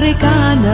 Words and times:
Americana 0.00 0.69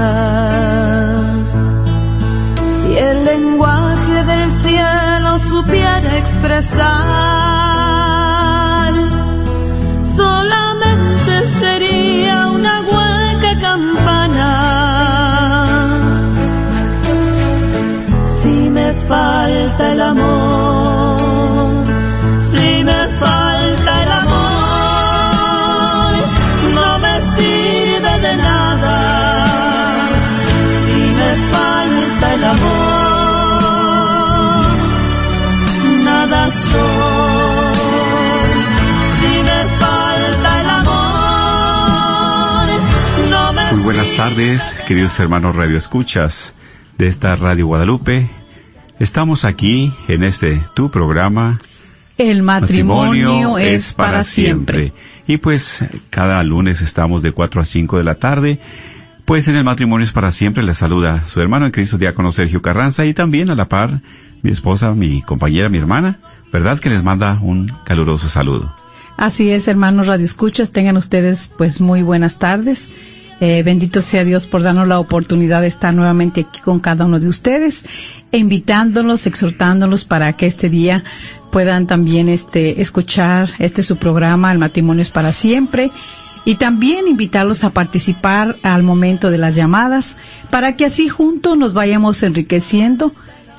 tardes, 44.30 44.74
queridos 44.88 45.20
hermanos 45.20 45.54
Radio 45.54 45.78
Escuchas 45.78 46.56
de 46.98 47.06
esta 47.06 47.36
Radio 47.36 47.68
Guadalupe. 47.68 48.28
Estamos 48.98 49.44
aquí 49.44 49.92
en 50.08 50.24
este 50.24 50.60
tu 50.74 50.90
programa 50.90 51.60
El 52.18 52.42
matrimonio, 52.42 53.56
es 53.56 53.94
para 53.94 54.24
siempre. 54.24 54.92
Y 55.28 55.36
pues 55.36 55.86
cada 56.10 56.42
lunes 56.42 56.80
estamos 56.80 57.22
de 57.22 57.30
4 57.30 57.60
a 57.60 57.64
5 57.64 57.98
de 57.98 58.02
la 58.02 58.16
tarde. 58.16 58.58
Pues 59.24 59.46
en 59.46 59.54
el 59.54 59.62
matrimonio 59.62 60.02
es 60.02 60.10
para 60.10 60.32
siempre 60.32 60.64
les 60.64 60.78
saluda 60.78 61.22
su 61.28 61.40
hermano 61.40 61.66
en 61.66 61.70
Cristo 61.70 61.96
diácono 61.96 62.32
Sergio 62.32 62.60
Carranza 62.60 63.06
y 63.06 63.14
también 63.14 63.48
a 63.48 63.54
la 63.54 63.68
par 63.68 64.00
mi 64.42 64.50
esposa, 64.50 64.92
mi 64.92 65.22
compañera, 65.22 65.68
mi 65.68 65.78
hermana, 65.78 66.18
¿verdad? 66.52 66.80
Que 66.80 66.90
les 66.90 67.04
manda 67.04 67.38
un 67.40 67.68
caluroso 67.84 68.28
saludo. 68.28 68.74
Así 69.16 69.52
es, 69.52 69.68
hermanos 69.68 70.08
Radio 70.08 70.24
Escuchas, 70.24 70.72
tengan 70.72 70.96
ustedes 70.96 71.52
pues 71.56 71.80
muy 71.80 72.02
buenas 72.02 72.40
tardes. 72.40 72.90
Eh, 73.40 73.62
bendito 73.62 74.00
sea 74.00 74.24
Dios 74.24 74.46
por 74.46 74.62
darnos 74.62 74.88
la 74.88 74.98
oportunidad 74.98 75.60
de 75.60 75.66
estar 75.66 75.92
nuevamente 75.92 76.42
aquí 76.42 76.60
con 76.60 76.80
cada 76.80 77.04
uno 77.04 77.20
de 77.20 77.28
ustedes, 77.28 77.84
invitándolos, 78.32 79.26
exhortándolos 79.26 80.04
para 80.06 80.32
que 80.34 80.46
este 80.46 80.70
día 80.70 81.04
puedan 81.52 81.86
también 81.86 82.28
este 82.28 82.80
escuchar 82.80 83.50
este 83.58 83.82
su 83.82 83.96
programa 83.96 84.52
El 84.52 84.58
matrimonio 84.58 85.02
es 85.02 85.10
para 85.10 85.32
siempre 85.32 85.90
y 86.46 86.54
también 86.54 87.08
invitarlos 87.08 87.64
a 87.64 87.70
participar 87.70 88.56
al 88.62 88.82
momento 88.82 89.30
de 89.30 89.38
las 89.38 89.54
llamadas 89.54 90.16
para 90.50 90.76
que 90.76 90.86
así 90.86 91.08
juntos 91.08 91.58
nos 91.58 91.74
vayamos 91.74 92.22
enriqueciendo 92.22 93.12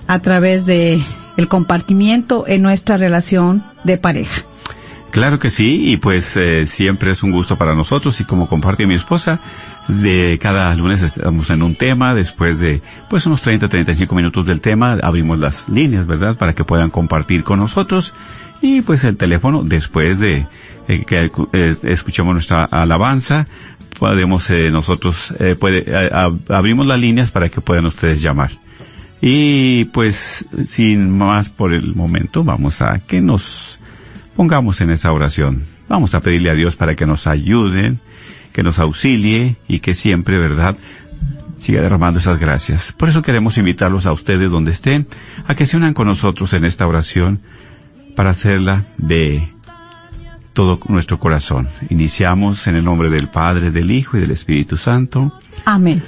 a 0.08 0.20
través 0.20 0.66
de 0.66 1.02
el 1.36 1.48
compartimiento 1.48 2.46
en 2.48 2.64
nuestra 2.64 2.98
relación 2.98 3.64
de 3.84 3.98
pareja. 3.98 4.44
Claro 5.12 5.40
que 5.40 5.50
sí, 5.50 5.90
y 5.92 5.98
pues 5.98 6.36
eh, 6.38 6.66
siempre 6.66 7.12
es 7.12 7.24
un 7.24 7.32
gusto 7.32 7.58
para 7.58 7.74
nosotros 7.74 8.20
y 8.22 8.26
como 8.26 8.48
comparte 8.48 8.86
mi 8.86 8.96
esposa, 8.96 9.40
de 9.88 10.38
cada 10.42 10.74
lunes 10.75 11.02
estamos 11.02 11.50
en 11.50 11.64
un 11.64 11.75
tema, 11.75 12.14
después 12.14 12.59
de 12.59 12.81
pues 13.09 13.25
unos 13.25 13.42
30, 13.42 13.70
35 13.70 14.16
minutos 14.16 14.46
del 14.46 14.62
tema, 14.62 14.94
abrimos 15.02 15.40
las 15.40 15.70
líneas, 15.70 16.08
¿verdad? 16.08 16.38
Para 16.38 16.53
que 16.53 16.64
puedan 16.64 16.90
compartir 16.90 17.44
con 17.44 17.59
nosotros 17.59 18.14
y 18.62 18.81
pues 18.81 19.03
el 19.03 19.18
teléfono, 19.18 19.64
después 19.64 20.20
de 20.20 20.48
eh, 20.88 21.03
que 21.06 21.31
eh, 21.53 21.75
escuchemos 21.84 22.34
nuestra 22.34 22.64
alabanza, 22.66 23.46
podemos 23.98 24.50
eh, 24.50 24.72
nosotros, 24.72 25.34
eh, 25.40 25.56
puede, 25.56 25.86
abrimos 26.50 26.86
las 26.86 27.00
líneas 27.00 27.31
para 27.31 27.50
que 27.50 27.62
puedan 27.62 27.86
ustedes 27.86 28.22
llamar. 28.22 28.52
Y 29.22 29.86
pues 29.86 30.48
sin 30.66 31.18
más 31.18 31.50
por 31.50 31.74
el 31.74 31.96
momento, 31.96 32.44
vamos 32.44 32.81
a 32.81 33.00
que 33.00 33.19
nos 33.19 33.80
pongamos 34.36 34.81
en 34.81 34.92
esa 34.92 35.12
oración. 35.12 35.64
Vamos 35.90 36.14
a 36.14 36.22
pedirle 36.22 36.52
a 36.52 36.54
Dios 36.54 36.75
para 36.75 36.96
que 36.96 37.06
nos 37.06 37.25
ayuden, 37.25 38.00
que 38.57 38.63
nos 38.63 38.79
auxilie 38.79 39.56
y 39.68 39.81
que 39.81 39.94
siempre, 39.94 40.40
¿verdad?, 40.40 40.75
siga 41.57 41.79
derramando 41.79 42.19
esas 42.19 42.40
gracias. 42.40 42.91
Por 42.91 43.07
eso 43.07 43.22
queremos 43.22 43.56
invitarlos 43.59 44.07
a 44.07 44.13
ustedes 44.13 44.50
donde 44.50 44.72
estén, 44.72 45.06
a 45.45 45.53
que 45.53 45.68
se 45.68 45.78
unan 45.78 45.94
con 45.94 46.07
nosotros 46.07 46.53
en 46.53 46.66
esta 46.66 46.88
oración 46.88 47.41
para 48.16 48.31
hacerla 48.31 48.84
de 48.97 49.53
todo 50.53 50.79
nuestro 50.88 51.19
corazón. 51.19 51.68
Iniciamos 51.91 52.66
en 52.66 52.78
el 52.78 52.84
nombre 52.84 53.12
del 53.12 53.29
Padre, 53.29 53.69
del 53.69 53.91
Hijo 53.91 54.18
y 54.18 54.22
del 54.22 54.31
Espíritu 54.31 54.75
Santo. 54.75 55.31
Amén. 55.63 56.01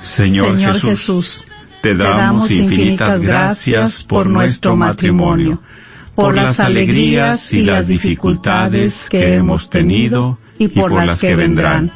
Señor, 0.00 0.58
Jesús, 0.58 0.82
Jesús, 0.82 1.46
te 1.82 1.94
damos 1.94 2.50
infinitas 2.50 3.20
gracias 3.20 4.04
por 4.04 4.26
nuestro 4.26 4.74
matrimonio, 4.74 5.60
por 6.14 6.34
las 6.34 6.60
alegrías 6.60 7.52
y 7.52 7.62
las 7.62 7.88
dificultades 7.88 9.08
que 9.08 9.34
hemos 9.34 9.70
tenido 9.70 10.38
y 10.58 10.68
por 10.68 10.92
las 10.92 11.20
que 11.20 11.36
vendrán. 11.36 11.92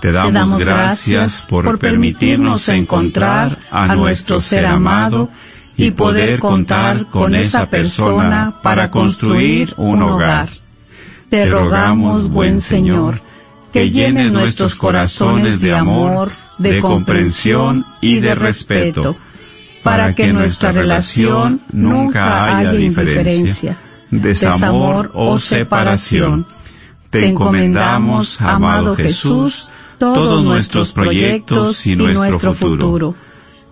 Te 0.00 0.12
damos 0.12 0.60
gracias 0.60 1.46
por 1.48 1.78
permitirnos 1.78 2.68
encontrar 2.68 3.58
a 3.70 3.94
nuestro 3.94 4.40
ser 4.40 4.66
amado 4.66 5.30
y 5.76 5.92
poder 5.92 6.38
contar 6.40 7.06
con 7.06 7.34
esa 7.34 7.70
persona 7.70 8.60
para 8.62 8.90
construir 8.90 9.74
un 9.76 10.02
hogar. 10.02 10.48
Te 11.30 11.46
rogamos, 11.46 12.28
buen 12.28 12.60
Señor, 12.60 13.20
que 13.72 13.90
llenes 13.90 14.30
nuestros 14.30 14.76
corazones 14.76 15.60
de 15.60 15.74
amor, 15.74 16.30
de 16.58 16.80
comprensión 16.80 17.86
y 18.00 18.20
de 18.20 18.34
respeto, 18.34 19.16
para 19.84 20.14
que 20.14 20.32
nuestra 20.32 20.72
relación 20.72 21.60
nunca 21.70 22.58
haya 22.58 22.72
diferencia, 22.72 23.78
desamor 24.10 25.12
o 25.14 25.38
separación. 25.38 26.46
Te 27.10 27.28
encomendamos, 27.28 28.40
amado 28.40 28.96
Jesús, 28.96 29.70
todos 29.98 30.42
nuestros 30.42 30.92
proyectos 30.94 31.86
y 31.86 31.96
nuestro 31.96 32.54
futuro, 32.54 33.14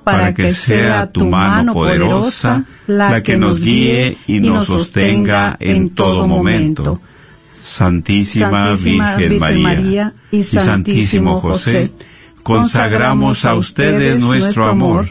para 0.05 0.35
que 0.35 0.53
sea 0.53 1.11
tu 1.11 1.25
mano 1.25 1.73
poderosa 1.73 2.67
la 2.87 3.23
que 3.23 3.39
nos 3.39 3.63
guíe 3.65 4.19
y 4.27 4.41
nos 4.41 4.67
sostenga 4.67 5.57
en 5.59 5.95
todo 5.95 6.29
momento. 6.29 7.01
Santísima, 7.59 8.77
Santísima 8.77 9.17
Virgen, 9.17 9.63
María, 9.63 10.15
y 10.31 10.43
Santísimo 10.43 11.41
José, 11.41 11.91
consagramos 12.43 13.47
a 13.47 13.55
ustedes 13.55 14.21
nuestro 14.21 14.67
amor 14.67 15.09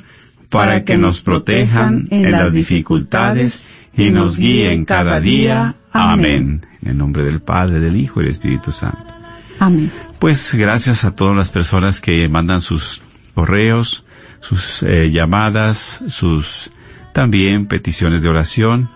para 0.52 0.84
que 0.84 0.98
nos 0.98 1.22
protejan 1.22 2.08
en 2.12 2.30
las 2.32 2.54
dificultades 2.54 3.68
y 3.96 4.12
nos 4.12 4.38
guíen 4.38 4.84
cada 4.86 5.22
día. 5.22 5.76
Amén. 5.94 6.68
En 6.82 6.90
el 6.90 6.98
nombre 6.98 7.24
del 7.24 7.42
Padre, 7.42 7.80
del 7.80 7.96
Hijo 7.96 8.20
y 8.20 8.26
del 8.26 8.34
Espíritu 8.34 8.74
Santo. 8.74 9.14
Amén. 9.60 9.92
Pues 10.20 10.54
gracias 10.54 11.06
a 11.06 11.16
todas 11.16 11.36
las 11.38 11.52
personas 11.52 12.02
que 12.02 12.28
mandan 12.28 12.60
sus 12.60 13.02
correos, 13.34 14.06
sus 14.42 14.84
eh, 14.84 15.10
llamadas, 15.10 16.04
sus 16.08 16.72
también 17.14 17.68
peticiones 17.68 18.22
de 18.22 18.28
oración. 18.28 18.90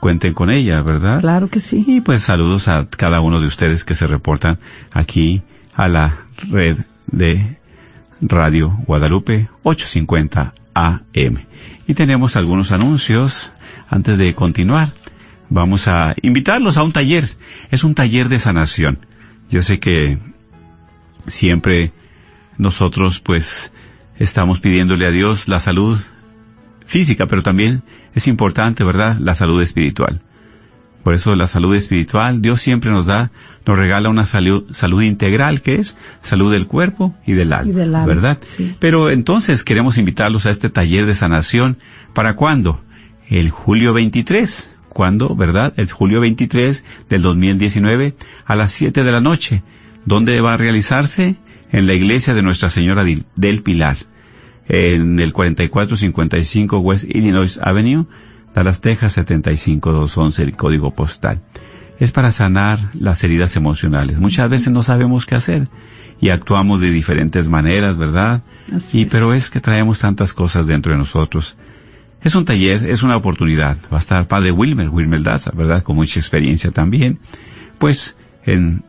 Cuenten 0.00 0.34
con 0.34 0.50
ella, 0.50 0.82
¿verdad? 0.82 1.20
Claro 1.20 1.48
que 1.48 1.60
sí. 1.60 1.84
Y 1.86 2.00
pues 2.00 2.22
saludos 2.22 2.66
a 2.66 2.88
cada 2.88 3.20
uno 3.20 3.40
de 3.40 3.46
ustedes 3.46 3.84
que 3.84 3.94
se 3.94 4.08
reportan 4.08 4.58
aquí 4.90 5.42
a 5.74 5.86
la 5.86 6.26
red 6.50 6.78
de 7.06 7.58
Radio 8.20 8.76
Guadalupe 8.84 9.48
850 9.62 10.54
AM. 10.86 11.44
Y 11.86 11.94
tenemos 11.94 12.36
algunos 12.36 12.72
anuncios 12.72 13.52
antes 13.88 14.18
de 14.18 14.34
continuar. 14.34 14.92
Vamos 15.48 15.88
a 15.88 16.14
invitarlos 16.22 16.76
a 16.76 16.82
un 16.82 16.92
taller. 16.92 17.28
Es 17.70 17.84
un 17.84 17.94
taller 17.94 18.28
de 18.28 18.38
sanación. 18.38 19.06
Yo 19.50 19.62
sé 19.62 19.80
que 19.80 20.18
siempre 21.26 21.92
nosotros 22.58 23.20
pues 23.20 23.72
estamos 24.18 24.60
pidiéndole 24.60 25.06
a 25.06 25.10
Dios 25.10 25.48
la 25.48 25.60
salud 25.60 25.98
física, 26.84 27.26
pero 27.26 27.42
también 27.42 27.82
es 28.14 28.28
importante, 28.28 28.84
¿verdad?, 28.84 29.16
la 29.20 29.34
salud 29.34 29.62
espiritual. 29.62 30.20
Por 31.08 31.14
eso 31.14 31.34
la 31.34 31.46
salud 31.46 31.74
espiritual, 31.74 32.42
Dios 32.42 32.60
siempre 32.60 32.90
nos 32.90 33.06
da, 33.06 33.30
nos 33.64 33.78
regala 33.78 34.10
una 34.10 34.26
salud, 34.26 34.64
salud 34.72 35.00
integral, 35.00 35.62
que 35.62 35.76
es 35.76 35.96
salud 36.20 36.52
del 36.52 36.66
cuerpo 36.66 37.14
y 37.24 37.32
del 37.32 37.54
alma, 37.54 37.72
Y 37.72 37.74
del 37.74 37.94
alma, 37.94 38.04
¿verdad? 38.04 38.38
sí. 38.42 38.76
Pero 38.78 39.08
entonces 39.08 39.64
queremos 39.64 39.96
invitarlos 39.96 40.44
a 40.44 40.50
este 40.50 40.68
taller 40.68 41.06
de 41.06 41.14
sanación. 41.14 41.78
¿Para 42.12 42.36
cuándo? 42.36 42.82
El 43.30 43.48
julio 43.48 43.94
23. 43.94 44.76
¿Cuándo? 44.90 45.34
¿Verdad? 45.34 45.72
El 45.78 45.90
julio 45.90 46.20
23 46.20 46.84
del 47.08 47.22
2019 47.22 48.14
a 48.44 48.54
las 48.54 48.70
7 48.72 49.02
de 49.02 49.10
la 49.10 49.22
noche. 49.22 49.62
¿Dónde 50.04 50.38
va 50.42 50.52
a 50.52 50.56
realizarse? 50.58 51.36
En 51.72 51.86
la 51.86 51.94
iglesia 51.94 52.34
de 52.34 52.42
Nuestra 52.42 52.68
Señora 52.68 53.06
del 53.34 53.62
Pilar, 53.62 53.96
en 54.68 55.20
el 55.20 55.32
4455 55.32 56.78
West 56.80 57.04
Illinois 57.08 57.58
Avenue, 57.62 58.04
Dallas, 58.54 58.80
Texas 58.80 59.14
75211, 59.14 60.42
el 60.42 60.56
código 60.56 60.94
postal. 60.94 61.40
Es 61.98 62.12
para 62.12 62.30
sanar 62.30 62.90
las 62.94 63.22
heridas 63.24 63.56
emocionales. 63.56 64.18
Muchas 64.18 64.48
veces 64.48 64.72
no 64.72 64.82
sabemos 64.82 65.26
qué 65.26 65.34
hacer 65.34 65.68
y 66.20 66.30
actuamos 66.30 66.80
de 66.80 66.90
diferentes 66.90 67.48
maneras, 67.48 67.96
¿verdad? 67.96 68.42
Así 68.74 69.00
y 69.00 69.02
es. 69.02 69.08
pero 69.10 69.34
es 69.34 69.50
que 69.50 69.60
traemos 69.60 69.98
tantas 69.98 70.32
cosas 70.32 70.66
dentro 70.66 70.92
de 70.92 70.98
nosotros. 70.98 71.56
Es 72.22 72.34
un 72.34 72.44
taller, 72.44 72.84
es 72.84 73.02
una 73.02 73.16
oportunidad. 73.16 73.76
Va 73.92 73.98
a 73.98 74.00
estar 74.00 74.26
Padre 74.26 74.50
Wilmer, 74.50 74.88
Wilmer 74.88 75.22
Daza, 75.22 75.52
¿verdad? 75.54 75.82
Con 75.82 75.96
mucha 75.96 76.18
experiencia 76.18 76.70
también. 76.70 77.20
Pues 77.78 78.16
en, 78.44 78.82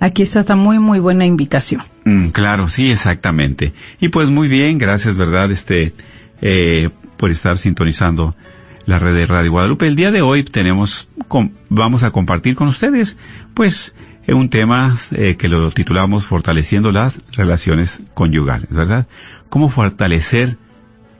aquí 0.00 0.22
está 0.22 0.40
esta 0.40 0.56
muy, 0.56 0.78
muy 0.78 0.98
buena 0.98 1.24
invitación. 1.26 1.82
Mm, 2.04 2.28
claro, 2.28 2.68
sí, 2.68 2.90
exactamente. 2.90 3.72
Y 4.00 4.08
pues 4.08 4.28
muy 4.28 4.48
bien, 4.48 4.78
gracias, 4.78 5.16
¿verdad? 5.16 5.50
Este, 5.50 5.94
eh, 6.40 6.90
por 7.16 7.30
estar 7.30 7.56
sintonizando 7.58 8.36
la 8.84 8.98
red 8.98 9.14
de 9.14 9.26
Radio 9.26 9.50
Guadalupe. 9.52 9.86
El 9.86 9.96
día 9.96 10.10
de 10.12 10.22
hoy 10.22 10.44
tenemos, 10.44 11.08
com- 11.28 11.52
vamos 11.68 12.02
a 12.02 12.10
compartir 12.10 12.54
con 12.54 12.68
ustedes, 12.68 13.18
pues, 13.54 13.96
eh, 14.26 14.34
un 14.34 14.48
tema 14.48 14.94
eh, 15.12 15.36
que 15.36 15.48
lo 15.48 15.70
titulamos 15.72 16.24
Fortaleciendo 16.26 16.92
las 16.92 17.22
relaciones 17.32 18.02
conyugales, 18.14 18.70
¿verdad? 18.72 19.06
Cómo 19.48 19.68
fortalecer 19.70 20.56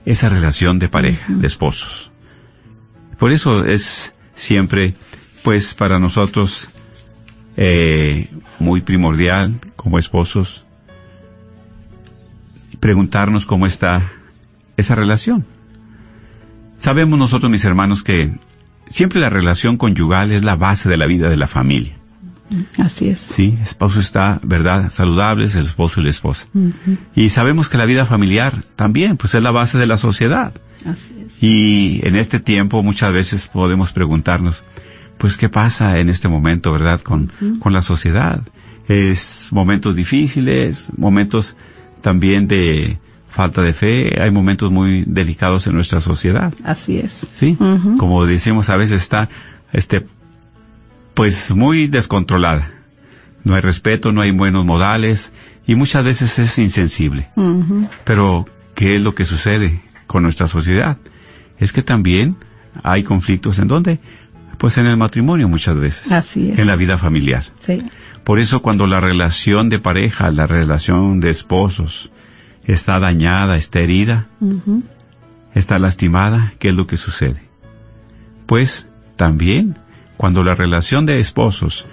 esa 0.05 0.29
relación 0.29 0.79
de 0.79 0.87
pareja, 0.87 1.25
de 1.27 1.47
esposos. 1.47 2.06
Por 3.17 3.31
eso 3.31 3.65
es 3.65 4.13
siempre, 4.35 4.93
pues, 5.43 5.73
para 5.73 5.99
nosotros 5.99 6.69
eh, 7.55 8.29
muy 8.59 8.81
primordial 8.81 9.59
como 9.75 9.97
esposos 9.97 10.65
preguntarnos 12.79 13.45
cómo 13.45 13.65
está 13.65 14.03
esa 14.77 14.95
relación. 14.95 15.45
Sabemos 16.77 17.17
nosotros, 17.17 17.51
mis 17.51 17.65
hermanos, 17.65 18.03
que 18.03 18.35
siempre 18.85 19.19
la 19.19 19.29
relación 19.29 19.77
conyugal 19.77 20.31
es 20.31 20.43
la 20.43 20.55
base 20.55 20.87
de 20.87 20.97
la 20.97 21.07
vida 21.07 21.29
de 21.29 21.37
la 21.37 21.47
familia. 21.47 21.96
Así 22.77 23.09
es. 23.09 23.19
Sí, 23.19 23.55
el 23.57 23.63
esposo 23.63 23.99
está, 23.99 24.39
¿verdad? 24.43 24.89
Saludables, 24.89 25.55
el 25.55 25.65
esposo 25.65 26.01
y 26.01 26.05
la 26.05 26.09
esposa. 26.09 26.47
Y 27.15 27.29
sabemos 27.29 27.69
que 27.69 27.77
la 27.77 27.85
vida 27.85 28.05
familiar 28.05 28.63
también, 28.75 29.17
pues 29.17 29.35
es 29.35 29.43
la 29.43 29.51
base 29.51 29.77
de 29.77 29.87
la 29.87 29.97
sociedad. 29.97 30.53
Así 30.85 31.13
es. 31.25 31.43
Y 31.43 32.01
en 32.03 32.15
este 32.15 32.39
tiempo 32.39 32.83
muchas 32.83 33.11
veces 33.11 33.47
podemos 33.47 33.91
preguntarnos, 33.91 34.63
pues 35.17 35.37
qué 35.37 35.49
pasa 35.49 35.99
en 35.99 36.09
este 36.09 36.27
momento, 36.27 36.71
¿verdad? 36.71 37.01
Con, 37.01 37.31
con 37.59 37.73
la 37.73 37.81
sociedad. 37.81 38.41
Es 38.87 39.49
momentos 39.51 39.95
difíciles, 39.95 40.91
momentos 40.95 41.57
también 42.01 42.47
de 42.47 42.99
falta 43.29 43.61
de 43.61 43.73
fe, 43.73 44.21
hay 44.21 44.31
momentos 44.31 44.71
muy 44.71 45.03
delicados 45.05 45.67
en 45.67 45.75
nuestra 45.75 46.01
sociedad. 46.01 46.53
Así 46.63 46.97
es. 46.97 47.27
¿Sí? 47.31 47.57
Como 47.97 48.25
decimos 48.25 48.69
a 48.69 48.77
veces 48.77 49.01
está, 49.01 49.29
este, 49.73 50.07
pues 51.17 51.49
muy 51.49 51.87
descontrolada. 51.87 52.69
No 53.43 53.55
hay 53.55 53.61
respeto, 53.61 54.11
no 54.11 54.21
hay 54.21 54.29
buenos 54.29 54.65
modales 54.65 55.33
y 55.65 55.73
muchas 55.73 56.05
veces 56.05 56.37
es 56.37 56.59
insensible. 56.59 57.27
Pero, 58.03 58.45
¿qué 58.75 58.97
es 58.97 59.01
lo 59.01 59.15
que 59.15 59.25
sucede 59.25 59.81
con 60.05 60.21
nuestra 60.21 60.47
sociedad? 60.47 60.99
Es 61.57 61.73
que 61.73 61.81
también 61.81 62.37
hay 62.83 63.03
conflictos 63.03 63.57
en 63.57 63.67
dónde? 63.67 63.99
Pues 64.59 64.77
en 64.77 64.85
el 64.85 64.95
matrimonio 64.95 65.49
muchas 65.49 65.79
veces. 65.79 66.11
Así 66.11 66.51
es. 66.51 66.59
En 66.59 66.67
la 66.67 66.75
vida 66.75 66.99
familiar. 66.99 67.45
Sí. 67.57 67.79
Por 68.23 68.39
eso 68.39 68.61
cuando 68.61 68.85
la 68.85 68.99
relación 68.99 69.69
de 69.69 69.79
pareja, 69.79 70.29
la 70.29 70.45
relación 70.45 71.19
de 71.19 71.31
esposos 71.31 72.11
está 72.63 72.99
dañada, 72.99 73.57
está 73.57 73.79
herida, 73.79 74.27
está 75.55 75.79
lastimada, 75.79 76.53
¿qué 76.59 76.69
es 76.69 76.75
lo 76.75 76.85
que 76.85 76.97
sucede? 76.97 77.41
Pues 78.45 78.87
también 79.15 79.79
cuando 80.17 80.43
la 80.43 80.55
relación 80.55 81.05
de 81.05 81.19
esposos 81.19 81.85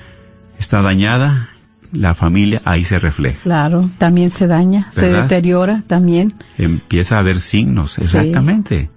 está 0.58 0.82
dañada, 0.82 1.50
la 1.92 2.14
familia 2.14 2.60
ahí 2.64 2.82
se 2.84 2.98
refleja. 2.98 3.38
Claro, 3.42 3.88
también 3.98 4.30
se 4.30 4.46
daña, 4.46 4.88
se 4.90 5.08
deteriora 5.12 5.82
también. 5.86 6.34
empieza 6.58 7.16
a 7.16 7.20
haber 7.20 7.38
signos, 7.38 7.98
exactamente. 7.98 8.90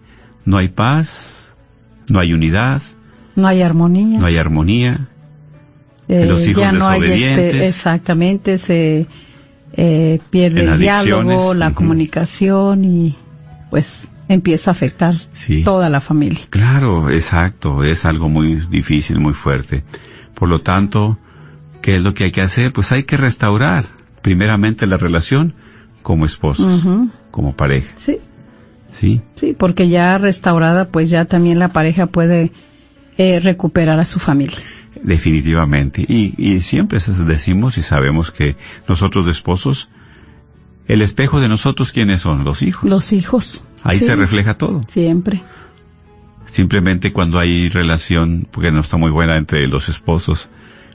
No 0.46 0.58
hay 0.58 0.70
paz, 0.70 1.56
no 2.10 2.20
hay 2.20 2.34
unidad, 2.34 2.82
No 3.36 3.48
hay 3.48 3.62
armonía. 3.62 4.18
no 4.20 4.26
hay 4.26 4.38
armonía, 4.38 5.08
Eh, 6.08 6.26
los 6.26 6.48
hijos 6.48 6.62
ya 6.64 6.72
no 6.72 6.88
hay 6.88 7.02
este, 7.04 7.12
desobedientes. 7.18 7.70
exactamente, 7.70 8.58
se 8.58 9.08
eh, 9.74 10.20
pierde 10.30 10.62
el 10.64 10.80
diálogo, 10.80 11.54
la 11.54 11.72
comunicación 11.72 12.86
y 12.86 13.16
pues 13.70 14.10
empieza 14.30 14.72
a 14.72 14.74
afectar 14.74 15.16
Sí. 15.34 15.64
toda 15.64 15.90
la 15.90 16.02
familia. 16.02 16.46
Claro, 16.50 17.10
exacto, 17.10 17.84
es 17.84 18.06
algo 18.06 18.30
muy 18.30 18.56
difícil, 18.70 19.20
muy 19.20 19.34
fuerte. 19.34 19.84
Por 20.34 20.50
lo 20.50 20.62
tanto, 20.62 21.18
¿qué 21.82 21.98
es 21.98 22.04
lo 22.04 22.14
que 22.14 22.26
hay 22.26 22.32
que 22.32 22.42
hacer? 22.42 22.74
Pues 22.74 22.92
hay 22.92 23.04
que 23.04 23.18
restaurar 23.18 23.86
primeramente 24.22 24.86
la 24.88 24.98
relación 24.98 25.54
como 26.04 26.26
esposos, 26.26 26.86
como 27.32 27.56
pareja, 27.56 27.94
Sí, 27.96 28.18
¿sí? 28.92 29.22
sí, 29.36 29.54
porque 29.58 29.90
ya 29.90 30.18
restaurada, 30.18 30.90
pues 30.90 31.10
ya 31.10 31.26
también 31.26 31.60
la 31.60 31.70
pareja 31.70 32.06
puede 32.08 32.52
eh, 33.18 33.40
recuperar 33.40 34.00
a 34.00 34.06
su 34.06 34.20
familia. 34.20 34.58
Definitivamente. 35.02 36.06
Y, 36.08 36.34
y 36.38 36.60
siempre 36.62 37.00
decimos 37.26 37.78
y 37.78 37.82
sabemos 37.82 38.32
que 38.32 38.56
nosotros 38.88 39.26
de 39.26 39.32
esposos, 39.32 39.90
el 40.88 41.02
espejo 41.02 41.40
de 41.40 41.50
nosotros, 41.50 41.92
¿quiénes 41.92 42.22
son? 42.22 42.44
Los 42.44 42.62
hijos. 42.62 42.90
Los 42.90 43.12
hijos. 43.14 43.66
Ahí 43.84 43.98
sí, 43.98 44.06
se 44.06 44.16
refleja 44.16 44.56
todo. 44.58 44.82
Siempre. 44.88 45.42
Simplemente 46.46 47.12
cuando 47.12 47.40
hay 47.40 47.70
relación, 47.70 48.48
porque 48.52 48.72
no 48.72 48.80
está 48.82 48.98
muy 48.98 49.12
buena 49.12 49.38
entre 49.38 49.68
los 49.68 49.90
esposos, 49.90 50.50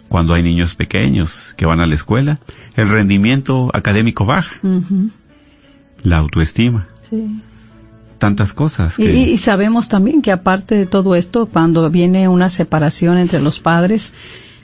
cuando 0.08 0.34
hay 0.34 0.42
niños 0.42 0.74
pequeños 0.74 1.54
que 1.56 1.66
van 1.66 1.80
a 1.80 1.86
la 1.86 1.94
escuela, 1.94 2.38
el 2.74 2.88
rendimiento 2.88 3.70
académico 3.74 4.24
baja, 4.24 4.54
la 6.02 6.16
autoestima, 6.18 6.88
Sí. 7.08 7.40
tantas 8.18 8.54
cosas. 8.54 8.98
Y, 8.98 9.04
que- 9.04 9.14
y- 9.14 9.22
y 9.32 9.36
sabemos 9.38 9.88
también 9.88 10.22
que 10.22 10.32
aparte 10.32 10.74
de 10.74 10.86
todo 10.86 11.14
esto, 11.14 11.46
cuando 11.46 11.88
viene 11.90 12.28
una 12.28 12.48
separación 12.48 13.18
entre 13.18 13.40
los 13.40 13.60
padres, 13.60 14.14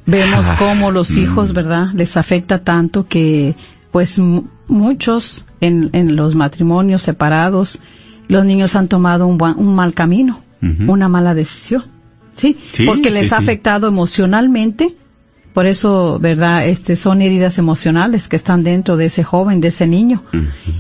vemos 0.07 0.47
Ah, 0.49 0.57
cómo 0.59 0.91
los 0.91 1.11
mm. 1.11 1.19
hijos, 1.21 1.53
¿verdad? 1.53 1.89
Les 1.95 2.17
afecta 2.17 2.65
tanto 2.65 3.07
que 3.09 3.55
pues 3.91 4.21
muchos 4.69 5.47
en, 5.61 5.91
en 5.93 6.15
los 6.17 6.35
matrimonios 6.35 7.03
separados, 7.03 7.81
los 8.29 8.45
niños 8.45 8.77
han 8.77 8.89
tomado 8.89 9.27
un, 9.27 9.75
mal 9.75 9.95
camino, 9.95 10.41
una 10.87 11.09
mala 11.09 11.35
decisión, 11.35 11.85
¿sí? 12.35 12.57
Sí, 12.73 12.87
Porque 12.87 13.11
les 13.11 13.29
sí, 13.29 13.35
ha 13.35 13.39
sí. 13.39 13.45
afectado 13.45 13.89
emocionalmente. 13.89 14.97
Por 15.53 15.67
eso, 15.67 16.19
¿verdad? 16.21 16.69
Este 16.69 16.95
son 16.95 17.23
heridas 17.23 17.59
emocionales 17.59 18.29
que 18.29 18.37
están 18.37 18.63
dentro 18.63 18.97
de 18.97 19.07
ese 19.07 19.25
joven, 19.25 19.61
de 19.61 19.69
ese 19.69 19.87
niño, 19.87 20.23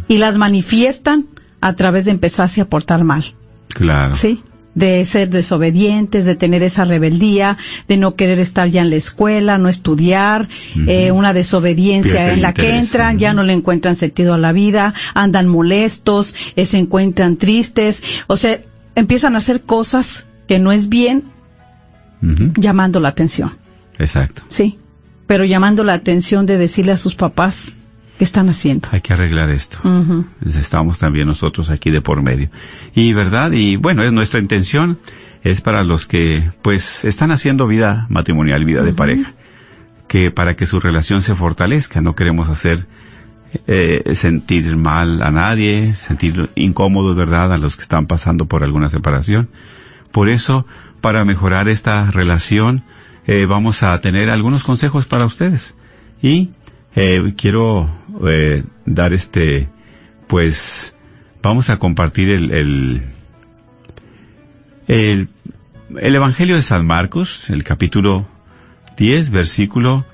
y 0.06 0.18
las 0.18 0.36
manifiestan 0.36 1.26
a 1.60 1.72
través 1.74 2.04
de 2.04 2.12
empezarse 2.12 2.60
a 2.60 2.68
portar 2.68 3.02
mal. 3.02 3.24
Claro. 3.68 4.12
Sí, 4.12 4.42
de 4.74 5.04
ser 5.04 5.28
desobedientes, 5.30 6.24
de 6.24 6.34
tener 6.34 6.62
esa 6.62 6.84
rebeldía, 6.84 7.58
de 7.88 7.96
no 7.96 8.14
querer 8.14 8.38
estar 8.38 8.68
ya 8.68 8.82
en 8.82 8.90
la 8.90 8.96
escuela, 8.96 9.58
no 9.58 9.68
estudiar, 9.68 10.48
eh, 10.86 11.10
una 11.10 11.32
desobediencia 11.32 12.12
Pierde 12.12 12.32
en 12.34 12.42
la 12.42 12.54
que 12.54 12.76
entran, 12.76 13.18
ya 13.18 13.34
no 13.34 13.42
le 13.42 13.54
encuentran 13.54 13.96
sentido 13.96 14.34
a 14.34 14.38
la 14.38 14.52
vida, 14.52 14.94
andan 15.14 15.48
molestos, 15.48 16.34
eh, 16.54 16.64
se 16.64 16.78
encuentran 16.78 17.36
tristes, 17.36 18.02
o 18.26 18.36
sea, 18.36 18.60
empiezan 18.94 19.34
a 19.34 19.38
hacer 19.38 19.62
cosas 19.62 20.26
que 20.46 20.58
no 20.58 20.72
es 20.72 20.88
bien 20.88 21.24
llamando 22.20 22.98
la 22.98 23.08
atención, 23.08 23.58
Exacto. 23.98 24.42
sí, 24.48 24.78
pero 25.26 25.44
llamando 25.44 25.84
la 25.84 25.94
atención 25.94 26.46
de 26.46 26.58
decirle 26.58 26.92
a 26.92 26.96
sus 26.96 27.14
papás 27.14 27.77
qué 28.18 28.24
están 28.24 28.48
haciendo. 28.48 28.88
Hay 28.92 29.00
que 29.00 29.12
arreglar 29.12 29.48
esto. 29.48 29.78
Estamos 30.44 30.98
también 30.98 31.28
nosotros 31.28 31.70
aquí 31.70 31.90
de 31.90 32.00
por 32.00 32.20
medio. 32.22 32.50
Y 32.94 33.12
verdad, 33.12 33.52
y 33.52 33.76
bueno, 33.76 34.02
es 34.02 34.12
nuestra 34.12 34.40
intención, 34.40 34.98
es 35.42 35.60
para 35.60 35.84
los 35.84 36.06
que 36.06 36.50
pues 36.62 37.04
están 37.04 37.30
haciendo 37.30 37.68
vida 37.68 38.06
matrimonial, 38.10 38.64
vida 38.64 38.82
de 38.82 38.92
pareja, 38.92 39.34
que 40.08 40.30
para 40.32 40.56
que 40.56 40.66
su 40.66 40.80
relación 40.80 41.22
se 41.22 41.36
fortalezca, 41.36 42.00
no 42.00 42.16
queremos 42.16 42.48
hacer 42.48 42.88
eh, 43.66 44.02
sentir 44.14 44.76
mal 44.76 45.22
a 45.22 45.30
nadie, 45.30 45.94
sentir 45.94 46.50
incómodos, 46.56 47.16
¿verdad?, 47.16 47.52
a 47.52 47.58
los 47.58 47.76
que 47.76 47.82
están 47.82 48.06
pasando 48.06 48.46
por 48.46 48.64
alguna 48.64 48.90
separación. 48.90 49.48
Por 50.10 50.28
eso, 50.28 50.66
para 51.00 51.24
mejorar 51.24 51.68
esta 51.68 52.10
relación, 52.10 52.82
eh, 53.26 53.46
vamos 53.46 53.84
a 53.84 54.00
tener 54.00 54.28
algunos 54.30 54.64
consejos 54.64 55.06
para 55.06 55.24
ustedes. 55.24 55.76
Y 56.20 56.50
eh, 56.94 57.34
quiero 57.36 57.88
eh, 58.26 58.64
dar 58.86 59.12
este, 59.12 59.68
pues, 60.26 60.96
vamos 61.42 61.70
a 61.70 61.78
compartir 61.78 62.30
el, 62.30 62.50
el, 62.50 63.02
el, 64.86 65.28
el 65.96 66.14
Evangelio 66.14 66.56
de 66.56 66.62
San 66.62 66.86
Marcos, 66.86 67.50
el 67.50 67.64
capítulo 67.64 68.26
10, 68.96 69.30
versículo 69.30 70.06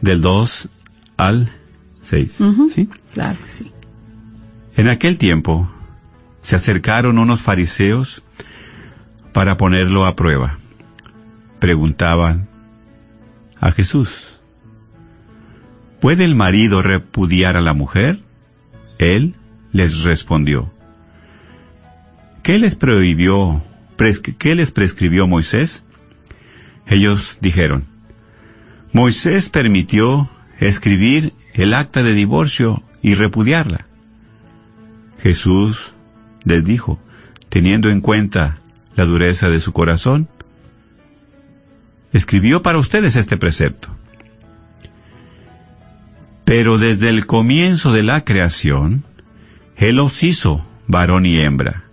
del 0.00 0.20
2 0.20 0.68
al 1.16 1.50
6. 2.00 2.40
Ujú. 2.40 2.68
¿sí? 2.68 2.88
Claro 3.12 3.38
que 3.42 3.48
sí. 3.48 3.72
En 4.76 4.88
aquel 4.88 5.18
tiempo 5.18 5.70
se 6.42 6.56
acercaron 6.56 7.18
unos 7.18 7.40
fariseos 7.40 8.22
para 9.32 9.56
ponerlo 9.56 10.04
a 10.04 10.14
prueba. 10.16 10.58
Preguntaban 11.58 12.48
a 13.60 13.72
Jesús, 13.72 14.23
¿puede 16.04 16.26
el 16.26 16.34
marido 16.34 16.82
repudiar 16.82 17.56
a 17.56 17.62
la 17.62 17.72
mujer? 17.72 18.20
Él 18.98 19.36
les 19.72 20.02
respondió, 20.02 20.70
¿qué 22.42 22.58
les 22.58 22.74
prohibió, 22.74 23.62
qué 24.36 24.54
les 24.54 24.70
prescribió 24.70 25.26
Moisés? 25.26 25.86
Ellos 26.86 27.38
dijeron, 27.40 27.86
Moisés 28.92 29.48
permitió 29.48 30.28
escribir 30.58 31.32
el 31.54 31.72
acta 31.72 32.02
de 32.02 32.12
divorcio 32.12 32.82
y 33.00 33.14
repudiarla. 33.14 33.86
Jesús 35.22 35.94
les 36.42 36.66
dijo, 36.66 37.00
teniendo 37.48 37.88
en 37.88 38.02
cuenta 38.02 38.58
la 38.94 39.06
dureza 39.06 39.48
de 39.48 39.58
su 39.58 39.72
corazón, 39.72 40.28
escribió 42.12 42.60
para 42.60 42.76
ustedes 42.76 43.16
este 43.16 43.38
precepto. 43.38 43.96
Pero 46.44 46.78
desde 46.78 47.08
el 47.08 47.26
comienzo 47.26 47.92
de 47.92 48.02
la 48.02 48.24
creación, 48.24 49.04
Él 49.76 49.96
los 49.96 50.22
hizo 50.22 50.66
varón 50.86 51.26
y 51.26 51.38
hembra. 51.38 51.84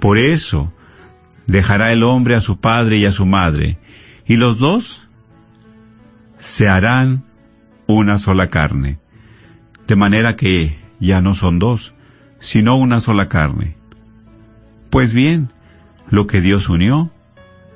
Por 0.00 0.18
eso, 0.18 0.72
dejará 1.46 1.92
el 1.92 2.02
hombre 2.02 2.36
a 2.36 2.40
su 2.40 2.60
padre 2.60 2.98
y 2.98 3.06
a 3.06 3.12
su 3.12 3.26
madre, 3.26 3.78
y 4.26 4.36
los 4.36 4.58
dos 4.58 5.08
se 6.36 6.68
harán 6.68 7.24
una 7.86 8.18
sola 8.18 8.48
carne, 8.48 8.98
de 9.86 9.96
manera 9.96 10.36
que 10.36 10.78
ya 11.00 11.20
no 11.20 11.34
son 11.34 11.58
dos, 11.58 11.94
sino 12.38 12.76
una 12.76 13.00
sola 13.00 13.28
carne. 13.28 13.76
Pues 14.90 15.12
bien, 15.12 15.52
lo 16.10 16.26
que 16.26 16.40
Dios 16.40 16.68
unió, 16.68 17.10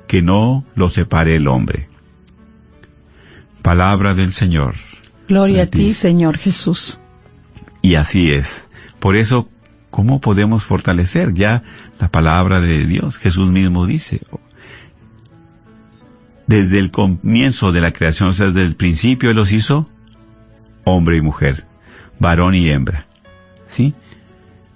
que 0.07 0.21
no 0.21 0.65
lo 0.75 0.89
separe 0.89 1.35
el 1.35 1.47
hombre. 1.47 1.89
Palabra 3.61 4.13
del 4.13 4.31
Señor. 4.31 4.75
Gloria 5.27 5.63
a 5.63 5.65
ti, 5.67 5.93
Señor 5.93 6.37
Jesús. 6.37 6.99
Y 7.81 7.95
así 7.95 8.31
es. 8.31 8.67
Por 8.99 9.15
eso, 9.15 9.49
¿cómo 9.89 10.21
podemos 10.21 10.63
fortalecer 10.63 11.33
ya 11.33 11.63
la 11.99 12.09
palabra 12.09 12.59
de 12.59 12.85
Dios? 12.85 13.17
Jesús 13.17 13.49
mismo 13.49 13.85
dice, 13.85 14.21
desde 16.47 16.79
el 16.79 16.91
comienzo 16.91 17.71
de 17.71 17.81
la 17.81 17.91
creación, 17.93 18.29
o 18.29 18.33
sea, 18.33 18.47
desde 18.47 18.65
el 18.65 18.75
principio 18.75 19.29
Él 19.29 19.35
los 19.35 19.51
hizo 19.51 19.89
hombre 20.83 21.17
y 21.17 21.21
mujer, 21.21 21.65
varón 22.19 22.55
y 22.55 22.69
hembra. 22.69 23.07
¿Sí? 23.65 23.93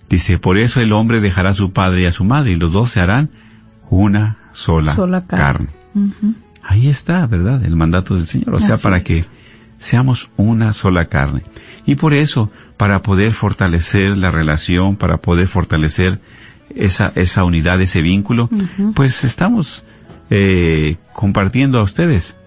Dice, 0.09 0.39
por 0.39 0.57
eso 0.57 0.79
el 0.79 0.93
hombre 0.93 1.19
dejará 1.19 1.49
a 1.49 1.53
su 1.53 1.71
padre 1.71 2.03
y 2.03 2.05
a 2.05 2.11
su 2.11 2.23
madre, 2.23 2.51
y 2.51 2.55
los 2.55 2.71
dos 2.71 2.91
se 2.91 3.01
harán 3.01 3.29
una 3.89 4.37
sola, 4.53 4.93
Sola 4.93 5.25
carne. 5.25 5.69
Ahí 6.63 6.89
está, 6.89 7.25
¿verdad? 7.27 7.63
El 7.65 7.75
mandato 7.75 8.15
del 8.15 8.27
Señor. 8.27 8.55
O 8.55 8.59
sea, 8.59 8.75
Así 8.75 8.83
para 8.83 8.97
es. 8.97 9.03
que 9.03 9.25
seamos 9.77 10.29
una 10.37 10.73
sola 10.73 11.05
carne. 11.05 11.43
Y 11.85 11.95
por 11.95 12.13
eso, 12.13 12.51
para 12.75 13.01
poder 13.01 13.31
fortalecer 13.31 14.17
la 14.17 14.31
relación, 14.31 14.95
para 14.95 15.17
poder 15.17 15.47
fortalecer 15.47 16.19
esa, 16.75 17.11
esa 17.15 17.43
unidad, 17.43 17.81
ese 17.81 18.01
vínculo, 18.01 18.49
pues 18.93 19.23
estamos 19.23 19.85
eh, 20.29 20.97
compartiendo 21.13 21.79
a 21.79 21.83
ustedes 21.83 22.37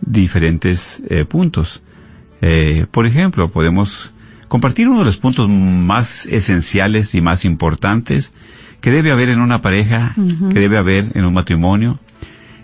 diferentes 0.00 1.02
eh, 1.08 1.24
puntos. 1.24 1.82
Eh, 2.40 2.86
por 2.90 3.06
ejemplo, 3.06 3.50
podemos 3.50 4.12
compartir 4.48 4.88
uno 4.88 5.00
de 5.00 5.06
los 5.06 5.16
puntos 5.16 5.48
más 5.48 6.26
esenciales 6.26 7.14
y 7.14 7.20
más 7.20 7.44
importantes 7.44 8.32
que 8.80 8.90
debe 8.90 9.10
haber 9.10 9.30
en 9.30 9.40
una 9.40 9.62
pareja, 9.62 10.14
que 10.52 10.60
debe 10.60 10.78
haber 10.78 11.12
en 11.14 11.24
un 11.24 11.34
matrimonio, 11.34 11.98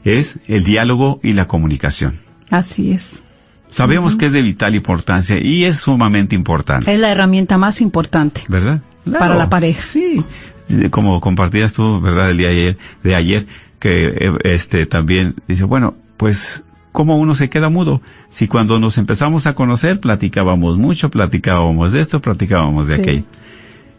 es 0.05 0.41
el 0.47 0.65
diálogo 0.65 1.21
y 1.23 1.33
la 1.33 1.47
comunicación. 1.47 2.15
Así 2.51 2.93
es. 2.93 3.25
Sabemos 3.73 4.17
que 4.17 4.27
es 4.27 4.33
de 4.33 4.43
vital 4.43 4.75
importancia 4.75 5.39
y 5.43 5.65
es 5.65 5.79
sumamente 5.79 6.35
importante, 6.37 6.93
Es 6.93 7.01
la 7.01 7.11
herramienta 7.11 7.59
más 7.59 7.81
importante. 7.81 8.43
¿verdad? 8.49 8.83
Para 9.19 9.35
la 9.35 9.49
pareja. 9.51 9.83
Sí, 9.85 10.23
como 10.91 11.21
compartías 11.21 11.73
tú, 11.73 12.01
¿verdad? 12.01 12.31
El 12.31 12.39
día 12.39 12.49
de 12.49 12.55
ayer, 12.55 12.79
de 13.03 13.15
ayer 13.15 13.47
que 13.79 14.07
eh, 14.09 14.33
este 14.45 14.87
también 14.87 15.35
dice, 15.49 15.65
bueno, 15.65 15.95
pues 16.17 16.65
cómo 16.93 17.17
uno 17.19 17.35
se 17.35 17.49
queda 17.49 17.69
mudo. 17.71 18.01
Si 18.29 18.47
cuando 18.47 18.79
nos 18.79 18.99
empezamos 18.99 19.47
a 19.47 19.55
conocer 19.55 19.99
platicábamos 19.99 20.77
mucho, 20.77 21.11
platicábamos 21.11 21.93
de 21.93 22.01
esto, 22.01 22.21
platicábamos 22.21 22.87
de 22.87 22.95
Sí. 22.97 23.01
aquello. 23.01 23.25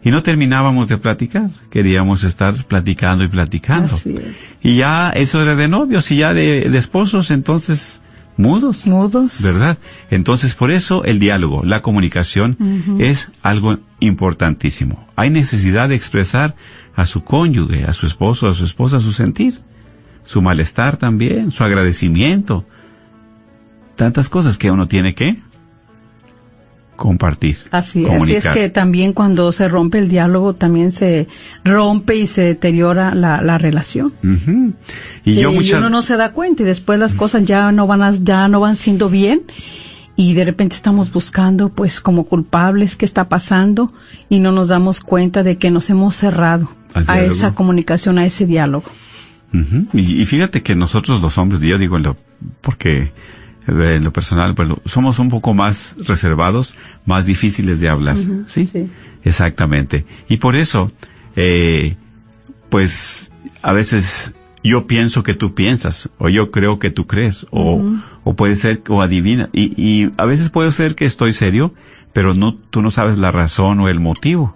Y 0.04 0.10
no 0.10 0.22
terminábamos 0.22 0.88
de 0.88 0.98
platicar, 0.98 1.50
queríamos 1.70 2.24
estar 2.24 2.54
platicando 2.66 3.24
y 3.24 3.28
platicando. 3.28 3.94
Así 3.94 4.14
es. 4.14 4.56
Y 4.62 4.76
ya 4.76 5.10
eso 5.10 5.42
era 5.42 5.56
de 5.56 5.66
novios 5.66 6.10
y 6.10 6.18
ya 6.18 6.32
de, 6.34 6.68
de 6.70 6.78
esposos, 6.78 7.30
entonces 7.30 8.00
mudos. 8.36 8.86
Mudos. 8.86 9.42
¿Verdad? 9.42 9.78
Entonces, 10.10 10.54
por 10.54 10.70
eso 10.70 11.04
el 11.04 11.18
diálogo, 11.18 11.62
la 11.64 11.82
comunicación 11.82 12.96
es 12.98 13.32
algo 13.42 13.78
importantísimo. 14.00 15.06
Hay 15.16 15.30
necesidad 15.30 15.88
de 15.88 15.94
expresar 15.94 16.54
a 16.96 17.06
su 17.06 17.24
cónyuge, 17.24 17.84
a 17.84 17.92
su 17.92 18.06
esposo, 18.06 18.48
a 18.48 18.54
su 18.54 18.64
esposa 18.64 19.00
su 19.00 19.12
sentir, 19.12 19.60
su 20.24 20.42
malestar 20.42 20.96
también, 20.96 21.50
su 21.50 21.64
agradecimiento. 21.64 22.66
Tantas 23.96 24.28
cosas 24.28 24.58
que 24.58 24.70
uno 24.70 24.88
tiene 24.88 25.14
que 25.14 25.38
compartir. 26.96 27.56
Así 27.70 28.04
es, 28.04 28.22
así 28.22 28.34
es 28.36 28.46
que 28.48 28.68
también 28.68 29.12
cuando 29.12 29.50
se 29.52 29.68
rompe 29.68 29.98
el 29.98 30.08
diálogo 30.08 30.54
también 30.54 30.90
se 30.90 31.28
rompe 31.64 32.16
y 32.16 32.26
se 32.26 32.42
deteriora 32.42 33.14
la, 33.14 33.42
la 33.42 33.58
relación. 33.58 34.12
Ujú. 34.22 34.72
Y 35.24 35.34
yo 35.36 35.50
Eh, 35.50 35.54
muchas 35.54 35.78
uno 35.78 35.90
no 35.90 36.02
se 36.02 36.16
da 36.16 36.32
cuenta 36.32 36.62
y 36.62 36.66
después 36.66 36.98
las 36.98 37.14
cosas 37.14 37.44
ya 37.44 37.72
no 37.72 37.86
van 37.86 38.02
a- 38.02 38.12
ya 38.12 38.48
no 38.48 38.60
van 38.60 38.76
siendo 38.76 39.08
bien 39.10 39.42
y 40.16 40.34
de 40.34 40.44
repente 40.44 40.76
estamos 40.76 41.12
buscando 41.12 41.70
pues 41.70 42.00
como 42.00 42.24
culpables 42.24 42.94
qué 42.96 43.04
está 43.04 43.28
pasando 43.28 43.92
y 44.28 44.38
no 44.38 44.52
nos 44.52 44.68
damos 44.68 45.00
cuenta 45.00 45.42
de 45.42 45.58
que 45.58 45.70
nos 45.72 45.90
hemos 45.90 46.14
cerrado 46.14 46.68
a 47.08 47.20
esa 47.22 47.54
comunicación, 47.54 48.18
a 48.18 48.24
ese 48.26 48.46
diálogo. 48.46 48.84
Y, 49.92 50.20
y 50.22 50.26
fíjate 50.26 50.62
que 50.62 50.74
nosotros 50.74 51.20
los 51.22 51.38
hombres, 51.38 51.60
yo 51.60 51.78
digo, 51.78 51.96
porque 52.60 53.12
en 53.66 54.04
lo 54.04 54.12
personal, 54.12 54.52
bueno, 54.54 54.78
somos 54.84 55.18
un 55.18 55.28
poco 55.28 55.54
más 55.54 55.96
reservados, 56.06 56.74
más 57.06 57.26
difíciles 57.26 57.80
de 57.80 57.88
hablar, 57.88 58.16
¿sí? 58.46 58.66
sí. 58.66 58.90
Exactamente. 59.22 60.04
Y 60.28 60.36
por 60.38 60.56
eso, 60.56 60.92
eh, 61.36 61.96
pues, 62.68 63.32
a 63.62 63.72
veces 63.72 64.34
yo 64.62 64.86
pienso 64.86 65.22
que 65.22 65.34
tú 65.34 65.54
piensas, 65.54 66.10
o 66.18 66.28
yo 66.28 66.50
creo 66.50 66.78
que 66.78 66.90
tú 66.90 67.06
crees, 67.06 67.46
o, 67.50 67.82
o 68.22 68.34
puede 68.34 68.54
ser, 68.54 68.82
o 68.88 69.02
adivina, 69.02 69.48
y, 69.52 69.72
y 69.76 70.10
a 70.16 70.26
veces 70.26 70.50
puede 70.50 70.72
ser 70.72 70.94
que 70.94 71.04
estoy 71.04 71.32
serio, 71.32 71.74
pero 72.12 72.34
no, 72.34 72.54
tú 72.54 72.82
no 72.82 72.90
sabes 72.90 73.18
la 73.18 73.30
razón 73.30 73.80
o 73.80 73.88
el 73.88 74.00
motivo. 74.00 74.54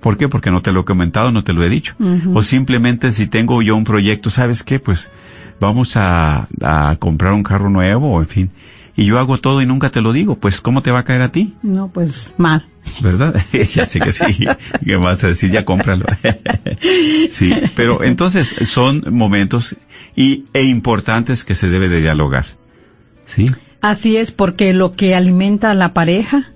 ¿Por 0.00 0.16
qué? 0.16 0.28
Porque 0.28 0.52
no 0.52 0.62
te 0.62 0.70
lo 0.72 0.82
he 0.82 0.84
comentado, 0.84 1.32
no 1.32 1.42
te 1.42 1.52
lo 1.52 1.64
he 1.64 1.68
dicho. 1.68 1.96
O 2.32 2.44
simplemente 2.44 3.10
si 3.10 3.26
tengo 3.26 3.60
yo 3.62 3.74
un 3.74 3.82
proyecto, 3.82 4.30
¿sabes 4.30 4.62
qué? 4.62 4.78
Pues 4.78 5.10
vamos 5.60 5.96
a, 5.96 6.48
a 6.62 6.96
comprar 6.98 7.32
un 7.32 7.42
carro 7.42 7.70
nuevo, 7.70 8.20
en 8.20 8.26
fin. 8.26 8.50
Y 8.96 9.04
yo 9.04 9.18
hago 9.18 9.38
todo 9.38 9.60
y 9.60 9.66
nunca 9.66 9.90
te 9.90 10.00
lo 10.00 10.12
digo, 10.12 10.36
pues 10.36 10.62
¿cómo 10.62 10.82
te 10.82 10.90
va 10.90 11.00
a 11.00 11.04
caer 11.04 11.20
a 11.20 11.30
ti? 11.30 11.54
No, 11.62 11.88
pues 11.88 12.34
mal. 12.38 12.66
¿Verdad? 13.02 13.34
ya 13.74 13.84
sé 13.84 14.00
que 14.00 14.10
sí. 14.10 14.46
¿Qué 14.84 14.96
vas 14.96 15.22
a 15.22 15.28
decir? 15.28 15.50
Ya 15.50 15.66
cómpralo. 15.66 16.06
sí, 17.30 17.52
pero 17.74 18.02
entonces 18.04 18.56
son 18.64 19.04
momentos 19.10 19.76
y, 20.14 20.44
e 20.54 20.62
importantes 20.62 21.44
que 21.44 21.54
se 21.54 21.68
debe 21.68 21.90
de 21.90 22.00
dialogar. 22.00 22.46
¿Sí? 23.26 23.44
Así 23.82 24.16
es, 24.16 24.32
porque 24.32 24.72
lo 24.72 24.92
que 24.92 25.14
alimenta 25.14 25.72
a 25.72 25.74
la 25.74 25.92
pareja, 25.92 26.52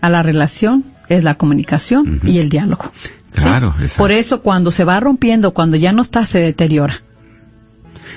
a 0.00 0.08
la 0.08 0.22
relación, 0.22 0.84
es 1.10 1.24
la 1.24 1.34
comunicación 1.34 2.20
y 2.24 2.38
el 2.38 2.48
diálogo. 2.48 2.90
¿sí? 3.02 3.42
Claro, 3.42 3.74
exacto. 3.80 3.98
Por 3.98 4.12
eso 4.12 4.40
cuando 4.40 4.70
se 4.70 4.84
va 4.84 4.98
rompiendo, 4.98 5.52
cuando 5.52 5.76
ya 5.76 5.92
no 5.92 6.00
está, 6.00 6.24
se 6.24 6.38
deteriora. 6.38 7.02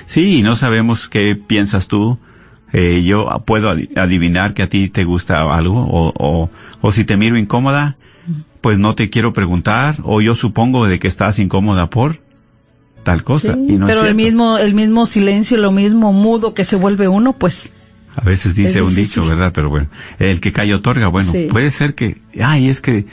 Sí, 0.06 0.38
y 0.38 0.42
no 0.42 0.56
sabemos 0.56 1.08
qué 1.08 1.36
piensas 1.36 1.88
tú. 1.88 2.18
Eh, 2.72 3.02
yo 3.04 3.28
puedo 3.46 3.70
adi- 3.70 3.96
adivinar 3.96 4.54
que 4.54 4.62
a 4.62 4.68
ti 4.68 4.88
te 4.88 5.04
gusta 5.04 5.42
algo, 5.54 5.82
o, 5.86 6.12
o, 6.16 6.50
o 6.80 6.92
si 6.92 7.04
te 7.04 7.16
miro 7.16 7.38
incómoda, 7.38 7.96
pues 8.60 8.78
no 8.78 8.94
te 8.94 9.08
quiero 9.10 9.32
preguntar, 9.32 9.96
o 10.02 10.20
yo 10.20 10.34
supongo 10.34 10.86
de 10.86 10.98
que 10.98 11.06
estás 11.08 11.38
incómoda 11.38 11.88
por 11.90 12.20
tal 13.04 13.22
cosa. 13.22 13.54
Sí, 13.54 13.66
y 13.68 13.72
no 13.76 13.88
es 13.88 13.94
pero 13.94 14.06
el 14.08 14.14
mismo, 14.16 14.58
el 14.58 14.74
mismo 14.74 15.06
silencio, 15.06 15.56
lo 15.58 15.70
mismo 15.70 16.12
mudo 16.12 16.54
que 16.54 16.64
se 16.64 16.74
vuelve 16.76 17.06
uno, 17.06 17.34
pues 17.34 17.72
A 18.16 18.22
veces 18.24 18.56
dice 18.56 18.82
un 18.82 18.94
dicho, 18.96 19.24
¿verdad? 19.26 19.52
Pero 19.54 19.70
bueno, 19.70 19.88
el 20.18 20.40
que 20.40 20.52
calla 20.52 20.74
otorga. 20.76 21.06
Bueno, 21.08 21.30
Sí. 21.32 21.46
puede 21.48 21.70
ser 21.70 21.94
que, 21.94 22.16
ay, 22.42 22.68
es 22.68 22.80
que 22.80 23.06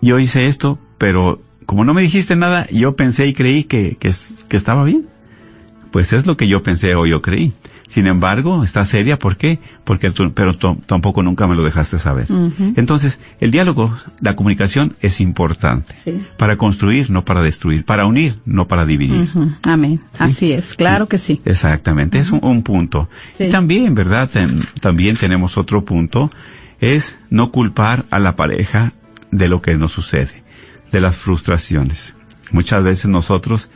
yo 0.00 0.18
hice 0.18 0.46
esto, 0.46 0.78
pero 0.98 1.40
como 1.66 1.84
no 1.84 1.94
me 1.94 2.02
dijiste 2.02 2.34
nada, 2.34 2.66
yo 2.70 2.96
pensé 2.96 3.26
y 3.28 3.34
creí 3.34 3.64
que, 3.64 3.96
que 3.98 4.56
estaba 4.56 4.82
bien. 4.84 5.06
Pues 5.92 6.12
es 6.12 6.26
lo 6.26 6.36
que 6.36 6.48
yo 6.48 6.62
pensé 6.62 6.94
o 6.96 7.06
yo 7.06 7.22
creí. 7.22 7.52
Sin 7.86 8.06
embargo, 8.06 8.64
está 8.64 8.86
seria, 8.86 9.18
¿por 9.18 9.36
qué? 9.36 9.58
Porque 9.84 10.10
tú, 10.10 10.32
pero 10.32 10.56
tampoco 10.56 11.22
nunca 11.22 11.46
me 11.46 11.54
lo 11.54 11.62
dejaste 11.62 11.98
saber. 11.98 12.26
Entonces, 12.74 13.20
el 13.38 13.50
diálogo, 13.50 13.94
la 14.20 14.34
comunicación 14.34 14.96
es 15.02 15.20
importante. 15.20 15.94
Sí. 15.94 16.20
Para 16.38 16.56
construir, 16.56 17.10
no 17.10 17.26
para 17.26 17.42
destruir. 17.42 17.84
Para 17.84 18.06
unir, 18.06 18.38
no 18.46 18.66
para 18.66 18.86
dividir. 18.86 19.28
Amén. 19.64 20.00
Así 20.18 20.52
es, 20.52 20.74
claro 20.74 21.06
que 21.06 21.18
sí. 21.18 21.42
Exactamente, 21.44 22.18
es 22.18 22.30
un, 22.30 22.40
un 22.42 22.62
punto. 22.62 23.10
Sí. 23.34 23.44
Y 23.44 23.50
también, 23.50 23.94
¿verdad? 23.94 24.30
Ten- 24.30 24.64
también 24.80 25.16
tenemos 25.18 25.58
otro 25.58 25.84
punto, 25.84 26.30
es 26.80 27.18
no 27.28 27.50
culpar 27.52 28.06
a 28.10 28.18
la 28.18 28.36
pareja 28.36 28.92
de 29.30 29.48
lo 29.50 29.60
que 29.60 29.74
nos 29.76 29.92
sucede, 29.92 30.42
de 30.92 31.00
las 31.02 31.18
frustraciones. 31.18 32.14
Muchas 32.52 32.82
veces 32.82 33.06
nosotros, 33.10 33.68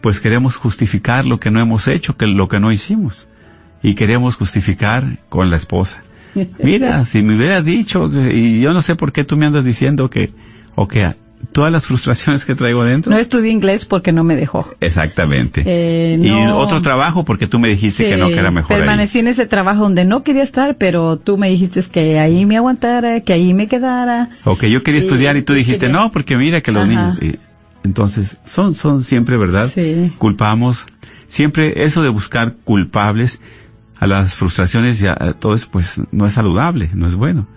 pues 0.00 0.20
queremos 0.20 0.56
justificar 0.56 1.26
lo 1.26 1.38
que 1.40 1.50
no 1.50 1.60
hemos 1.60 1.88
hecho, 1.88 2.16
que 2.16 2.26
lo 2.26 2.48
que 2.48 2.60
no 2.60 2.72
hicimos. 2.72 3.28
Y 3.82 3.94
queremos 3.94 4.36
justificar 4.36 5.18
con 5.28 5.50
la 5.50 5.56
esposa. 5.56 6.02
Mira, 6.62 7.04
si 7.04 7.22
me 7.22 7.36
hubieras 7.36 7.64
dicho, 7.64 8.10
y 8.30 8.60
yo 8.60 8.72
no 8.72 8.82
sé 8.82 8.94
por 8.96 9.12
qué 9.12 9.24
tú 9.24 9.36
me 9.36 9.46
andas 9.46 9.64
diciendo 9.64 10.10
que, 10.10 10.32
o 10.74 10.86
que 10.86 11.14
todas 11.52 11.72
las 11.72 11.86
frustraciones 11.86 12.44
que 12.44 12.54
traigo 12.54 12.84
dentro. 12.84 13.10
No 13.10 13.18
estudié 13.18 13.50
inglés 13.50 13.86
porque 13.86 14.12
no 14.12 14.22
me 14.22 14.36
dejó. 14.36 14.68
Exactamente. 14.80 15.62
Eh, 15.66 16.18
Y 16.20 16.30
otro 16.52 16.82
trabajo 16.82 17.24
porque 17.24 17.46
tú 17.46 17.58
me 17.58 17.68
dijiste 17.68 18.06
que 18.06 18.16
no, 18.18 18.28
que 18.28 18.38
era 18.38 18.50
mejor 18.50 18.76
ahí. 18.76 18.80
Permanecí 18.82 19.20
en 19.20 19.28
ese 19.28 19.46
trabajo 19.46 19.82
donde 19.82 20.04
no 20.04 20.22
quería 20.22 20.42
estar, 20.42 20.76
pero 20.76 21.16
tú 21.16 21.38
me 21.38 21.48
dijiste 21.48 21.80
que 21.90 22.18
ahí 22.18 22.44
me 22.44 22.58
aguantara, 22.58 23.20
que 23.22 23.32
ahí 23.32 23.54
me 23.54 23.66
quedara. 23.68 24.28
O 24.44 24.58
que 24.58 24.70
yo 24.70 24.82
quería 24.82 25.00
estudiar 25.00 25.36
y 25.38 25.42
tú 25.42 25.54
dijiste, 25.54 25.86
quería. 25.86 25.96
no, 26.00 26.10
porque 26.10 26.36
mira 26.36 26.60
que 26.60 26.72
los 26.72 26.84
Ajá. 26.84 26.88
niños... 26.90 27.18
y- 27.22 27.38
entonces, 27.90 28.36
son, 28.44 28.74
son 28.74 29.02
siempre, 29.02 29.36
¿verdad? 29.36 29.68
Sí. 29.68 30.12
Culpamos. 30.16 30.86
Siempre 31.26 31.82
eso 31.84 32.02
de 32.02 32.08
buscar 32.08 32.54
culpables 32.62 33.40
a 33.98 34.06
las 34.06 34.36
frustraciones 34.36 35.02
y 35.02 35.08
a, 35.08 35.16
a 35.18 35.32
todo 35.32 35.56
eso, 35.56 35.66
pues 35.72 36.00
no 36.12 36.24
es 36.24 36.34
saludable, 36.34 36.88
no 36.94 37.08
es 37.08 37.16
bueno. 37.16 37.48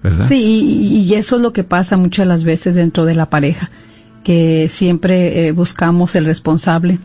¿Verdad? 0.00 0.28
Sí, 0.28 0.36
y, 0.36 0.98
y 0.98 1.14
eso 1.14 1.36
es 1.36 1.42
lo 1.42 1.52
que 1.52 1.64
pasa 1.64 1.96
muchas 1.96 2.28
las 2.28 2.44
veces 2.44 2.76
dentro 2.76 3.04
de 3.04 3.16
la 3.16 3.30
pareja, 3.30 3.68
que 4.22 4.68
siempre 4.68 5.48
eh, 5.48 5.52
buscamos 5.52 6.14
el 6.14 6.24
responsable, 6.24 7.00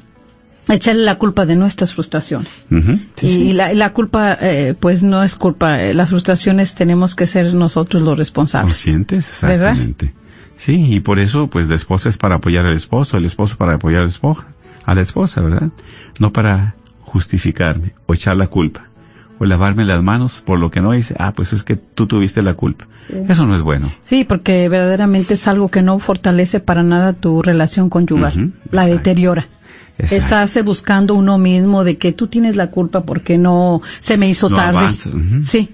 echarle 0.69 1.01
la 1.03 1.17
culpa 1.17 1.47
de 1.47 1.55
nuestras 1.55 1.95
frustraciones. 1.95 2.67
Sí, 3.15 3.27
y 3.27 3.29
sí. 3.29 3.53
La, 3.53 3.73
la 3.73 3.93
culpa, 3.93 4.37
eh, 4.39 4.75
pues 4.79 5.01
no 5.01 5.23
es 5.23 5.35
culpa, 5.37 5.83
eh, 5.83 5.95
las 5.95 6.11
frustraciones 6.11 6.75
tenemos 6.75 7.15
que 7.15 7.25
ser 7.25 7.55
nosotros 7.55 8.03
los 8.03 8.15
responsables. 8.15 8.75
Conscientes, 8.75 9.39
¿Verdad? 9.41 9.75
Sí, 10.55 10.93
y 10.93 10.99
por 10.99 11.19
eso, 11.19 11.47
pues 11.47 11.67
la 11.67 11.75
esposa 11.75 12.09
es 12.09 12.17
para 12.17 12.35
apoyar 12.35 12.65
al 12.65 12.75
esposo, 12.75 13.17
el 13.17 13.25
esposo 13.25 13.57
para 13.57 13.75
apoyar 13.75 14.01
a 14.01 14.03
la 14.03 14.09
esposa, 14.09 14.45
a 14.85 14.95
la 14.95 15.01
esposa, 15.01 15.41
¿verdad? 15.41 15.69
No 16.19 16.31
para 16.31 16.75
justificarme 17.01 17.93
o 18.05 18.13
echar 18.13 18.37
la 18.37 18.47
culpa 18.47 18.89
o 19.39 19.45
lavarme 19.45 19.85
las 19.85 20.01
manos 20.03 20.41
por 20.45 20.59
lo 20.59 20.71
que 20.71 20.81
no 20.81 20.93
hice. 20.93 21.15
Ah, 21.17 21.33
pues 21.33 21.53
es 21.53 21.63
que 21.63 21.75
tú 21.75 22.07
tuviste 22.07 22.41
la 22.41 22.53
culpa. 22.53 22.87
Eso 23.27 23.45
no 23.45 23.55
es 23.55 23.61
bueno. 23.61 23.91
Sí, 24.01 24.23
porque 24.23 24.69
verdaderamente 24.69 25.33
es 25.33 25.47
algo 25.47 25.69
que 25.69 25.81
no 25.81 25.99
fortalece 25.99 26.59
para 26.59 26.83
nada 26.83 27.13
tu 27.13 27.41
relación 27.41 27.89
conyugal, 27.89 28.53
la 28.71 28.83
exacto. 28.83 28.97
deteriora. 28.97 29.47
Exacto. 29.97 30.15
Estarse 30.15 30.61
buscando 30.63 31.13
uno 31.13 31.37
mismo 31.37 31.83
de 31.83 31.97
que 31.97 32.13
tú 32.13 32.27
tienes 32.27 32.55
la 32.55 32.71
culpa 32.71 33.03
porque 33.03 33.37
no 33.37 33.81
se 33.99 34.17
me 34.17 34.27
hizo 34.27 34.49
No 34.49 34.55
tarde. 34.55 34.95
Sí, 35.43 35.69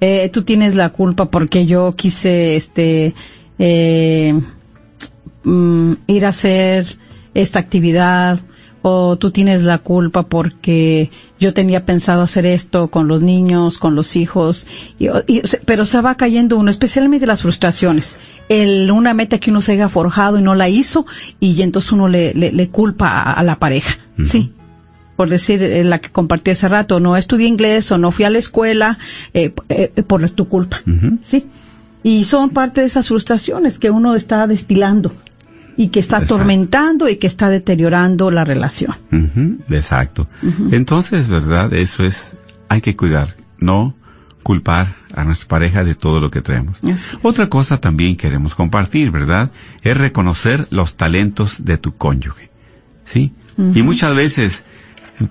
eh, 0.00 0.28
tú 0.32 0.42
tienes 0.42 0.74
la 0.74 0.90
culpa 0.90 1.30
porque 1.30 1.66
yo 1.66 1.92
quise, 1.92 2.54
este, 2.54 3.14
eh, 3.58 4.38
mm, 5.44 5.92
ir 6.06 6.24
a 6.26 6.28
hacer 6.28 6.86
esta 7.34 7.58
actividad 7.58 8.40
o 8.82 9.16
tú 9.16 9.30
tienes 9.32 9.62
la 9.62 9.78
culpa 9.78 10.22
porque 10.28 11.10
yo 11.40 11.52
tenía 11.52 11.84
pensado 11.84 12.22
hacer 12.22 12.46
esto 12.46 12.88
con 12.88 13.08
los 13.08 13.20
niños, 13.20 13.78
con 13.78 13.96
los 13.96 14.14
hijos, 14.14 14.66
y- 14.98 15.08
y- 15.26 15.42
pero 15.64 15.84
se 15.84 16.00
va 16.00 16.14
cayendo 16.16 16.56
uno, 16.56 16.70
especialmente 16.70 17.26
las 17.26 17.42
frustraciones. 17.42 18.18
El, 18.48 18.90
una 18.92 19.12
meta 19.12 19.38
que 19.38 19.50
uno 19.50 19.60
se 19.60 19.72
haya 19.72 19.88
forjado 19.88 20.38
y 20.38 20.42
no 20.42 20.54
la 20.54 20.68
hizo 20.68 21.04
y 21.40 21.60
entonces 21.62 21.90
uno 21.92 22.08
le, 22.08 22.32
le, 22.34 22.52
le 22.52 22.68
culpa 22.68 23.08
a, 23.08 23.32
a 23.32 23.42
la 23.42 23.58
pareja. 23.58 23.98
Sí, 24.22 24.52
por 25.16 25.28
decir 25.30 25.62
eh, 25.62 25.82
la 25.84 25.98
que 25.98 26.10
compartí 26.10 26.52
hace 26.52 26.68
rato, 26.68 27.00
no 27.00 27.16
estudié 27.16 27.48
inglés 27.48 27.90
o 27.92 27.98
no 27.98 28.12
fui 28.12 28.24
a 28.24 28.30
la 28.30 28.38
escuela 28.38 28.98
eh, 29.34 29.52
eh, 29.68 29.90
por 30.06 30.28
tu 30.30 30.46
culpa. 30.48 30.80
Sí. 31.22 31.44
Y 32.06 32.22
son 32.22 32.50
parte 32.50 32.82
de 32.82 32.86
esas 32.86 33.08
frustraciones 33.08 33.80
que 33.80 33.90
uno 33.90 34.14
está 34.14 34.46
destilando 34.46 35.12
y 35.76 35.88
que 35.88 35.98
está 35.98 36.18
Exacto. 36.18 36.36
atormentando 36.36 37.08
y 37.08 37.16
que 37.16 37.26
está 37.26 37.50
deteriorando 37.50 38.30
la 38.30 38.44
relación. 38.44 38.94
Exacto. 39.68 40.28
Entonces, 40.70 41.26
¿verdad? 41.26 41.74
Eso 41.74 42.04
es, 42.04 42.36
hay 42.68 42.80
que 42.80 42.94
cuidar, 42.94 43.34
no 43.58 43.96
culpar 44.44 44.98
a 45.16 45.24
nuestra 45.24 45.48
pareja 45.48 45.82
de 45.82 45.96
todo 45.96 46.20
lo 46.20 46.30
que 46.30 46.42
traemos. 46.42 46.80
Otra 47.22 47.48
cosa 47.48 47.78
también 47.78 48.16
queremos 48.16 48.54
compartir, 48.54 49.10
¿verdad? 49.10 49.50
Es 49.82 49.96
reconocer 49.96 50.68
los 50.70 50.94
talentos 50.94 51.64
de 51.64 51.76
tu 51.76 51.96
cónyuge. 51.96 52.52
¿Sí? 53.04 53.32
Y 53.74 53.82
muchas 53.82 54.14
veces, 54.14 54.64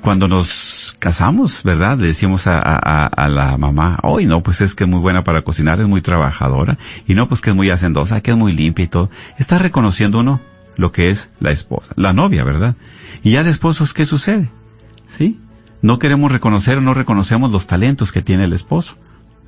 cuando 0.02 0.28
nos 0.28 0.85
casamos, 1.00 1.64
¿verdad? 1.64 1.98
Le 2.00 2.08
decimos 2.08 2.48
a, 2.48 2.58
a- 2.60 3.06
a- 3.08 3.30
la 3.30 3.58
mamá, 3.58 3.98
hoy 4.04 4.26
no, 4.26 4.42
pues 4.44 4.62
es 4.62 4.76
que 4.76 4.84
es 4.86 4.90
muy 4.90 5.00
buena 5.00 5.24
para 5.24 5.44
cocinar, 5.44 5.80
es 5.80 5.88
muy 5.88 6.02
trabajadora, 6.02 6.78
y 7.08 7.14
no, 7.16 7.28
pues 7.28 7.42
que 7.42 7.50
es 7.52 7.56
muy 7.56 7.70
hacendosa, 7.70 8.22
que 8.22 8.32
es 8.32 8.38
muy 8.38 8.52
limpia 8.54 8.86
y 8.86 8.88
todo. 8.88 9.10
Está 9.38 9.58
reconociendo 9.58 10.20
uno 10.20 10.42
lo 10.78 10.92
que 10.92 11.10
es 11.10 11.32
la 11.40 11.52
esposa, 11.52 11.94
la 11.98 12.14
novia, 12.14 12.44
¿verdad? 12.44 12.76
Y 13.24 13.32
ya 13.32 13.44
de 13.44 13.50
esposos, 13.50 13.94
¿qué 13.94 14.06
sucede? 14.06 14.50
¿Sí? 15.18 15.40
No 15.82 16.00
queremos 16.00 16.32
reconocer 16.32 16.78
o 16.78 16.82
no 16.82 16.94
reconocemos 16.94 17.52
los 17.52 17.68
talentos 17.68 18.12
que 18.12 18.22
tiene 18.22 18.46
el 18.46 18.54
esposo, 18.54 18.96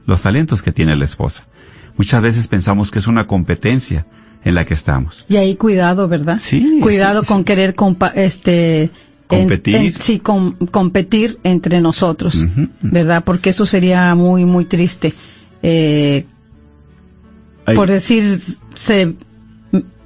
los 0.06 0.22
talentos 0.22 0.62
que 0.62 0.72
tiene 0.72 0.96
la 0.96 1.06
esposa. 1.06 1.48
Muchas 1.98 2.22
veces 2.22 2.48
pensamos 2.48 2.92
que 2.92 3.00
es 3.00 3.08
una 3.08 3.26
competencia 3.28 4.06
en 4.44 4.54
la 4.54 4.66
que 4.66 4.76
estamos. 4.76 5.26
Y 5.28 5.38
ahí 5.38 5.56
cuidado, 5.56 6.08
¿verdad? 6.08 6.38
Sí, 6.40 6.80
Cuidado 6.82 7.22
sí, 7.22 7.28
sí. 7.28 7.34
con 7.34 7.44
querer 7.44 7.74
compa 7.76 8.08
este 8.10 8.92
Competir. 9.28 9.76
en- 9.76 9.94
sí, 9.94 10.20
com- 10.20 10.56
competir 10.72 11.38
entre 11.44 11.82
nosotros. 11.82 12.46
¿verdad? 12.82 13.24
Porque 13.24 13.50
eso 13.52 13.66
sería 13.66 14.14
muy 14.16 14.46
muy 14.46 14.66
triste. 14.66 15.14
Eh, 15.64 16.26
por 17.76 17.90
decir, 17.90 18.40
se, 18.76 19.16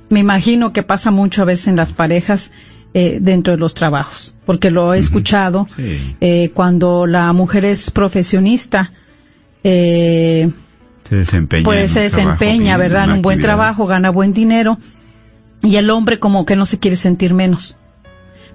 me 0.10 0.20
imagino 0.20 0.74
que 0.74 0.82
pasa 0.84 1.12
mucho 1.12 1.44
a 1.44 1.46
veces 1.46 1.68
en 1.68 1.76
las 1.76 1.94
parejas 1.94 2.52
eh, 2.94 3.20
dentro 3.22 3.54
de 3.54 3.60
los 3.60 3.74
trabajos, 3.74 4.34
porque 4.46 4.70
lo 4.72 4.94
he 4.94 5.00
escuchado 5.00 5.68
Sí. 5.78 6.16
eh, 6.20 6.52
cuando 6.54 7.06
la 7.08 7.32
mujer 7.34 7.64
es 7.66 7.90
profesionista, 7.92 8.92
eh, 9.64 10.50
Se 11.08 11.16
desempeña. 11.18 11.64
pues 11.64 11.92
se 11.92 12.10
trabajo 12.10 12.16
desempeña, 12.18 12.78
¿verdad? 12.78 13.04
En 13.06 13.12
un 13.12 13.22
buen 13.22 13.40
trabajo, 13.42 13.86
gana 13.86 14.10
buen 14.10 14.34
dinero 14.34 14.78
y 15.62 15.76
el 15.78 15.90
hombre 15.92 16.20
como 16.20 16.44
que 16.46 16.56
no 16.56 16.66
se 16.66 16.80
quiere 16.80 16.98
sentir 16.98 17.34
menos. 17.34 17.78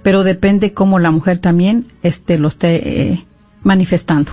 Pero 0.03 0.25
depende 0.25 0.73
cómo 0.73 0.99
la 0.99 1.11
mujer 1.11 1.39
también 1.39 1.87
este 2.03 2.39
lo 2.39 2.49
esté 2.49 3.11
eh, 3.13 3.25
manifestando. 3.63 4.33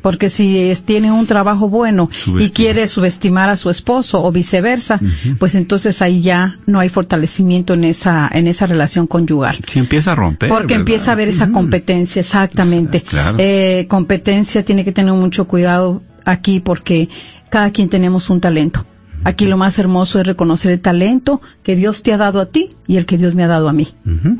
Porque 0.00 0.30
si 0.30 0.56
es- 0.70 0.84
tiene 0.84 1.12
un 1.12 1.26
trabajo 1.26 1.68
bueno 1.68 2.08
y 2.38 2.48
quiere 2.48 2.88
subestimar 2.88 3.50
a 3.50 3.58
su 3.58 3.68
esposo 3.68 4.24
o 4.24 4.32
viceversa, 4.32 4.98
pues 5.38 5.54
entonces 5.54 6.00
ahí 6.00 6.22
ya 6.22 6.54
no 6.64 6.80
hay 6.80 6.88
fortalecimiento 6.88 7.74
en 7.74 7.84
esa 7.84 8.26
en 8.32 8.46
esa 8.48 8.64
relación 8.66 9.06
conyugal. 9.06 9.58
Si 9.66 9.78
empieza 9.78 10.12
a 10.12 10.14
romper. 10.14 10.48
Porque 10.48 10.62
¿verdad? 10.68 10.78
empieza 10.78 11.10
a 11.10 11.12
haber 11.12 11.28
esa 11.28 11.50
competencia, 11.50 12.20
exactamente. 12.20 13.02
Claro. 13.02 13.36
Eh, 13.38 13.84
competencia 13.86 14.64
tiene 14.64 14.82
que 14.82 14.92
tener 14.92 15.12
mucho 15.12 15.46
cuidado 15.46 16.02
aquí 16.24 16.60
porque 16.60 17.10
cada 17.50 17.70
quien 17.70 17.90
tenemos 17.90 18.30
un 18.30 18.40
talento. 18.40 18.86
Aquí 19.24 19.46
lo 19.46 19.56
más 19.56 19.78
hermoso 19.78 20.20
es 20.20 20.26
reconocer 20.26 20.72
el 20.72 20.80
talento 20.80 21.40
que 21.62 21.76
Dios 21.76 22.02
te 22.02 22.12
ha 22.12 22.16
dado 22.16 22.40
a 22.40 22.46
ti 22.46 22.70
y 22.86 22.96
el 22.96 23.06
que 23.06 23.18
Dios 23.18 23.34
me 23.34 23.44
ha 23.44 23.48
dado 23.48 23.68
a 23.68 23.72
mí. 23.72 23.88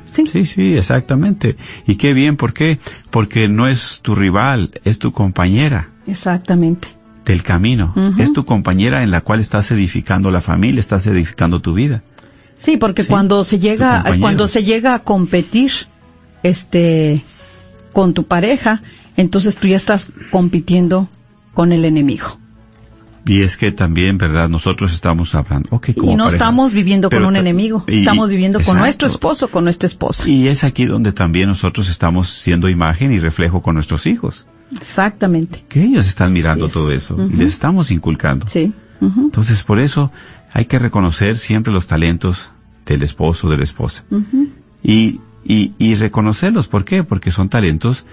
Sí. 0.06 0.26
sí, 0.26 0.44
sí, 0.44 0.76
exactamente. 0.76 1.56
Y 1.86 1.96
qué 1.96 2.12
bien, 2.12 2.36
¿por 2.36 2.52
qué? 2.52 2.78
Porque 3.10 3.48
no 3.48 3.68
es 3.68 4.00
tu 4.02 4.14
rival, 4.14 4.70
es 4.84 4.98
tu 4.98 5.12
compañera 5.12 5.90
Exactamente. 6.06 6.88
del 7.24 7.42
camino. 7.42 7.94
Es 8.18 8.32
tu 8.32 8.44
compañera 8.44 9.02
en 9.02 9.10
la 9.10 9.20
cual 9.20 9.40
estás 9.40 9.70
edificando 9.70 10.30
la 10.30 10.40
familia, 10.40 10.80
estás 10.80 11.06
edificando 11.06 11.60
tu 11.60 11.74
vida. 11.74 12.02
Sí, 12.56 12.76
porque 12.76 13.02
Sí, 13.02 13.08
cuando 13.08 13.44
se 13.44 13.58
llega, 13.58 14.04
cuando 14.20 14.46
se 14.46 14.64
llega 14.64 14.94
a 14.94 14.98
competir, 15.00 15.72
este, 16.42 17.22
con 17.92 18.14
tu 18.14 18.26
pareja, 18.26 18.82
entonces 19.16 19.56
tú 19.56 19.68
ya 19.68 19.76
estás 19.76 20.10
compitiendo 20.30 21.08
con 21.54 21.72
el 21.72 21.84
enemigo. 21.84 22.38
Y 23.26 23.42
es 23.42 23.56
que 23.56 23.70
también, 23.70 24.16
¿verdad? 24.18 24.48
Nosotros 24.48 24.92
estamos 24.94 25.34
hablando. 25.34 25.68
como 25.68 26.12
y 26.12 26.16
no 26.16 26.24
pareja. 26.24 26.28
estamos 26.28 26.72
viviendo 26.72 27.10
con 27.10 27.24
un 27.24 27.36
enemigo, 27.36 27.84
y- 27.86 27.96
estamos 27.96 28.30
viviendo 28.30 28.60
con 28.60 28.78
nuestro 28.78 29.06
esposo, 29.08 29.48
con 29.48 29.64
nuestra 29.64 29.86
esposa. 29.86 30.28
Y 30.28 30.48
es 30.48 30.64
aquí 30.64 30.86
donde 30.86 31.12
también 31.12 31.48
nosotros 31.48 31.90
estamos 31.90 32.30
siendo 32.30 32.68
imagen 32.68 33.12
y 33.12 33.18
reflejo 33.18 33.60
con 33.62 33.74
nuestros 33.74 34.06
hijos. 34.06 34.46
Exactamente. 34.74 35.64
Que 35.68 35.82
ellos 35.82 36.06
están 36.08 36.32
mirando 36.32 36.66
es. 36.66 36.72
todo 36.72 36.90
eso 36.92 37.16
y 37.30 37.34
les 37.36 37.52
estamos 37.52 37.90
inculcando. 37.90 38.46
Sí. 38.48 38.72
Entonces, 39.00 39.62
por 39.62 39.78
eso 39.80 40.10
hay 40.52 40.66
que 40.66 40.78
reconocer 40.78 41.38
siempre 41.38 41.72
los 41.72 41.86
talentos 41.86 42.50
del 42.86 43.02
esposo 43.02 43.46
o 43.46 43.50
de 43.50 43.56
la 43.58 43.64
esposa. 43.64 44.04
ujú. 44.10 44.48
Y, 44.82 45.20
y, 45.44 45.72
y 45.78 45.94
reconocerlos. 45.94 46.68
¿Por 46.68 46.84
qué? 46.84 47.02
Porque 47.04 47.30
son 47.30 47.48
talentos 47.48 48.04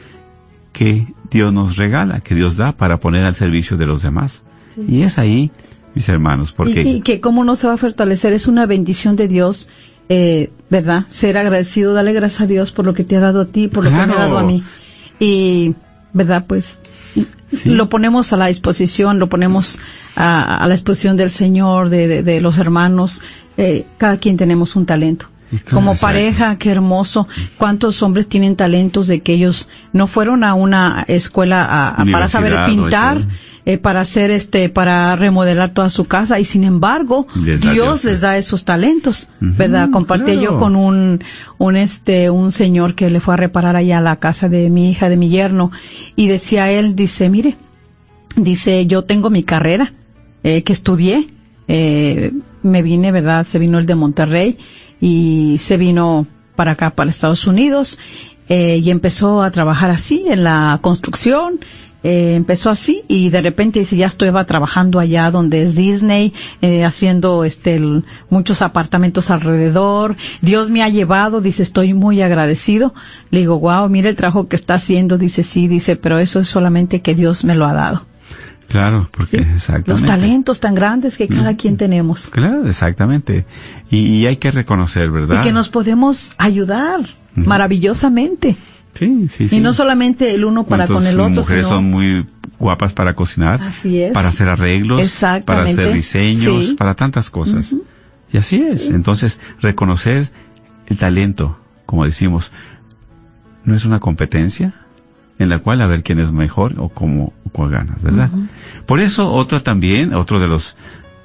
que 0.73 1.07
Dios 1.31 1.51
nos 1.53 1.77
regala, 1.77 2.19
que 2.21 2.35
Dios 2.35 2.55
da 2.57 2.71
para 2.73 2.99
poner 2.99 3.25
al 3.25 3.35
servicio 3.35 3.77
de 3.77 3.85
los 3.85 4.01
demás. 4.01 4.43
Y 4.87 5.01
es 5.03 5.17
ahí, 5.17 5.51
mis 5.95 6.07
hermanos, 6.09 6.53
porque... 6.53 6.83
Y, 6.83 6.89
y 6.97 7.01
que 7.01 7.19
cómo 7.19 7.43
no 7.43 7.55
se 7.55 7.67
va 7.67 7.73
a 7.73 7.77
fortalecer, 7.77 8.33
es 8.33 8.47
una 8.47 8.65
bendición 8.65 9.15
de 9.15 9.27
Dios, 9.27 9.69
eh, 10.09 10.51
¿verdad? 10.69 11.05
Ser 11.09 11.37
agradecido, 11.37 11.93
darle 11.93 12.13
gracias 12.13 12.41
a 12.41 12.47
Dios 12.47 12.71
por 12.71 12.85
lo 12.85 12.93
que 12.93 13.03
te 13.03 13.15
ha 13.17 13.19
dado 13.19 13.41
a 13.41 13.45
ti, 13.45 13.67
por 13.67 13.83
lo 13.83 13.89
que 13.89 13.95
me 13.95 14.01
ha 14.03 14.07
dado 14.07 14.37
a 14.37 14.43
mí. 14.43 14.63
Y, 15.19 15.75
¿verdad? 16.13 16.45
Pues 16.47 16.79
Sí. 17.49 17.69
lo 17.69 17.87
ponemos 17.87 18.33
a 18.33 18.37
la 18.37 18.47
disposición, 18.47 19.19
lo 19.19 19.29
ponemos 19.29 19.79
a, 20.17 20.57
a 20.63 20.67
la 20.67 20.73
exposición 20.73 21.15
del 21.15 21.29
Señor, 21.29 21.89
de, 21.89 22.07
de- 22.07 22.21
de 22.23 22.41
los 22.41 22.57
hermanos. 22.57 23.21
Eh, 23.57 23.85
cada 23.97 24.17
quien 24.17 24.35
tenemos 24.37 24.75
un 24.75 24.85
talento. 24.85 25.27
Como 25.71 25.95
pareja, 25.95 26.57
qué 26.57 26.69
hermoso. 26.71 27.25
¿Cuántos 27.57 28.03
hombres 28.03 28.27
tienen 28.27 28.57
talentos 28.57 29.07
de 29.07 29.21
que 29.21 29.33
ellos 29.33 29.69
no 29.93 30.05
fueron 30.07 30.43
a 30.43 30.53
una 30.55 31.05
escuela 31.07 31.63
a- 31.63 32.01
a- 32.01 32.05
para 32.11 32.27
saber 32.27 32.65
pintar? 32.65 33.25
Eh, 33.69 33.77
para 33.77 33.99
hacer 33.99 34.31
este, 34.31 34.69
para 34.69 35.13
remodelar 35.17 35.71
toda 35.71 35.89
su 35.89 36.05
casa 36.05 36.39
y 36.39 36.45
sin 36.45 36.63
embargo 36.63 37.27
Les 37.35 37.59
Dios 37.59 37.73
Dios, 37.73 38.03
les 38.05 38.21
da 38.21 38.37
esos 38.37 38.63
talentos, 38.63 39.29
¿verdad? 39.41 39.89
Compartí 39.91 40.31
claro. 40.31 40.41
yo 40.41 40.57
con 40.57 40.77
un, 40.77 41.21
un 41.57 41.75
este, 41.75 42.29
un 42.29 42.53
señor 42.53 42.95
que 42.95 43.09
le 43.09 43.19
fue 43.19 43.33
a 43.33 43.37
reparar 43.37 43.75
allá 43.75 43.97
a 43.97 44.01
la 44.01 44.15
casa 44.15 44.47
de 44.47 44.69
mi 44.69 44.89
hija, 44.89 45.09
de 45.09 45.17
mi 45.17 45.27
yerno 45.27 45.71
y 46.15 46.29
decía 46.29 46.71
él, 46.71 46.95
dice, 46.95 47.27
mire, 47.27 47.57
dice, 48.37 48.85
yo 48.85 49.01
tengo 49.01 49.29
mi 49.29 49.43
carrera, 49.43 49.91
eh, 50.43 50.63
que 50.63 50.71
estudié, 50.71 51.27
eh, 51.67 52.31
me 52.63 52.81
vine, 52.81 53.11
¿verdad? 53.11 53.45
Se 53.45 53.59
vino 53.59 53.79
el 53.79 53.85
de 53.85 53.95
Monterrey 53.95 54.57
y 55.01 55.57
se 55.59 55.75
vino 55.75 56.25
para 56.55 56.71
acá, 56.71 56.91
para 56.91 57.09
Estados 57.09 57.45
Unidos, 57.45 57.99
eh, 58.47 58.79
y 58.81 58.91
empezó 58.91 59.41
a 59.41 59.51
trabajar 59.51 59.91
así 59.91 60.23
en 60.29 60.45
la 60.45 60.79
construcción, 60.81 61.59
eh, 62.03 62.35
empezó 62.35 62.69
así 62.69 63.01
y 63.07 63.29
de 63.29 63.41
repente 63.41 63.79
dice 63.79 63.97
ya 63.97 64.05
estaba 64.07 64.45
trabajando 64.45 64.99
allá 64.99 65.31
donde 65.31 65.63
es 65.63 65.75
Disney 65.75 66.31
eh, 66.61 66.85
haciendo 66.85 67.43
este 67.43 67.75
el- 67.75 68.05
muchos 68.29 68.61
apartamentos 68.61 69.31
alrededor 69.31 70.15
Dios 70.41 70.69
me 70.69 70.83
ha 70.83 70.89
llevado 70.89 71.41
dice 71.41 71.63
estoy 71.63 71.93
muy 71.93 72.21
agradecido 72.21 72.93
le 73.31 73.39
digo 73.39 73.59
wow 73.59 73.89
mira 73.89 74.09
el 74.09 74.15
trabajo 74.15 74.47
que 74.47 74.55
está 74.55 74.75
haciendo 74.75 75.17
dice 75.17 75.41
sí 75.43 75.67
dice 75.67 75.95
pero 75.95 76.19
eso 76.19 76.39
es 76.39 76.47
solamente 76.47 77.01
que 77.01 77.15
Dios 77.15 77.43
me 77.43 77.55
lo 77.55 77.65
ha 77.65 77.73
dado 77.73 78.05
Claro, 78.69 79.07
porque 79.11 79.37
¿sí? 79.37 79.43
exactamente. 79.53 79.91
los 79.91 80.03
talentos 80.03 80.59
tan 80.59 80.75
grandes 80.75 81.17
que 81.17 81.29
cada 81.29 81.55
quien 81.55 81.77
tenemos 81.77 82.27
Claro, 82.29 82.67
exactamente. 82.67 83.45
Y, 83.89 83.99
y 84.07 84.25
hay 84.25 84.35
que 84.35 84.51
reconocer, 84.51 85.09
¿verdad? 85.09 85.39
y 85.39 85.43
que 85.45 85.53
nos 85.53 85.69
podemos 85.69 86.33
ayudar 86.37 86.99
maravillosamente 87.67 88.57
Sí, 88.93 89.27
sí, 89.29 89.47
sí. 89.49 89.57
y 89.57 89.59
no 89.59 89.73
solamente 89.73 90.33
el 90.33 90.43
uno 90.45 90.65
para 90.65 90.87
con 90.87 90.95
¿Cuántas 90.97 91.13
el 91.13 91.19
otro 91.19 91.41
mujeres 91.41 91.65
sino 91.65 91.77
son 91.77 91.85
muy 91.91 92.25
guapas 92.59 92.93
para 92.93 93.13
cocinar, 93.13 93.61
Así 93.61 94.01
es. 94.01 94.11
para 94.13 94.29
hacer 94.29 94.49
arreglos, 94.49 95.01
para 95.45 95.63
hacer 95.63 95.93
diseños, 95.93 96.67
Sí. 96.69 96.75
para 96.75 96.95
tantas 96.95 97.29
cosas. 97.29 97.75
Y 98.33 98.37
así 98.37 98.61
es. 98.61 98.89
Entonces, 98.89 99.39
reconocer 99.61 100.31
el 100.87 100.97
talento, 100.97 101.59
como 101.85 102.05
decimos, 102.05 102.51
no 103.63 103.75
es 103.75 103.85
una 103.85 103.99
competencia 103.99 104.73
en 105.39 105.49
la 105.49 105.59
cual 105.59 105.81
a 105.81 105.87
ver 105.87 106.01
quién 106.01 106.19
es 106.19 106.31
mejor 106.31 106.73
o 106.79 106.89
cómo 106.89 107.33
o 107.45 107.49
cuál 107.49 107.69
ganas, 107.69 108.01
¿verdad? 108.01 108.29
Por 108.87 108.99
eso, 108.99 109.31
otro 109.31 109.61
también, 109.61 110.13
otro 110.15 110.39
de 110.39 110.47
los 110.47 110.75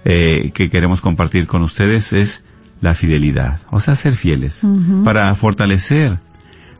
eh, 0.05 0.51
que 0.53 0.69
queremos 0.69 1.01
compartir 1.01 1.47
con 1.47 1.63
ustedes 1.63 2.13
es 2.13 2.45
la 2.83 2.95
fidelidad, 2.95 3.61
o 3.71 3.79
sea, 3.81 3.95
ser 3.95 4.15
fieles, 4.15 4.61
para 5.05 5.33
fortalecer 5.37 6.19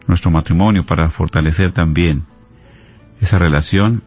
nuestro 0.07 0.31
matrimonio, 0.31 0.85
para 0.85 1.09
fortalecer 1.11 1.73
también 1.73 2.25
esa 3.21 3.39
relación. 3.39 4.03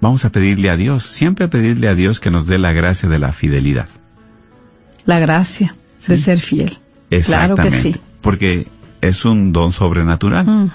Vamos 0.00 0.24
a 0.24 0.30
pedirle 0.30 0.70
a 0.70 0.76
Dios, 0.76 1.04
siempre 1.04 1.48
pedirle 1.48 1.88
a 1.88 1.94
Dios 1.94 2.20
que 2.20 2.30
nos 2.30 2.46
dé 2.46 2.58
la 2.58 2.72
gracia 2.72 3.08
de 3.08 3.18
la 3.18 3.32
fidelidad. 3.32 3.88
la 5.06 5.18
gracia 5.18 5.74
de 6.06 6.16
ser 6.18 6.38
fiel 6.38 6.78
claro 7.24 7.54
que 7.54 7.68
Exactamente. 7.68 7.78
sí 7.78 7.96
Porque 8.20 8.66
es 9.00 9.24
un 9.24 9.52
don 9.52 9.72
sobrenatural 9.72 10.70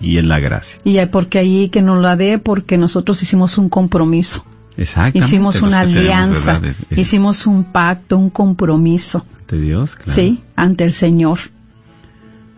y 0.00 0.18
en 0.18 0.28
la 0.28 0.40
gracia. 0.40 0.80
Y 0.84 1.04
porque 1.06 1.38
ahí 1.38 1.68
que 1.68 1.80
nos 1.82 2.02
la 2.02 2.16
dé 2.16 2.38
porque 2.38 2.76
nosotros 2.76 3.22
hicimos 3.22 3.56
un 3.58 3.68
compromiso, 3.68 4.44
Exactamente. 4.76 5.18
hicimos 5.20 5.62
una 5.62 5.82
tenemos, 5.82 6.46
alianza, 6.46 6.60
hicimos 6.90 7.46
un 7.46 7.64
pacto, 7.64 8.18
un 8.18 8.30
compromiso, 8.30 9.24
de 9.48 9.60
Dios, 9.60 9.96
claro. 9.96 10.12
sí, 10.12 10.42
ante 10.56 10.84
el 10.84 10.92
Señor. 10.92 11.38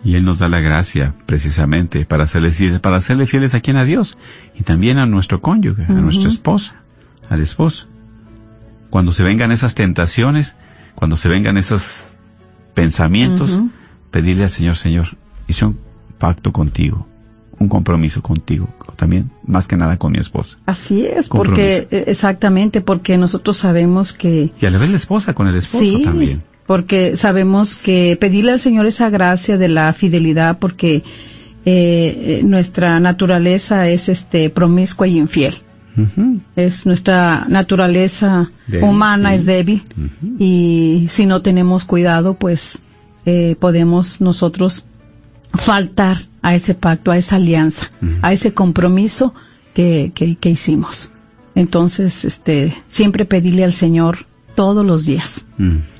Y 0.04 0.16
Él 0.16 0.24
nos 0.24 0.38
da 0.38 0.48
la 0.48 0.60
gracia, 0.60 1.14
precisamente, 1.24 2.04
para 2.04 2.26
serle 2.26 2.50
fieles, 2.50 2.80
para 2.80 3.00
serle 3.00 3.26
fieles 3.26 3.54
a 3.54 3.60
quien 3.60 3.78
a 3.78 3.84
Dios 3.84 4.18
y 4.54 4.62
también 4.62 4.98
a 4.98 5.06
nuestro 5.06 5.40
cónyuge, 5.40 5.84
a 5.88 5.94
nuestra 5.94 6.28
esposa, 6.28 6.76
al 7.30 7.40
esposo. 7.40 7.86
Cuando 8.90 9.12
se 9.12 9.22
vengan 9.22 9.50
esas 9.50 9.74
tentaciones, 9.74 10.56
cuando 10.94 11.16
se 11.16 11.28
vengan 11.28 11.56
esos 11.56 12.14
pensamientos, 12.74 13.60
pedirle 14.10 14.44
al 14.44 14.50
Señor, 14.50 14.76
Señor, 14.76 15.16
hice 15.48 15.64
un 15.64 15.78
pacto 16.18 16.52
contigo, 16.52 17.06
un 17.58 17.68
compromiso 17.68 18.22
contigo, 18.22 18.68
también, 18.96 19.30
más 19.46 19.68
que 19.68 19.76
nada 19.76 19.96
con 19.96 20.12
mi 20.12 20.18
esposa. 20.18 20.58
Así 20.66 21.06
es, 21.06 21.28
Compromiso. 21.28 21.54
porque 21.54 21.96
eh, 21.96 22.04
exactamente, 22.08 22.80
porque 22.80 23.16
nosotros 23.16 23.56
sabemos 23.56 24.12
que 24.12 24.52
Y 24.60 24.66
a 24.66 24.70
la 24.70 24.78
vez 24.78 24.90
la 24.90 24.96
esposa 24.96 25.34
con 25.34 25.48
el 25.48 25.56
esposo 25.56 25.82
sí, 25.82 26.02
también. 26.04 26.42
Porque 26.66 27.16
sabemos 27.16 27.76
que 27.76 28.16
pedirle 28.20 28.52
al 28.52 28.60
Señor 28.60 28.86
esa 28.86 29.10
gracia 29.10 29.58
de 29.58 29.68
la 29.68 29.92
fidelidad, 29.92 30.58
porque 30.58 31.02
eh, 31.64 32.40
nuestra 32.44 33.00
naturaleza 33.00 33.88
es 33.88 34.08
este 34.08 34.50
promiscua 34.50 35.06
y 35.06 35.18
infiel. 35.18 35.56
Es 36.56 36.86
nuestra 36.86 37.44
naturaleza 37.48 38.50
Débil, 38.66 38.88
humana 38.88 39.30
sí. 39.30 39.36
es 39.36 39.46
débil 39.46 39.82
y 40.40 41.06
si 41.08 41.24
no 41.24 41.40
tenemos 41.40 41.84
cuidado, 41.84 42.34
pues 42.34 42.80
eh, 43.26 43.54
podemos 43.60 44.20
nosotros 44.20 44.88
faltar 45.52 46.26
a 46.42 46.56
ese 46.56 46.74
pacto, 46.74 47.12
a 47.12 47.16
esa 47.16 47.36
alianza, 47.36 47.88
a 48.22 48.32
ese 48.32 48.52
compromiso 48.52 49.34
que, 49.72 50.10
que, 50.14 50.34
que 50.34 50.50
hicimos. 50.50 51.12
Entonces, 51.54 52.24
este, 52.24 52.76
siempre 52.88 53.24
pedirle 53.24 53.62
al 53.62 53.72
Señor 53.72 54.26
todos 54.56 54.84
los 54.84 55.06
días, 55.06 55.46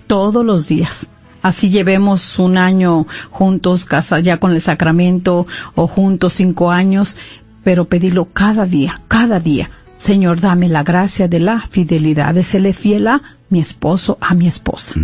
todos 0.07 0.45
los 0.45 0.69
días, 0.69 1.11
Así 1.43 1.69
llevemos 1.69 2.39
un 2.39 2.57
año 2.57 3.07
juntos, 3.31 3.85
casa 3.85 4.19
ya 4.19 4.39
con 4.39 4.53
el 4.53 4.63
sacramento, 4.63 5.47
o 5.75 5.87
juntos 5.87 6.33
cinco 6.33 6.71
años, 6.71 7.19
pero 7.63 7.85
pedirlo 7.85 8.25
cada 8.25 8.65
día, 8.65 8.95
cada 9.09 9.41
día. 9.41 9.71
Señor, 9.97 10.41
dame 10.41 10.71
la 10.71 10.83
gracia 10.85 11.29
de 11.29 11.41
la 11.41 11.61
fidelidad, 11.69 12.33
de 12.33 12.45
serle 12.45 12.73
fiel 12.73 13.09
a 13.09 13.21
mi 13.51 13.61
esposo, 13.61 14.17
a 14.23 14.33
mi 14.33 14.47
esposa. 14.47 14.95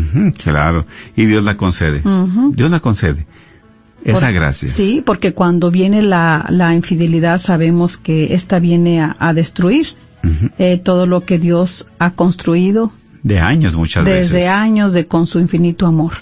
Claro. 0.43 0.87
Y 1.15 1.27
Dios 1.27 1.45
la 1.45 1.59
concede. 1.59 2.03
Dios 2.55 2.71
la 2.71 2.81
concede. 2.81 3.27
Esa 4.03 4.27
Por- 4.29 4.35
gracia. 4.35 4.71
Sí, 4.71 5.03
porque 5.05 5.35
cuando 5.35 5.71
viene 5.71 6.01
la, 6.01 6.47
la 6.49 6.75
infidelidad 6.75 7.39
sabemos 7.39 7.99
que 7.99 8.33
esta 8.33 8.61
viene 8.61 9.03
a, 9.03 9.15
a 9.19 9.35
destruir 9.35 9.89
eh, 10.57 10.79
todo 10.79 11.05
lo 11.07 11.27
que 11.27 11.39
Dios 11.39 11.87
ha 11.99 12.13
construido 12.13 12.93
De 13.23 13.39
años 13.41 13.75
muchas 13.75 14.05
desde 14.05 14.37
veces. 14.37 14.49
años 14.49 14.93
de 14.93 15.07
con 15.07 15.27
su 15.27 15.39
infinito 15.41 15.87
amor. 15.87 16.13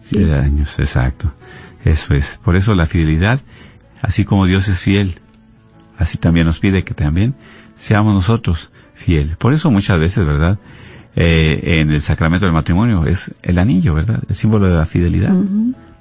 Sí. 0.00 0.18
De 0.18 0.34
años, 0.34 0.78
exacto. 0.78 1.32
Eso 1.84 2.14
es. 2.14 2.38
Por 2.42 2.56
eso 2.56 2.74
la 2.74 2.86
fidelidad, 2.86 3.40
así 4.02 4.24
como 4.24 4.46
Dios 4.46 4.68
es 4.68 4.80
fiel, 4.80 5.20
así 5.98 6.18
también 6.18 6.46
nos 6.46 6.58
pide 6.58 6.84
que 6.84 6.94
también 6.94 7.34
seamos 7.76 8.14
nosotros 8.14 8.70
fiel. 8.94 9.36
Por 9.38 9.52
eso 9.52 9.70
muchas 9.70 9.98
veces, 9.98 10.24
¿verdad? 10.26 10.58
Eh, 11.14 11.80
en 11.80 11.90
el 11.90 12.02
sacramento 12.02 12.44
del 12.46 12.52
matrimonio 12.52 13.06
es 13.06 13.34
el 13.42 13.58
anillo, 13.58 13.94
¿verdad? 13.94 14.22
El 14.28 14.34
símbolo 14.34 14.68
de 14.68 14.74
la 14.74 14.86
fidelidad. 14.86 15.34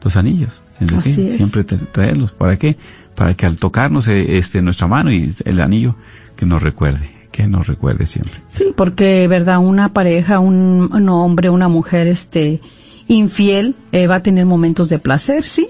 Los 0.04 0.17
anillos. 0.17 0.62
Así 0.97 1.21
es. 1.28 1.38
siempre 1.38 1.65
tra- 1.65 1.89
traerlos. 1.91 2.32
¿Para 2.32 2.58
qué? 2.58 2.78
Para 3.15 3.34
que 3.34 3.45
al 3.45 3.58
tocarnos 3.58 4.08
eh, 4.10 4.38
este, 4.38 4.62
nuestra 4.62 4.88
mano 4.88 5.12
y 5.12 5.34
el 5.45 5.62
anillo, 5.62 5.95
que 6.36 6.45
nos 6.45 6.62
recuerde, 6.62 7.12
que 7.36 7.48
nos 7.48 7.67
recuerde 7.67 8.06
siempre. 8.06 8.41
Sí, 8.48 8.67
porque, 8.76 9.28
verdad, 9.28 9.58
una 9.60 9.91
pareja, 9.91 10.39
un, 10.39 10.89
un 10.93 11.10
hombre, 11.10 11.50
una 11.50 11.67
mujer, 11.67 12.08
este, 12.08 12.62
infiel, 13.08 13.76
eh, 13.91 14.08
va 14.08 14.15
a 14.15 14.24
tener 14.24 14.45
momentos 14.45 14.88
de 14.88 15.00
placer, 15.00 15.43
sí, 15.43 15.67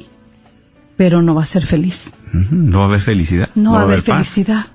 pero 0.95 1.23
no 1.23 1.33
va 1.33 1.41
a 1.41 1.45
ser 1.47 1.65
feliz. 1.65 2.13
No 2.51 2.79
va 2.79 2.85
a 2.85 2.87
haber 2.89 2.99
felicidad. 3.01 3.49
No, 3.55 3.71
va 3.71 3.79
a 3.79 3.83
haber 3.83 4.03
paz. 4.03 4.05
felicidad. 4.15 4.65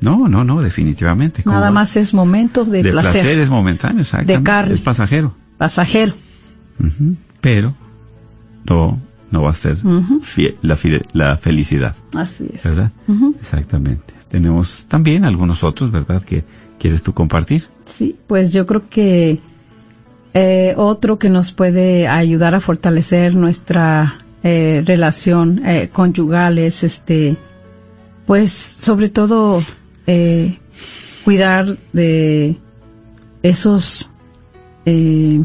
No, 0.00 0.28
no, 0.28 0.44
no, 0.44 0.62
definitivamente. 0.62 1.42
¿Cómo 1.42 1.56
Nada 1.56 1.66
va? 1.68 1.72
más 1.74 1.94
es 1.96 2.14
momentos 2.14 2.70
de, 2.70 2.82
de 2.82 2.90
placer, 2.92 3.12
placer 3.12 3.38
es 3.38 3.50
momentáneo. 3.50 4.04
De 4.24 4.42
carne. 4.42 4.72
Es 4.72 4.80
pasajero. 4.80 5.34
pasajero. 5.58 6.14
Pero 7.42 7.74
no, 8.64 8.98
no 9.30 9.42
va 9.42 9.50
a 9.50 9.54
ser 9.54 9.74
Ujú. 9.84 10.20
fie- 10.22 10.56
la, 10.62 10.78
la 11.12 11.36
felicidad, 11.36 11.94
Así 12.16 12.46
es. 12.54 12.64
¿verdad? 12.64 12.92
Exactamente. 13.40 14.14
Tenemos 14.30 14.86
también 14.86 15.24
algunos 15.24 15.64
otros, 15.64 15.90
¿verdad? 15.90 16.22
Que 16.22 16.44
quieres 16.78 17.02
tú 17.02 17.12
compartir. 17.12 17.68
Sí, 17.84 18.16
pues 18.26 18.52
yo 18.52 18.64
creo 18.64 18.88
que 18.88 19.40
eh, 20.34 20.74
otro 20.76 21.18
que 21.18 21.28
nos 21.28 21.52
puede 21.52 22.06
ayudar 22.06 22.54
a 22.54 22.60
fortalecer 22.60 23.34
nuestra 23.34 24.18
eh, 24.42 24.82
relación 24.86 25.66
eh, 25.66 25.90
conyugal 25.92 26.58
es 26.58 26.84
este, 26.84 27.36
pues 28.26 28.52
sobre 28.52 29.08
todo 29.08 29.62
eh, 30.06 30.58
cuidar 31.24 31.76
de 31.92 32.56
esos 33.42 34.10
eh, 34.86 35.42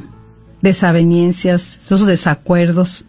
desavenencias, 0.61 1.77
esos 1.77 2.05
desacuerdos, 2.05 3.07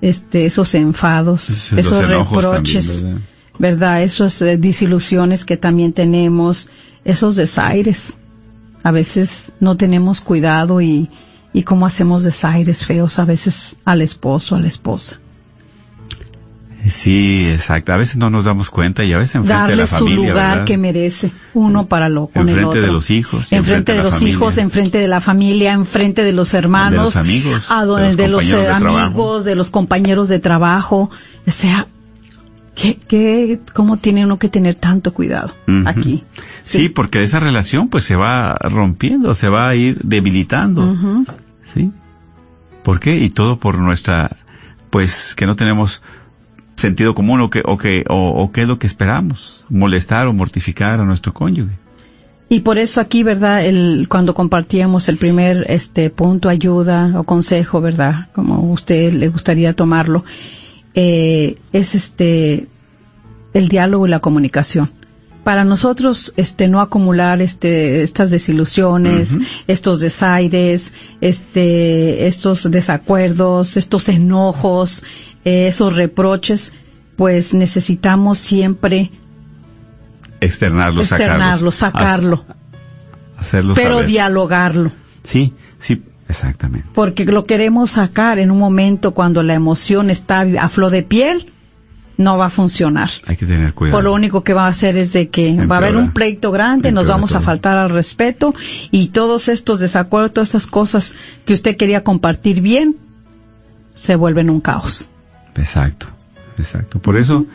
este, 0.00 0.46
esos 0.46 0.74
enfados, 0.74 1.72
esos 1.72 2.06
reproches. 2.08 3.02
también, 3.02 3.31
¿verdad? 3.58 4.02
Esas 4.02 4.40
eh, 4.42 4.56
disilusiones 4.58 5.44
que 5.44 5.56
también 5.56 5.92
tenemos, 5.92 6.68
esos 7.04 7.36
desaires. 7.36 8.18
A 8.84 8.90
veces 8.90 9.52
no 9.60 9.76
tenemos 9.76 10.20
cuidado 10.20 10.80
y, 10.80 11.08
y 11.52 11.62
cómo 11.62 11.86
hacemos 11.86 12.24
desaires 12.24 12.84
feos 12.84 13.18
a 13.18 13.24
veces 13.24 13.76
al 13.84 14.02
esposo, 14.02 14.56
a 14.56 14.60
la 14.60 14.66
esposa. 14.68 15.20
Sí, 16.84 17.48
exacto. 17.48 17.92
A 17.92 17.96
veces 17.96 18.16
no 18.16 18.28
nos 18.28 18.44
damos 18.44 18.68
cuenta 18.68 19.04
y 19.04 19.12
a 19.12 19.18
veces 19.18 19.36
enfrente 19.36 19.62
de 19.70 19.76
Darle 19.76 19.86
su 19.86 20.08
lugar 20.08 20.34
¿verdad? 20.34 20.64
que 20.64 20.76
merece, 20.76 21.30
uno 21.54 21.86
para 21.86 22.08
lo 22.08 22.26
con 22.26 22.42
el 22.48 22.48
Enfrente 22.48 22.68
otro. 22.70 22.80
de 22.82 22.88
los 22.92 23.10
hijos. 23.10 23.52
enfrente 23.52 23.92
de 23.92 24.02
los 24.02 24.14
familia. 24.14 24.34
hijos, 24.34 24.58
enfrente 24.58 24.98
de 24.98 25.06
la 25.06 25.20
familia, 25.20 25.72
enfrente 25.74 26.24
de 26.24 26.32
los 26.32 26.54
hermanos, 26.54 26.98
De 26.98 27.04
los 27.04 27.16
amigos, 27.16 27.66
a 27.68 27.82
de 27.82 27.86
donde- 27.86 28.08
los 28.08 28.16
de 28.16 28.28
los, 28.28 28.40
compañeros 28.40 28.52
eh, 28.52 28.72
de 28.72 28.80
trabajo. 28.80 28.98
amigos, 29.06 29.44
de 29.44 29.54
los 29.54 29.70
compañeros 29.70 30.28
de 30.28 30.38
trabajo. 30.40 31.10
O 31.46 31.50
sea, 31.52 31.86
¿qué, 32.74 32.96
qué, 32.96 33.60
¿cómo 33.72 33.96
tiene 33.96 34.24
uno 34.24 34.38
que 34.38 34.48
tener 34.48 34.74
tanto 34.74 35.12
cuidado 35.12 35.54
aquí? 35.86 36.24
Sí. 36.62 36.88
porque 36.88 37.22
esa 37.22 37.40
relación 37.40 37.88
pues 37.88 38.04
se 38.04 38.16
va 38.16 38.54
rompiendo, 38.54 39.34
se 39.34 39.48
va 39.48 39.68
a 39.68 39.74
ir 39.74 39.98
debilitando. 40.02 41.24
¿Sí? 41.74 41.90
¿Por 42.82 43.00
qué? 43.00 43.16
Y 43.18 43.30
todo 43.30 43.58
por 43.58 43.78
nuestra, 43.78 44.36
pues 44.90 45.34
que 45.34 45.46
no 45.46 45.56
tenemos 45.56 46.02
sentido 46.76 47.14
común 47.14 47.40
o 47.40 47.50
que, 47.50 47.62
o 47.64 47.78
que, 47.78 48.04
o, 48.08 48.30
o 48.30 48.52
qué 48.52 48.62
es 48.62 48.68
lo 48.68 48.78
que 48.78 48.86
esperamos, 48.86 49.66
molestar 49.68 50.26
o 50.26 50.32
mortificar 50.32 51.00
a 51.00 51.04
nuestro 51.04 51.32
cónyuge. 51.32 51.82
Y 52.48 52.60
por 52.60 52.76
eso 52.76 53.00
aquí, 53.00 53.22
¿verdad? 53.22 53.64
El, 53.64 54.08
cuando 54.10 54.34
compartíamos 54.34 55.08
el 55.08 55.16
primer 55.16 55.64
este 55.70 56.10
punto, 56.10 56.50
ayuda 56.50 57.18
o 57.18 57.24
consejo, 57.24 57.80
¿verdad? 57.80 58.28
Como 58.34 58.70
usted 58.72 59.14
le 59.14 59.28
gustaría 59.28 59.72
tomarlo, 59.72 60.24
eh, 60.94 61.56
es 61.72 61.94
este, 61.94 62.68
el 63.54 63.68
diálogo 63.68 64.06
y 64.06 64.10
la 64.10 64.18
comunicación. 64.20 64.92
Para 65.44 65.64
nosotros, 65.64 66.32
este, 66.36 66.68
no 66.68 66.80
acumular, 66.80 67.42
este, 67.42 68.02
estas 68.02 68.30
desilusiones, 68.30 69.38
estos 69.66 69.98
desaires, 69.98 70.94
este, 71.20 72.28
estos 72.28 72.70
desacuerdos, 72.70 73.76
estos 73.76 74.08
enojos, 74.08 75.02
eh, 75.44 75.66
esos 75.66 75.96
reproches, 75.96 76.72
pues 77.16 77.54
necesitamos 77.54 78.38
siempre 78.38 79.10
Externarlo, 80.40 81.02
externarlo, 81.02 81.72
sacarlo. 81.72 82.36
sacarlo, 82.36 82.56
Hacerlo 83.36 83.74
pero 83.74 83.94
saber. 83.94 84.06
dialogarlo, 84.06 84.92
Sí, 85.24 85.54
sí, 85.78 86.02
exactamente. 86.32 86.88
porque 86.94 87.24
lo 87.24 87.44
queremos 87.44 87.92
sacar 87.92 88.38
en 88.38 88.50
un 88.50 88.58
momento 88.58 89.12
cuando 89.14 89.42
la 89.42 89.54
emoción 89.54 90.10
está 90.10 90.40
a 90.60 90.68
flor 90.68 90.90
de 90.90 91.02
piel, 91.02 91.52
no 92.16 92.38
va 92.38 92.46
a 92.46 92.50
funcionar. 92.50 93.10
Hay 93.26 93.36
que 93.36 93.46
tener 93.46 93.74
cuidado. 93.74 93.98
Por 93.98 94.04
lo 94.04 94.12
único 94.12 94.42
que 94.44 94.54
va 94.54 94.66
a 94.66 94.68
hacer 94.68 94.96
es 94.96 95.12
de 95.12 95.28
que 95.28 95.54
va 95.66 95.76
a 95.76 95.78
haber 95.78 95.96
un 95.96 96.12
pleito 96.12 96.50
grande, 96.50 96.92
nos 96.92 97.06
vamos 97.06 97.34
a 97.34 97.40
faltar 97.40 97.78
al 97.78 97.90
respeto 97.90 98.54
y 98.90 99.08
todos 99.08 99.48
estos 99.48 99.80
desacuerdos, 99.80 100.32
todas 100.32 100.48
estas 100.50 100.66
cosas 100.66 101.14
que 101.44 101.52
usted 101.52 101.76
quería 101.76 102.04
compartir 102.04 102.60
bien, 102.60 102.96
se 103.94 104.16
vuelven 104.16 104.50
un 104.50 104.60
caos. 104.60 105.10
Exacto, 105.56 106.06
exacto. 106.58 106.98
Por 106.98 107.18
eso, 107.18 107.46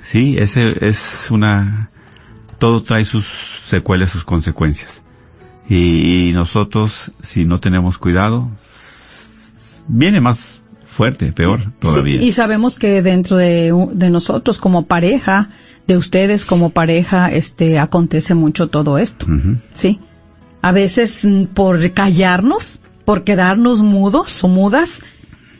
sí, 0.00 0.36
ese 0.38 0.86
es 0.86 1.30
una, 1.30 1.90
todo 2.58 2.82
trae 2.82 3.04
sus 3.04 3.26
secuelas, 3.66 4.10
sus 4.10 4.24
consecuencias. 4.24 5.01
Y, 5.68 6.28
y 6.28 6.32
nosotros, 6.32 7.12
si 7.22 7.44
no 7.44 7.60
tenemos 7.60 7.98
cuidado, 7.98 8.50
viene 9.88 10.20
más 10.20 10.60
fuerte, 10.86 11.32
peor 11.32 11.72
todavía. 11.80 12.20
Sí, 12.20 12.26
y 12.26 12.32
sabemos 12.32 12.78
que 12.78 13.02
dentro 13.02 13.36
de, 13.36 13.72
de 13.92 14.10
nosotros 14.10 14.58
como 14.58 14.86
pareja, 14.86 15.50
de 15.86 15.96
ustedes 15.96 16.44
como 16.44 16.70
pareja, 16.70 17.30
este, 17.30 17.78
acontece 17.78 18.34
mucho 18.34 18.68
todo 18.68 18.98
esto. 18.98 19.26
Sí. 19.72 20.00
A 20.60 20.72
veces 20.72 21.24
mm, 21.24 21.44
por 21.46 21.90
callarnos, 21.92 22.82
por 23.04 23.24
quedarnos 23.24 23.82
mudos 23.82 24.44
o 24.44 24.48
mudas, 24.48 25.02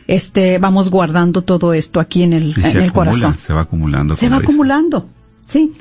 este, 0.07 0.59
vamos 0.59 0.89
guardando 0.91 1.41
todo 1.41 1.73
esto 1.73 1.99
aquí 1.99 2.23
en 2.23 2.33
el, 2.33 2.49
Y 2.49 2.53
se 2.61 2.71
en 2.71 2.77
el 2.77 2.89
acumula, 2.89 2.93
corazón. 2.93 3.37
se 3.37 3.53
va 3.53 3.61
acumulando. 3.61 4.15
Se 4.15 4.29
va 4.29 4.37
dice. 4.37 4.43
acumulando, 4.51 5.09
sí. 5.43 5.73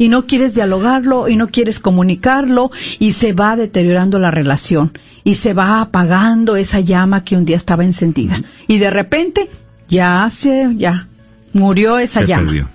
Y 0.00 0.08
no 0.08 0.26
quieres 0.26 0.54
dialogarlo 0.54 1.28
y 1.28 1.36
no 1.36 1.48
quieres 1.48 1.78
comunicarlo 1.78 2.70
y 2.98 3.12
se 3.12 3.34
va 3.34 3.54
deteriorando 3.54 4.18
la 4.18 4.30
relación 4.30 4.98
y 5.24 5.34
se 5.34 5.52
va 5.52 5.82
apagando 5.82 6.56
esa 6.56 6.80
llama 6.80 7.22
que 7.22 7.36
un 7.36 7.44
día 7.44 7.56
estaba 7.56 7.84
encendida. 7.84 8.40
Y 8.66 8.78
de 8.78 8.88
repente 8.88 9.50
ya 9.88 10.26
se, 10.30 10.74
ya 10.76 11.06
murió 11.52 11.98
esa 11.98 12.20
Se 12.22 12.28
llama. 12.28 12.44
perdió. 12.46 12.68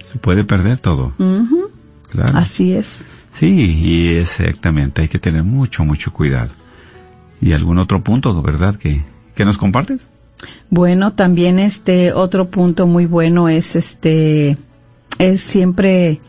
Se 0.00 0.18
puede 0.18 0.42
perder 0.42 0.78
todo, 0.78 1.14
claro. 2.08 2.36
Así 2.36 2.72
es. 2.72 3.04
Sí, 3.32 3.46
y 3.46 4.08
exactamente, 4.16 5.02
hay 5.02 5.08
que 5.08 5.20
tener 5.20 5.44
mucho, 5.44 5.84
mucho 5.84 6.12
cuidado. 6.12 6.50
¿Y 7.40 7.52
algún 7.52 7.78
otro 7.78 8.02
punto, 8.02 8.42
verdad, 8.42 8.74
que, 8.74 9.04
que 9.36 9.44
nos 9.44 9.56
compartes? 9.58 10.10
Bueno, 10.70 11.12
también 11.12 11.60
este 11.60 12.12
otro 12.12 12.50
punto 12.50 12.88
muy 12.88 13.06
bueno 13.06 13.48
es 13.48 13.76
este 13.76 14.56
es 15.18 15.40
siempre 15.40 16.20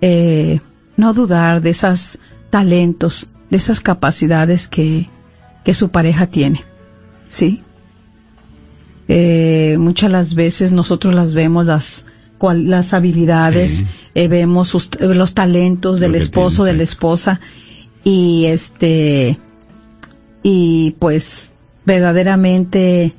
eh, 0.00 0.58
no 0.96 1.12
dudar 1.14 1.60
de 1.62 1.70
esos 1.70 2.18
talentos, 2.50 3.26
de 3.50 3.56
esas 3.56 3.80
capacidades 3.80 4.68
que 4.68 5.06
que 5.64 5.74
su 5.74 5.90
pareja 5.90 6.26
tiene, 6.26 6.64
sí. 7.24 7.60
Eh, 9.08 9.76
muchas 9.78 10.10
las 10.10 10.34
veces 10.34 10.72
nosotros 10.72 11.14
las 11.14 11.34
vemos 11.34 11.66
las 11.66 12.06
cual- 12.38 12.68
las 12.68 12.94
habilidades, 12.94 13.72
Sí. 13.78 13.84
eh, 14.14 14.26
vemos 14.28 14.68
sus- 14.68 14.90
los 15.00 15.34
talentos 15.34 16.00
del 16.00 16.14
esposo, 16.16 16.64
tiene, 16.64 16.72
de 16.72 16.76
la 16.78 16.82
esposa 16.82 17.40
y 18.04 18.46
este 18.46 19.38
y 20.42 20.96
pues 20.98 21.52
verdaderamente 21.86 23.12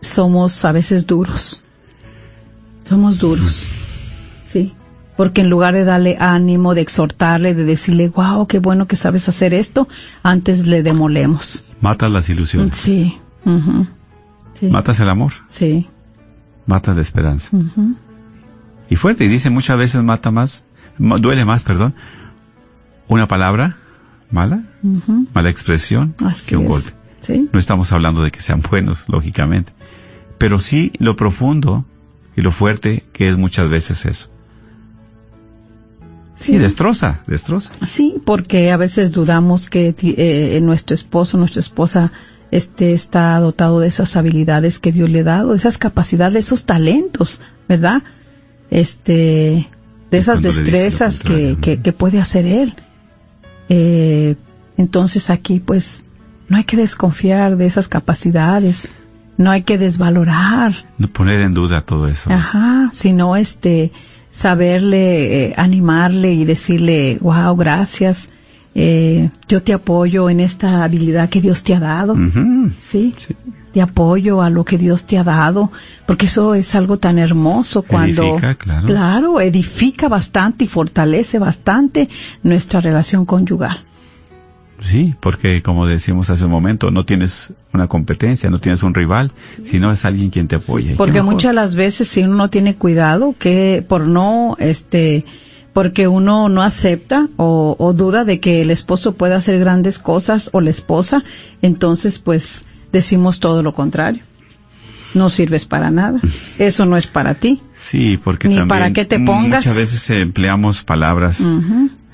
somos 0.00 0.64
a 0.66 0.72
veces 0.72 1.06
duros. 1.06 1.62
Somos 2.84 3.18
duros. 3.18 3.64
Porque 5.16 5.42
en 5.42 5.50
lugar 5.50 5.74
de 5.74 5.84
darle 5.84 6.16
ánimo, 6.18 6.74
de 6.74 6.80
exhortarle, 6.80 7.54
de 7.54 7.64
decirle, 7.64 8.08
wow, 8.08 8.46
qué 8.46 8.58
bueno 8.58 8.86
que 8.86 8.96
sabes 8.96 9.28
hacer 9.28 9.52
esto, 9.52 9.86
antes 10.22 10.66
le 10.66 10.82
demolemos. 10.82 11.64
Matas 11.80 12.10
las 12.10 12.28
ilusiones. 12.30 12.76
Sí. 12.76 13.18
sí. 14.54 14.66
Matas 14.68 15.00
el 15.00 15.10
amor. 15.10 15.32
Sí. 15.46 15.88
Matas 16.66 16.96
la 16.96 17.02
esperanza. 17.02 17.50
Y 18.88 18.96
fuerte, 18.96 19.24
y 19.24 19.28
dice 19.28 19.50
muchas 19.50 19.76
veces 19.76 20.02
mata 20.02 20.30
más, 20.30 20.64
duele 20.98 21.44
más, 21.44 21.62
perdón, 21.62 21.94
una 23.08 23.26
palabra 23.26 23.76
mala, 24.30 24.64
mala 25.34 25.50
expresión, 25.50 26.14
Así 26.24 26.48
que 26.48 26.56
un 26.56 26.64
es. 26.64 26.70
golpe. 26.70 26.90
Sí. 27.20 27.48
No 27.52 27.58
estamos 27.58 27.92
hablando 27.92 28.22
de 28.22 28.30
que 28.30 28.40
sean 28.40 28.62
buenos, 28.62 29.04
lógicamente, 29.08 29.72
pero 30.38 30.58
sí 30.58 30.90
lo 30.98 31.16
profundo 31.16 31.84
y 32.34 32.40
lo 32.40 32.50
fuerte 32.50 33.04
que 33.12 33.28
es 33.28 33.36
muchas 33.36 33.68
veces 33.68 34.06
eso. 34.06 34.31
Sí, 36.42 36.58
destroza, 36.58 37.22
destroza. 37.26 37.72
Sí, 37.86 38.16
porque 38.24 38.70
a 38.70 38.76
veces 38.76 39.12
dudamos 39.12 39.70
que 39.70 39.94
eh, 40.02 40.60
nuestro 40.62 40.94
esposo, 40.94 41.38
nuestra 41.38 41.60
esposa, 41.60 42.12
este 42.50 42.92
está 42.92 43.38
dotado 43.38 43.80
de 43.80 43.88
esas 43.88 44.16
habilidades 44.16 44.78
que 44.78 44.92
Dios 44.92 45.08
le 45.08 45.20
ha 45.20 45.24
dado, 45.24 45.52
de 45.52 45.56
esas 45.56 45.78
capacidades, 45.78 46.46
esos 46.46 46.64
talentos, 46.66 47.40
¿verdad? 47.68 48.02
Este, 48.70 49.68
de 50.10 50.18
esas 50.18 50.42
destrezas 50.42 51.20
que, 51.20 51.56
que, 51.60 51.80
que 51.80 51.92
puede 51.92 52.20
hacer 52.20 52.46
él. 52.46 52.74
Eh, 53.68 54.36
entonces 54.76 55.30
aquí, 55.30 55.60
pues, 55.60 56.04
no 56.48 56.56
hay 56.58 56.64
que 56.64 56.76
desconfiar 56.76 57.56
de 57.56 57.66
esas 57.66 57.88
capacidades, 57.88 58.88
no 59.38 59.50
hay 59.50 59.62
que 59.62 59.78
desvalorar, 59.78 60.74
No 60.98 61.08
poner 61.08 61.40
en 61.40 61.54
duda 61.54 61.82
todo 61.82 62.08
eso. 62.08 62.30
Ajá, 62.30 62.90
sino 62.92 63.36
este 63.36 63.92
saberle 64.32 65.44
eh, 65.50 65.54
animarle 65.56 66.32
y 66.32 66.44
decirle, 66.44 67.18
wow, 67.20 67.54
gracias, 67.54 68.30
eh, 68.74 69.28
yo 69.46 69.62
te 69.62 69.74
apoyo 69.74 70.30
en 70.30 70.40
esta 70.40 70.82
habilidad 70.82 71.28
que 71.28 71.40
Dios 71.42 71.62
te 71.62 71.74
ha 71.74 71.80
dado, 71.80 72.16
sí, 72.80 73.14
Sí. 73.16 73.36
te 73.72 73.82
apoyo 73.82 74.40
a 74.42 74.48
lo 74.50 74.64
que 74.64 74.78
Dios 74.78 75.06
te 75.06 75.18
ha 75.18 75.24
dado, 75.24 75.70
porque 76.06 76.26
eso 76.26 76.54
es 76.54 76.74
algo 76.74 76.96
tan 76.98 77.18
hermoso 77.18 77.82
cuando, 77.82 78.22
Edifica, 78.22 78.54
claro. 78.54 79.40
edifica 79.40 80.08
bastante 80.08 80.64
y 80.64 80.68
fortalece 80.68 81.38
bastante 81.38 82.08
nuestra 82.42 82.80
relación 82.80 83.26
conyugal. 83.26 83.76
Sí, 84.82 85.14
porque 85.20 85.62
como 85.62 85.86
decimos 85.86 86.30
hace 86.30 86.44
un 86.44 86.50
momento, 86.50 86.90
no 86.90 87.04
tienes 87.04 87.52
una 87.72 87.88
competencia, 87.88 88.50
no 88.50 88.58
tienes 88.58 88.82
un 88.82 88.94
rival, 88.94 89.32
sino 89.64 89.92
es 89.92 90.04
alguien 90.04 90.30
quien 90.30 90.48
te 90.48 90.56
apoya. 90.56 90.86
¿Y 90.86 90.90
qué 90.90 90.96
Porque 90.96 91.22
muchas 91.22 91.50
de 91.50 91.54
las 91.54 91.74
veces 91.74 92.08
si 92.08 92.22
uno 92.22 92.34
no 92.34 92.50
tiene 92.50 92.74
cuidado, 92.76 93.34
que 93.38 93.84
por 93.86 94.06
no, 94.06 94.56
este, 94.58 95.24
porque 95.72 96.08
uno 96.08 96.48
no 96.48 96.62
acepta 96.62 97.28
o, 97.36 97.76
o 97.78 97.92
duda 97.92 98.24
de 98.24 98.40
que 98.40 98.60
el 98.62 98.70
esposo 98.70 99.14
pueda 99.14 99.36
hacer 99.36 99.58
grandes 99.58 99.98
cosas 99.98 100.50
o 100.52 100.60
la 100.60 100.70
esposa, 100.70 101.24
entonces 101.62 102.18
pues 102.18 102.64
decimos 102.92 103.40
todo 103.40 103.62
lo 103.62 103.74
contrario. 103.74 104.22
No 105.14 105.28
sirves 105.28 105.66
para 105.66 105.90
nada. 105.90 106.20
Eso 106.58 106.86
no 106.86 106.96
es 106.96 107.06
para 107.06 107.34
ti. 107.34 107.60
Sí, 107.72 108.18
porque 108.22 108.48
Ni 108.48 108.54
también 108.54 108.68
para 108.68 108.92
qué 108.92 109.04
te 109.04 109.18
pongas. 109.18 109.66
muchas 109.66 109.76
veces 109.76 110.08
empleamos 110.10 110.84
palabras. 110.84 111.46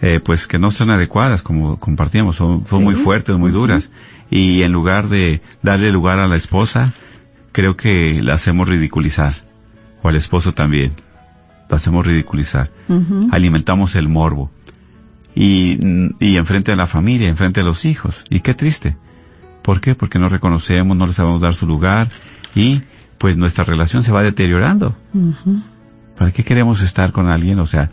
Eh, 0.01 0.21
pues 0.25 0.47
que 0.47 0.59
no 0.59 0.71
son 0.71 0.91
adecuadas 0.91 1.43
como 1.43 1.79
compartíamos, 1.79 2.37
son, 2.37 2.67
son 2.67 2.79
Sí. 2.81 2.85
muy 2.85 2.95
fuertes, 2.95 3.37
muy 3.37 3.51
duras. 3.51 3.91
Y 4.31 4.63
en 4.63 4.73
lugar 4.73 5.09
de 5.09 5.41
darle 5.63 5.91
lugar 5.91 6.21
a 6.21 6.27
la 6.29 6.37
esposa, 6.37 6.93
creo 7.53 7.77
que 7.77 8.21
la 8.23 8.35
hacemos 8.35 8.69
ridiculizar. 8.69 9.35
O 10.03 10.09
al 10.09 10.17
esposo 10.17 10.55
también. 10.55 10.93
Lo 11.69 11.77
hacemos 11.77 12.07
ridiculizar. 12.07 12.71
Alimentamos 13.33 13.95
el 13.97 14.09
morbo. 14.09 14.51
Y, 15.35 15.79
y 16.21 16.37
enfrente 16.37 16.73
a 16.73 16.77
la 16.77 16.87
familia, 16.87 17.29
enfrente 17.29 17.61
a 17.61 17.65
los 17.65 17.85
hijos. 17.85 18.25
Y 18.31 18.41
qué 18.41 18.55
triste. 18.55 18.97
¿Por 19.63 19.81
qué? 19.81 19.95
Porque 19.95 20.19
no 20.19 20.29
reconocemos, 20.29 20.97
no 20.97 21.07
les 21.07 21.17
sabemos 21.17 21.41
dar 21.41 21.55
su 21.55 21.67
lugar 21.67 22.09
y 22.55 22.83
pues 23.19 23.37
nuestra 23.37 23.65
relación 23.65 24.03
se 24.03 24.13
va 24.13 24.23
deteriorando. 24.23 24.97
¿Para 26.17 26.33
qué 26.33 26.43
queremos 26.45 26.81
estar 26.83 27.13
con 27.13 27.29
alguien? 27.31 27.59
O 27.61 27.67
sea, 27.67 27.91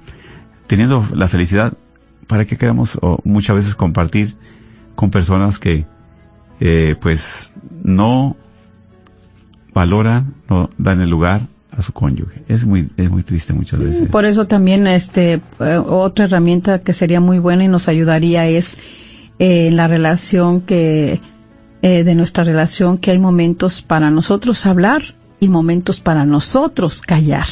teniendo 0.67 1.05
la 1.13 1.27
felicidad, 1.27 1.73
¿para 2.27 2.45
qué 2.45 2.57
queremos 2.57 2.97
o 3.01 3.19
muchas 3.23 3.55
veces 3.55 3.75
compartir 3.75 4.35
con 4.95 5.11
personas 5.11 5.59
que 5.59 5.85
eh, 6.59 6.95
pues 6.99 7.53
no 7.83 8.35
valoran, 9.73 10.35
no 10.49 10.69
dan 10.77 11.01
el 11.01 11.09
lugar 11.09 11.47
a 11.71 11.81
su 11.81 11.91
cónyuge? 11.93 12.43
Es 12.47 12.65
muy, 12.65 12.89
es 12.97 13.09
muy 13.09 13.23
triste 13.23 13.53
muchas 13.53 13.79
veces. 13.79 14.09
Por 14.09 14.25
eso 14.25 14.45
también 14.45 14.87
este 14.87 15.41
eh, 15.59 15.77
otra 15.85 16.25
herramienta 16.25 16.79
que 16.79 16.93
sería 16.93 17.19
muy 17.19 17.39
buena 17.39 17.63
y 17.63 17.67
nos 17.67 17.87
ayudaría 17.87 18.47
es 18.47 18.77
eh, 19.39 19.67
en 19.67 19.75
la 19.75 19.87
relación 19.87 20.61
que 20.61 21.19
eh, 21.81 22.03
de 22.03 22.15
nuestra 22.15 22.43
relación 22.43 22.97
que 22.97 23.11
hay 23.11 23.19
momentos 23.19 23.83
para 23.83 24.09
nosotros 24.09 24.65
hablar 24.65 25.03
y 25.39 25.49
momentos 25.49 25.99
para 25.99 26.25
nosotros 26.25 27.01
callar. 27.01 27.45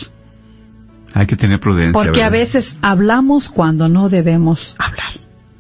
Hay 1.13 1.27
que 1.27 1.35
tener 1.35 1.59
prudencia. 1.59 1.93
Porque 1.93 2.21
a 2.23 2.29
¿verdad? 2.29 2.39
veces 2.39 2.77
hablamos 2.81 3.49
cuando 3.49 3.87
no 3.89 4.09
debemos 4.09 4.75
hablar. 4.79 5.11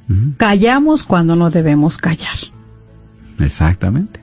Ujú, 0.09 0.33
Callamos 0.37 1.03
cuando 1.03 1.35
no 1.35 1.49
debemos 1.51 1.97
callar. 1.97 2.37
Exactamente. 3.39 4.19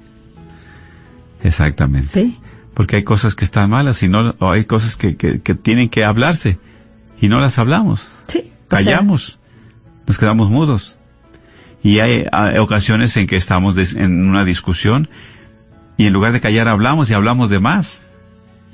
Exactamente. 1.42 2.08
¿Sí? 2.08 2.38
Porque 2.74 2.96
hay 2.96 3.04
cosas 3.04 3.34
que 3.34 3.44
están 3.44 3.70
malas 3.70 4.02
y 4.02 4.08
no, 4.08 4.34
o 4.38 4.50
hay 4.50 4.64
cosas 4.64 4.96
que, 4.96 5.16
que, 5.16 5.40
que 5.40 5.54
tienen 5.54 5.88
que 5.88 6.04
hablarse 6.04 6.58
y 7.20 7.28
no 7.28 7.40
las 7.40 7.58
hablamos. 7.58 8.08
Sí. 8.26 8.38
o 8.38 8.42
sea, 8.42 8.52
callamos, 8.68 9.38
nos 10.06 10.18
quedamos 10.18 10.50
mudos. 10.50 10.96
Y 11.82 12.00
hay, 12.00 12.24
hay 12.30 12.58
ocasiones 12.58 13.16
en 13.16 13.26
que 13.26 13.36
estamos 13.36 13.74
des- 13.74 13.94
en 13.94 14.28
una 14.28 14.44
discusión 14.44 15.08
y 15.96 16.06
en 16.06 16.12
lugar 16.12 16.32
de 16.32 16.40
callar 16.40 16.68
hablamos 16.68 17.10
y 17.10 17.14
hablamos 17.14 17.50
de 17.50 17.58
más. 17.60 18.02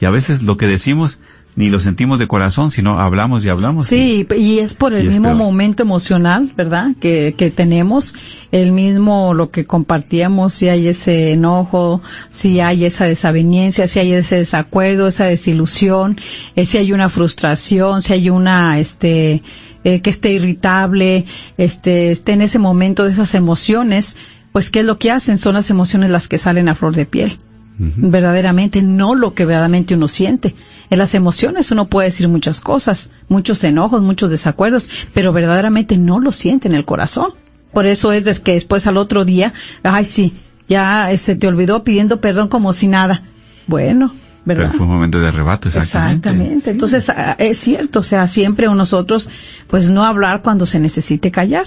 Y 0.00 0.04
a 0.04 0.10
veces 0.10 0.42
lo 0.42 0.56
que 0.56 0.66
decimos 0.66 1.18
ni 1.56 1.70
lo 1.70 1.80
sentimos 1.80 2.18
de 2.18 2.28
corazón, 2.28 2.70
sino 2.70 3.00
hablamos 3.00 3.42
y 3.44 3.48
hablamos. 3.48 3.86
Sí, 3.86 4.26
y 4.36 4.58
es 4.58 4.74
por 4.74 4.92
el 4.92 5.08
mismo 5.08 5.34
momento 5.34 5.82
emocional, 5.82 6.52
¿verdad? 6.54 6.90
Que, 7.00 7.34
que 7.36 7.50
tenemos, 7.50 8.14
el 8.52 8.72
mismo 8.72 9.32
lo 9.32 9.50
que 9.50 9.64
compartíamos, 9.64 10.52
si 10.52 10.68
hay 10.68 10.86
ese 10.86 11.32
enojo, 11.32 12.02
si 12.28 12.60
hay 12.60 12.84
esa 12.84 13.06
desaveniencia, 13.06 13.88
si 13.88 13.98
hay 13.98 14.12
ese 14.12 14.36
desacuerdo, 14.36 15.08
esa 15.08 15.24
desilusión, 15.24 16.20
eh, 16.56 16.66
si 16.66 16.76
hay 16.76 16.92
una 16.92 17.08
frustración, 17.08 18.02
si 18.02 18.12
hay 18.12 18.28
una, 18.28 18.78
este, 18.78 19.42
eh, 19.82 20.00
que 20.02 20.10
esté 20.10 20.32
irritable, 20.32 21.24
este, 21.56 22.10
esté 22.10 22.32
en 22.32 22.42
ese 22.42 22.58
momento 22.58 23.06
de 23.06 23.12
esas 23.12 23.34
emociones, 23.34 24.18
pues 24.52 24.70
¿qué 24.70 24.80
es 24.80 24.86
lo 24.86 24.98
que 24.98 25.10
hacen? 25.10 25.38
Son 25.38 25.54
las 25.54 25.70
emociones 25.70 26.10
las 26.10 26.28
que 26.28 26.36
salen 26.36 26.68
a 26.68 26.74
flor 26.74 26.94
de 26.94 27.06
piel 27.06 27.38
verdaderamente, 27.78 28.82
no 28.82 29.14
lo 29.14 29.34
que 29.34 29.44
verdaderamente 29.44 29.94
uno 29.94 30.08
siente. 30.08 30.54
En 30.90 30.99
las 30.99 31.14
emociones 31.14 31.70
uno 31.70 31.87
puede 31.87 32.09
decir 32.09 32.29
muchas 32.29 32.61
cosas, 32.61 33.11
muchos 33.29 33.62
enojos, 33.64 34.03
muchos 34.03 34.31
desacuerdos, 34.31 34.88
pero 35.14 35.33
verdaderamente 35.33 35.99
no 35.99 36.20
lo 36.20 36.33
siente 36.33 36.68
en 36.68 36.75
el 36.75 36.85
corazón. 36.85 37.33
Por 37.72 37.87
eso 37.87 38.12
es 38.12 38.40
que 38.40 38.55
después 38.55 38.87
al 38.87 38.96
otro 38.96 39.25
día, 39.25 39.53
ay 39.83 40.05
sí, 40.05 40.35
ya 40.68 41.11
se 41.16 41.37
te 41.37 41.46
olvidó 41.46 41.85
pidiendo 41.85 42.20
perdón 42.20 42.49
como 42.49 42.72
si 42.72 42.87
nada. 42.87 43.25
Bueno, 43.66 44.14
¿verdad? 44.44 44.66
Pero 44.66 44.79
fue 44.79 44.87
un 44.87 44.92
momento 44.92 45.20
de 45.20 45.29
arrebato, 45.29 45.68
exactamente. 45.68 46.29
Exactamente. 46.29 46.64
Sí. 46.64 46.70
Entonces, 46.70 47.11
ah, 47.11 47.37
es 47.38 47.59
cierto, 47.59 48.01
o 48.01 48.03
sea, 48.03 48.27
siempre 48.27 48.66
nosotros, 48.66 49.29
pues 49.68 49.90
no 49.90 50.05
hablar 50.05 50.42
cuando 50.42 50.66
se 50.66 50.79
necesite 50.79 51.31
callar. 51.31 51.66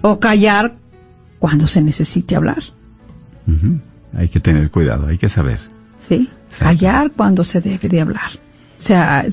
O 0.00 0.18
callar 0.18 0.76
cuando 1.38 1.66
se 1.66 1.82
necesite 1.82 2.36
hablar. 2.36 2.62
Hay 4.16 4.28
que 4.28 4.40
tener 4.40 4.70
cuidado, 4.70 5.06
hay 5.06 5.18
que 5.18 5.28
saber. 5.28 5.60
¿Sí? 6.06 6.28
Callar 6.58 7.12
cuando 7.12 7.44
se 7.44 7.60
debe 7.60 7.88
de 7.88 8.00
hablar. 8.00 8.30
O 8.76 8.78
sea, 8.86 9.24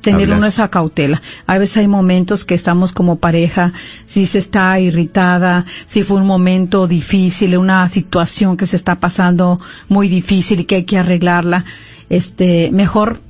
tener 0.00 0.30
uno 0.30 0.46
esa 0.46 0.68
cautela. 0.68 1.20
A 1.46 1.58
veces 1.58 1.78
hay 1.78 1.88
momentos 1.88 2.44
que 2.44 2.54
estamos 2.54 2.92
como 2.92 3.16
pareja, 3.16 3.72
si 4.06 4.26
se 4.26 4.38
está 4.38 4.78
irritada, 4.80 5.66
si 5.86 6.04
fue 6.04 6.18
un 6.18 6.26
momento 6.26 6.86
difícil, 6.86 7.56
una 7.58 7.86
situación 7.88 8.56
que 8.56 8.66
se 8.66 8.76
está 8.76 8.98
pasando 8.98 9.60
muy 9.88 10.08
difícil 10.08 10.60
y 10.60 10.64
que 10.64 10.76
hay 10.76 10.84
que 10.84 10.98
arreglarla, 10.98 11.64
este, 12.08 12.70
mejor, 12.72 13.20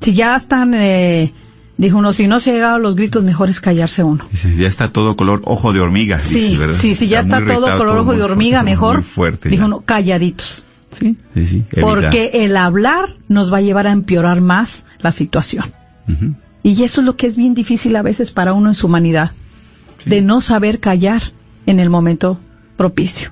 si 0.00 0.14
ya 0.14 0.36
están, 0.36 0.72
eh, 0.72 1.34
dijo 1.76 1.98
uno, 1.98 2.14
si 2.14 2.26
no 2.26 2.40
se 2.40 2.52
ha 2.52 2.54
llegado 2.54 2.76
a 2.76 2.78
los 2.78 2.96
gritos, 2.96 3.22
mejor 3.22 3.50
es 3.50 3.60
callarse 3.60 4.02
uno. 4.02 4.24
Dice, 4.30 4.54
ya 4.54 4.68
está 4.68 4.88
todo 4.88 5.16
color 5.16 5.42
ojo 5.44 5.74
de 5.74 5.80
hormiga. 5.80 6.18
Sí, 6.18 6.58
sí, 6.72 6.94
sí, 6.94 7.08
ya 7.08 7.20
está 7.20 7.44
todo 7.44 7.76
color 7.76 7.98
ojo 7.98 8.06
muy 8.06 8.16
de 8.16 8.22
hormiga, 8.22 8.62
mejor, 8.62 9.02
fuerte. 9.02 9.50
dijo 9.50 9.62
ya. 9.62 9.66
uno, 9.66 9.80
calladitos. 9.80 10.64
Sí, 10.98 11.16
sí, 11.34 11.46
sí. 11.46 11.64
evita. 11.72 11.80
Porque 11.82 12.30
el 12.44 12.56
hablar 12.56 13.16
nos 13.28 13.52
va 13.52 13.58
a 13.58 13.60
llevar 13.62 13.86
a 13.86 13.92
empeorar 13.92 14.40
más 14.40 14.84
la 15.00 15.12
situación. 15.12 15.64
Y 16.62 16.82
eso 16.84 17.00
es 17.00 17.04
lo 17.06 17.16
que 17.16 17.26
es 17.26 17.36
bien 17.36 17.54
difícil 17.54 17.94
a 17.96 18.02
veces 18.02 18.30
para 18.30 18.52
uno 18.52 18.68
en 18.70 18.74
su 18.74 18.86
humanidad, 18.86 19.32
Sí. 19.98 20.10
de 20.10 20.20
no 20.22 20.40
saber 20.40 20.78
callar 20.80 21.22
en 21.66 21.80
el 21.80 21.90
momento 21.90 22.38
propicio. 22.76 23.30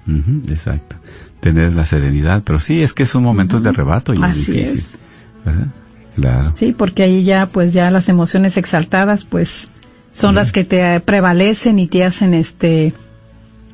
Exacto. 0.49 0.97
tener 1.41 1.75
la 1.75 1.85
serenidad. 1.85 2.43
Pero 2.45 2.59
sí, 2.59 2.81
es 2.83 2.95
que 2.95 3.05
son 3.05 3.23
momentos 3.23 3.62
de 3.62 3.69
arrebato 3.69 4.12
y 4.12 4.19
es 4.19 4.23
Así 4.23 4.53
difícil. 4.53 4.75
es. 4.75 4.99
¿verdad? 5.45 5.67
Claro. 6.17 6.53
Sí, 6.55 6.73
porque 6.73 7.03
ahí 7.03 7.23
ya, 7.23 7.45
pues 7.47 7.73
ya 7.75 7.91
las 7.91 8.09
emociones 8.09 8.57
exaltadas, 8.57 9.25
pues 9.27 9.69
son 10.11 10.35
las 10.37 10.53
que 10.53 10.65
te 10.65 10.99
prevalecen 11.01 11.79
y 11.79 11.87
te 11.87 12.03
hacen, 12.05 12.33
este, 12.33 12.95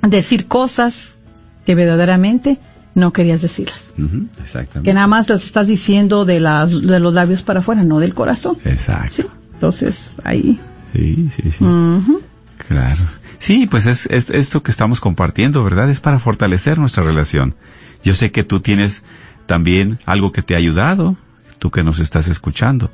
decir 0.02 0.46
cosas 0.46 1.16
que 1.64 1.74
verdaderamente 1.76 2.58
no 2.94 3.12
querías 3.12 3.42
decirlas. 3.42 3.94
Ujú, 3.98 4.26
Que 4.36 4.42
Exactamente. 4.42 4.92
nada 4.92 5.06
más 5.06 5.28
las 5.28 5.44
estás 5.44 5.66
diciendo 5.68 6.24
de 6.24 6.40
las, 6.40 6.80
de 6.82 7.00
los 7.00 7.14
labios 7.14 7.42
para 7.42 7.60
afuera, 7.60 7.82
no 7.84 8.00
del 8.00 8.14
corazón. 8.14 8.58
Exacto. 8.64 9.10
Sí. 9.10 9.26
Entonces, 9.54 10.16
ahí. 10.24 10.60
Sí, 10.92 11.28
sí, 11.30 11.50
sí. 11.50 11.64
Claro. 12.68 13.02
Sí, 13.38 13.66
pues 13.70 13.86
es, 13.86 14.06
es 14.06 14.30
esto 14.30 14.62
que 14.62 14.70
estamos 14.70 15.00
compartiendo, 15.00 15.62
¿verdad? 15.64 15.88
Es 15.88 16.00
para 16.00 16.18
fortalecer 16.18 16.78
nuestra 16.78 17.02
relación. 17.02 17.54
Yo 18.02 18.14
sé 18.14 18.32
que 18.32 18.44
tú 18.44 18.60
tienes 18.60 19.02
también 19.46 19.98
algo 20.06 20.32
que 20.32 20.42
te 20.42 20.54
ha 20.54 20.58
ayudado, 20.58 21.16
tú 21.58 21.70
que 21.70 21.82
nos 21.82 22.00
estás 22.00 22.28
escuchando. 22.28 22.90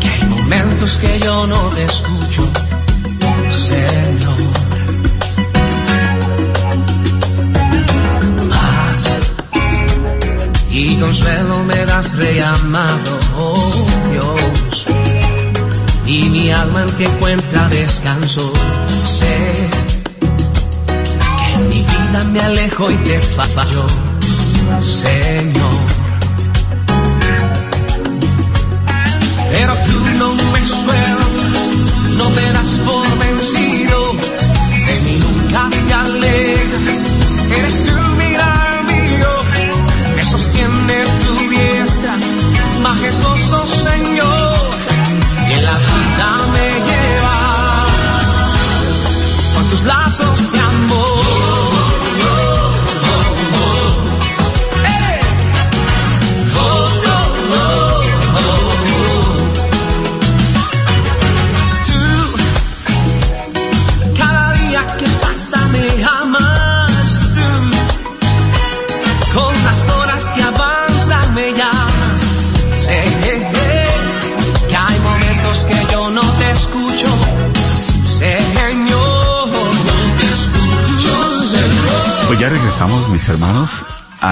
que 0.00 0.08
hay 0.08 0.24
momentos 0.28 0.98
que 0.98 1.20
yo 1.20 1.46
no 1.46 1.70
te 1.70 1.84
escucho. 1.84 2.48
Señor. 3.50 4.36
y 10.78 10.96
consuelo 10.96 11.64
me 11.64 11.86
das 11.86 12.16
reamado, 12.16 13.18
oh 13.38 13.54
Dios. 14.10 14.86
Y 16.06 16.28
mi 16.28 16.50
alma 16.52 16.82
en 16.82 16.90
que 16.96 17.04
encuentra 17.04 17.68
descanso, 17.70 18.52
sé 18.86 19.85
me 22.24 22.40
alejo 22.40 22.90
y 22.90 22.96
te 22.98 23.20
fallo, 23.20 23.86
Señor. 24.80 25.72
Pero 29.52 29.74
tú 29.86 30.00
no 30.18 30.34
me 30.34 30.64
sueltas, 30.64 31.70
no 32.16 32.30
me 32.30 32.52
das 32.52 32.68
por 32.86 33.18
vencido, 33.18 34.12
de 34.86 35.00
mí 35.04 35.20
nunca 35.20 35.68
te 35.70 35.94
alejas, 35.94 36.86
eres 37.50 37.85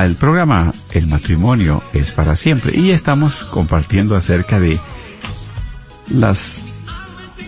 al 0.05 0.17
programa 0.17 0.73
El 0.93 1.07
matrimonio 1.07 1.83
es 1.95 2.13
para 2.13 2.37
siempre. 2.37 2.79
Y 2.79 2.91
estamos 2.91 3.45
compartiendo 3.45 4.17
acerca 4.17 4.61
de 4.61 4.79
las, 6.09 6.67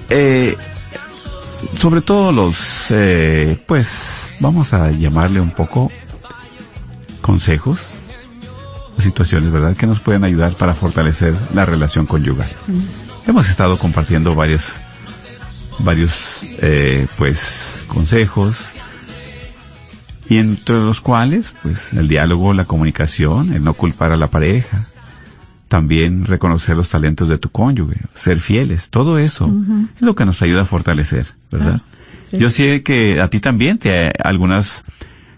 eh, 0.09 0.57
sobre 1.79 2.01
todo 2.01 2.33
los, 2.33 2.87
eh, 2.91 3.63
pues, 3.67 4.33
vamos 4.41 4.73
a 4.73 4.91
llamarle 4.91 5.41
un 5.41 5.51
poco 5.51 5.93
consejos, 7.21 7.81
situaciones, 8.99 9.53
¿verdad?, 9.53 9.77
que 9.77 9.87
nos 9.87 10.01
pueden 10.01 10.25
ayudar 10.25 10.55
para 10.55 10.75
fortalecer 10.75 11.37
la 11.53 11.67
relación 11.67 12.07
conyugal. 12.07 12.51
Hemos 13.27 13.51
estado 13.51 13.79
compartiendo 13.79 14.35
varios, 14.35 14.81
varios, 15.81 16.41
eh, 16.63 17.07
pues, 17.19 17.83
consejos, 17.87 18.57
y 20.29 20.39
entre 20.39 20.77
los 20.77 21.01
cuales, 21.01 21.55
pues, 21.63 21.93
el 21.93 22.09
diálogo, 22.09 22.53
la 22.53 22.65
comunicación, 22.65 23.53
el 23.53 23.63
no 23.63 23.75
culpar 23.75 24.13
a 24.13 24.17
la 24.17 24.29
pareja, 24.29 24.87
también 25.69 26.25
reconocer 26.25 26.77
los 26.77 26.89
talentos 26.89 27.29
de 27.29 27.39
tu 27.39 27.51
cónyuge, 27.51 28.01
ser 28.15 28.41
fieles, 28.41 28.91
todo 28.91 29.19
eso 29.19 29.53
es 29.97 30.03
lo 30.03 30.15
que 30.15 30.25
nos 30.25 30.41
ayuda 30.43 30.63
a 30.63 30.67
fortalecer, 30.67 31.27
¿verdad? 31.51 31.83
sí. 32.25 32.39
Yo 32.39 32.51
sé 32.51 32.83
que 32.83 33.21
a 33.21 33.29
ti 33.29 33.41
también 33.41 33.79
te 33.79 34.13
algunas 34.23 34.85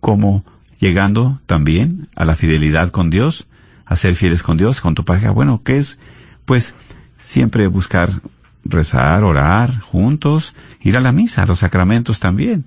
como 0.00 0.44
llegando 0.78 1.40
también 1.46 2.08
a 2.16 2.24
la 2.24 2.34
fidelidad 2.34 2.90
con 2.90 3.10
Dios, 3.10 3.46
a 3.84 3.96
ser 3.96 4.14
fieles 4.16 4.42
con 4.42 4.56
Dios, 4.56 4.80
con 4.80 4.94
tu 4.94 5.04
pareja. 5.04 5.30
Bueno, 5.30 5.62
¿qué 5.64 5.78
es? 5.78 6.00
Pues 6.44 6.74
siempre 7.18 7.68
buscar 7.68 8.10
rezar, 8.68 9.24
orar 9.24 9.80
juntos, 9.80 10.54
ir 10.80 10.96
a 10.96 11.00
la 11.00 11.12
misa, 11.12 11.42
a 11.42 11.46
los 11.46 11.60
sacramentos 11.60 12.20
también. 12.20 12.64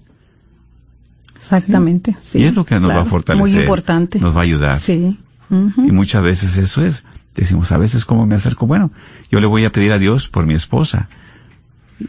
Exactamente. 1.35 2.15
Sí, 2.19 2.39
y 2.39 2.43
es 2.45 2.55
lo 2.55 2.65
que 2.65 2.79
nos 2.79 2.91
va 2.91 3.01
a 3.01 3.05
fortalecer. 3.05 3.53
Muy 3.53 3.61
importante. 3.61 4.19
Nos 4.19 4.35
va 4.35 4.41
a 4.41 4.43
ayudar. 4.43 4.79
Sí. 4.79 5.17
Y 5.49 5.91
muchas 5.91 6.21
veces 6.21 6.57
eso 6.57 6.85
es. 6.85 7.05
Decimos, 7.35 7.71
a 7.71 7.77
veces, 7.77 8.05
¿cómo 8.05 8.25
me 8.25 8.35
acerco? 8.35 8.67
Bueno, 8.67 8.91
yo 9.31 9.39
le 9.39 9.47
voy 9.47 9.65
a 9.65 9.71
pedir 9.71 9.93
a 9.93 9.99
Dios 9.99 10.27
por 10.27 10.45
mi 10.45 10.53
esposa. 10.53 11.09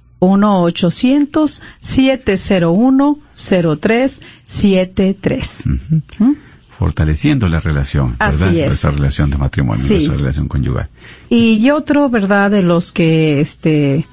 1-800-701-0373. 4.36 5.66
Ujú. 5.66 6.02
¿Mm? 6.20 6.36
Fortaleciendo 6.78 7.48
la 7.48 7.62
relación, 7.62 8.18
¿verdad? 8.20 8.50
Así 8.50 8.60
es. 8.60 8.66
Nuestra 8.68 8.92
relación 8.92 9.30
de 9.30 9.38
matrimonio, 9.38 9.82
Sí. 9.86 9.94
nuestra 9.94 10.18
relación 10.18 10.48
conyugal. 10.50 10.90
Y 11.30 11.70
otro, 11.70 12.10
¿verdad? 12.10 12.52
De 12.52 12.62
los 12.62 12.92
que, 12.92 13.40
este, 13.40 14.06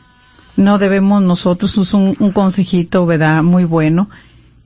no 0.57 0.79
debemos 0.79 1.23
nosotros, 1.23 1.77
es 1.79 1.95
un, 1.95 2.17
un 2.19 2.33
consejito, 2.33 3.07
¿verdad? 3.07 3.43
Muy 3.43 3.65
bueno, 3.65 4.09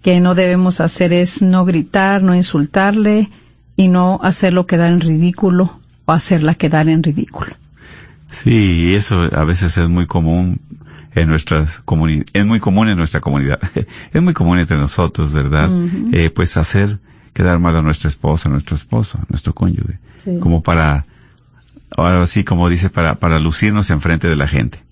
que 0.02 0.20
no 0.20 0.34
debemos 0.34 0.80
hacer 0.80 1.12
es 1.12 1.42
no 1.42 1.64
gritar, 1.64 2.22
no 2.22 2.34
insultarle 2.34 3.30
y 3.76 3.88
no 3.88 4.18
hacerlo 4.22 4.66
quedar 4.66 4.92
en 4.92 5.00
ridículo 5.00 5.78
o 6.04 6.12
hacerla 6.12 6.54
quedar 6.54 6.88
en 6.88 7.02
ridículo. 7.02 7.56
Sí, 8.30 8.50
y 8.50 8.94
eso 8.94 9.22
a 9.32 9.44
veces 9.44 9.78
es 9.78 9.88
muy 9.88 10.06
común 10.06 10.60
en 11.14 11.28
nuestras 11.28 11.78
comunidades, 11.84 12.26
es 12.34 12.44
muy 12.44 12.60
común 12.60 12.88
en 12.88 12.96
nuestra 12.98 13.20
comunidad, 13.20 13.58
es 14.12 14.22
muy 14.22 14.34
común 14.34 14.58
entre 14.58 14.76
nosotros, 14.76 15.32
¿verdad? 15.32 15.70
Eh, 16.12 16.30
pues 16.30 16.56
hacer 16.56 16.98
quedar 17.32 17.58
mal 17.58 17.76
a 17.76 17.82
nuestra 17.82 18.08
esposa, 18.08 18.48
a 18.48 18.52
nuestro 18.52 18.76
esposo, 18.76 19.18
a 19.18 19.24
nuestro 19.28 19.54
cónyuge, 19.54 19.98
Sí. 20.18 20.38
como 20.40 20.62
para, 20.62 21.06
ahora 21.96 22.26
sí 22.26 22.44
como 22.44 22.68
dice, 22.68 22.90
para, 22.90 23.16
para 23.16 23.38
lucirnos 23.38 23.90
enfrente 23.90 24.28
de 24.28 24.36
la 24.36 24.48
gente, 24.48 24.82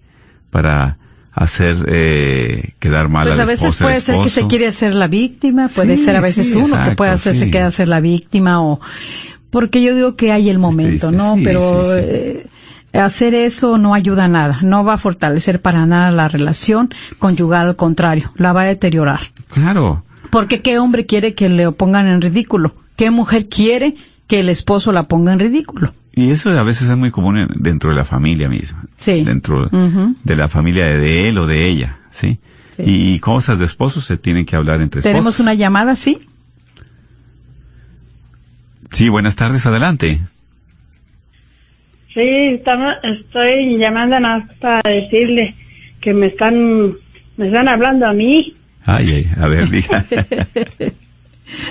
para 0.55 0.99
hacer 1.33 1.85
eh, 1.89 2.75
quedar 2.79 3.09
mal 3.09 3.25
Pues 3.27 3.35
a 3.35 3.39
la 3.39 3.45
veces 3.45 3.75
puede 3.75 4.01
ser 4.01 4.23
que 4.23 4.31
se 4.31 4.47
quiere 4.47 4.69
hacer 4.69 4.95
la 4.95 5.09
víctima, 5.09 5.67
puede 5.67 5.97
Sí, 5.97 6.05
ser 6.05 6.15
a 6.17 6.21
veces 6.21 6.49
sí, 6.53 6.59
uno 6.59 6.77
que 6.85 6.95
puede 6.95 7.11
hacerse 7.11 7.47
sí. 7.47 7.51
queda 7.51 7.67
hacer 7.67 7.89
la 7.89 7.99
víctima 7.99 8.63
o 8.63 8.79
porque 9.51 9.83
yo 9.83 9.97
digo 9.97 10.15
que 10.15 10.31
hay 10.31 10.49
el 10.49 10.61
momento, 10.61 11.09
triste, 11.09 11.25
¿no? 11.25 11.37
Pero 11.43 11.97
eh, 11.99 12.47
hacer 12.93 13.35
eso 13.35 13.79
no 13.79 13.95
ayuda 13.95 14.27
a 14.27 14.29
nada, 14.29 14.59
no 14.63 14.85
va 14.85 14.93
a 14.95 14.99
fortalecer 14.99 15.61
para 15.61 15.87
nada 15.87 16.13
la 16.13 16.29
relación 16.29 16.95
conyugal, 17.19 17.67
al 17.67 17.77
contrario, 17.77 18.31
la 18.37 18.53
va 18.53 18.63
a 18.63 18.67
deteriorar. 18.67 19.21
Claro, 19.53 20.05
Porque 20.31 20.63
qué 20.63 20.79
hombre 20.79 21.05
quiere 21.05 21.35
que 21.35 21.49
le 21.49 21.73
pongan 21.73 22.07
en 22.07 22.21
ridículo, 22.21 22.75
qué 22.97 23.11
mujer 23.11 23.49
quiere 23.49 23.97
que 24.29 24.39
el 24.39 24.49
esposo 24.49 24.93
la 24.93 25.09
ponga 25.09 25.33
en 25.33 25.41
ridículo. 25.41 25.95
Y 26.17 26.31
eso 26.31 26.51
a 26.51 26.62
veces 26.62 26.89
es 26.89 26.97
muy 26.97 27.11
común 27.11 27.39
en- 27.39 27.49
dentro 27.57 27.91
de 27.91 27.97
la 27.97 28.05
familia 28.05 28.49
misma, 28.49 28.85
Sí. 28.97 29.25
dentro 29.25 29.69
de 29.69 30.37
la 30.37 30.49
familia 30.49 30.87
de 30.87 31.29
él 31.29 31.39
o 31.39 31.47
de 31.47 31.69
ella, 31.69 31.99
¿sí? 32.11 32.39
Sí. 32.71 32.83
Y 33.15 33.19
cosas 33.21 33.59
de 33.59 33.65
esposos 33.67 34.05
se 34.05 34.17
tienen 34.17 34.47
que 34.47 34.57
hablar 34.57 34.81
entre 34.81 35.01
Tenemos 35.03 35.35
esposos. 35.35 35.41
una 35.41 35.55
llamada, 35.55 35.95
sí. 35.97 36.19
Sí, 38.91 39.09
buenas 39.09 39.37
tardes, 39.37 39.67
adelante. 39.67 40.21
Sí, 42.12 42.21
estamos, 42.21 42.95
estoy 43.03 43.77
llamando 43.79 44.17
para 44.61 44.81
decirle 44.89 45.55
que 46.01 46.15
me 46.15 46.27
están, 46.29 46.93
me 47.37 47.47
están 47.49 47.69
hablando 47.69 48.07
a 48.07 48.12
mí. 48.12 48.55
Ay, 48.85 49.11
ay, 49.15 49.27
a 49.41 49.49
ver, 49.49 49.69
diga. 49.71 50.05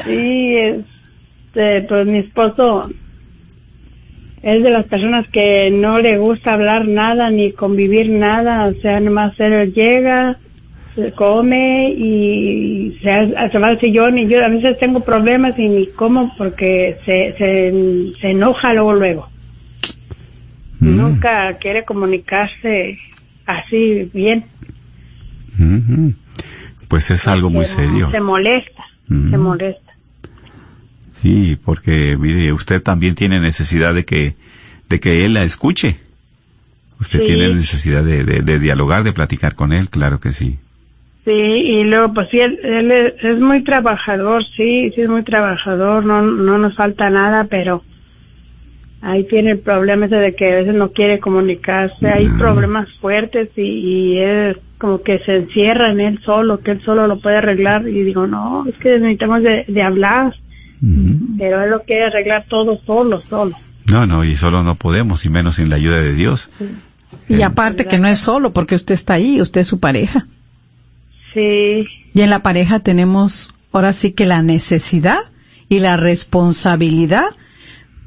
Sí, 0.06 0.56
este, 0.56 1.82
pues 1.89 2.06
mi 2.06 2.20
esposo 2.20 2.89
es 4.44 4.62
de 4.62 4.70
las 4.70 4.86
personas 4.88 5.26
que 5.30 5.72
no 5.72 6.00
le 6.00 6.18
gusta 6.18 6.54
hablar 6.54 6.86
nada 6.88 7.30
ni 7.32 7.54
convivir 7.54 8.10
nada, 8.10 8.68
o 8.68 8.74
sea, 8.82 9.00
nomás 9.00 9.34
él 9.39 9.74
llega, 9.74 10.38
se 10.96 11.12
come 11.14 11.91
y 11.98 12.98
se, 13.02 13.10
ha- 13.10 13.50
se 13.50 13.58
va 13.58 13.68
al 13.70 13.80
sillón 13.80 14.18
y 14.20 14.28
yo 14.28 14.44
a 14.44 14.50
veces 14.50 14.78
tengo 14.80 15.00
problemas 15.04 15.58
y 15.58 15.68
ni 15.70 15.88
como 15.94 16.36
porque 16.38 16.98
se, 17.06 17.34
se, 17.38 18.14
se 18.20 18.28
enoja 18.32 18.74
luego 18.74 18.94
luego. 18.94 19.28
Mm, 20.82 20.98
Nunca 20.98 21.58
quiere 21.62 21.86
comunicarse 21.86 23.00
así 23.46 24.10
bien. 24.14 24.44
ujú. 25.60 26.14
Pues 26.89 27.10
es 27.12 27.28
algo 27.28 27.50
muy 27.50 27.66
Se- 27.66 27.76
serio. 27.76 28.10
Se 28.12 28.20
molesta, 28.20 28.84
Mm. 29.08 29.32
se 29.32 29.38
molesta. 29.38 29.83
Sí, 31.24 31.58
porque 31.64 32.18
mire, 32.20 32.52
usted 32.52 32.82
también 32.84 33.16
tiene 33.16 33.40
necesidad 33.40 33.94
de 33.94 34.04
que, 34.04 34.34
de 34.90 35.00
que 35.00 35.24
él 35.24 35.36
la 35.36 35.44
escuche. 35.44 35.96
Usted 37.00 37.20
Sí. 37.20 37.26
tiene 37.28 37.48
necesidad 37.48 38.04
de, 38.04 38.26
de, 38.26 38.42
de 38.42 38.60
dialogar, 38.60 39.04
de 39.06 39.14
platicar 39.14 39.56
con 39.56 39.72
él, 39.72 39.90
claro 39.90 40.20
que 40.20 40.34
sí. 40.34 40.58
Sí, 41.24 41.32
y 41.32 41.86
luego, 41.86 42.14
pues 42.14 42.28
sí, 42.30 42.40
él, 42.40 42.60
él 42.62 42.92
es, 42.92 43.24
es 43.24 43.40
muy 43.40 43.64
trabajador, 43.64 44.44
sí, 44.58 44.92
sí 44.94 45.00
es 45.02 45.08
muy 45.08 45.24
trabajador, 45.24 46.04
no, 46.06 46.22
no 46.22 46.58
nos 46.58 46.76
falta 46.76 47.10
nada, 47.10 47.46
pero 47.50 47.84
ahí 49.02 49.24
tiene 49.30 49.52
el 49.52 49.60
problema 49.60 50.08
ese 50.08 50.18
de 50.18 50.36
que 50.36 50.52
a 50.52 50.56
veces 50.58 50.76
no 50.76 50.92
quiere 50.92 51.20
comunicarse, 51.22 52.06
hay 52.06 52.28
problemas 52.32 52.92
fuertes 53.00 53.48
y, 53.56 53.62
y 53.62 54.18
él 54.18 54.58
como 54.78 55.02
que 55.02 55.20
se 55.20 55.38
encierra 55.38 55.90
en 55.94 56.02
él 56.02 56.20
solo, 56.26 56.60
que 56.60 56.72
él 56.72 56.82
solo 56.84 57.08
lo 57.08 57.22
puede 57.22 57.38
arreglar 57.38 57.88
y 57.88 58.04
digo, 58.04 58.28
no, 58.28 58.66
es 58.68 58.76
que 58.76 59.00
necesitamos 59.00 59.42
de, 59.44 59.64
de 59.70 59.82
hablar, 59.82 60.36
Pero 61.38 61.64
él 61.64 61.70
lo 61.70 61.84
quiere 61.84 62.08
arreglar 62.08 62.46
todo 62.50 62.78
solo, 62.86 63.22
solo. 63.22 63.56
No, 63.90 64.06
no, 64.06 64.26
y 64.26 64.36
solo 64.36 64.64
no 64.64 64.76
podemos, 64.76 65.26
y 65.26 65.30
menos 65.30 65.56
sin 65.56 65.70
la 65.70 65.78
ayuda 65.78 66.02
de 66.02 66.14
Dios. 66.14 66.50
Y 67.30 67.36
Eh, 67.36 67.44
aparte 67.44 67.86
que 67.86 68.00
no 68.00 68.08
es 68.08 68.20
solo, 68.20 68.52
porque 68.52 68.76
usted 68.76 68.94
está 68.94 69.14
ahí, 69.14 69.40
usted 69.42 69.62
es 69.62 69.68
su 69.68 69.80
pareja. 69.80 70.28
Sí, 71.34 71.86
Y 72.14 72.22
en 72.22 72.30
la 72.30 72.44
pareja 72.44 72.80
tenemos 72.80 73.56
ahora 73.72 73.94
sí 73.94 74.12
que 74.12 74.26
la 74.26 74.42
necesidad 74.42 75.20
y 75.70 75.80
la 75.80 75.98
responsabilidad 75.98 77.26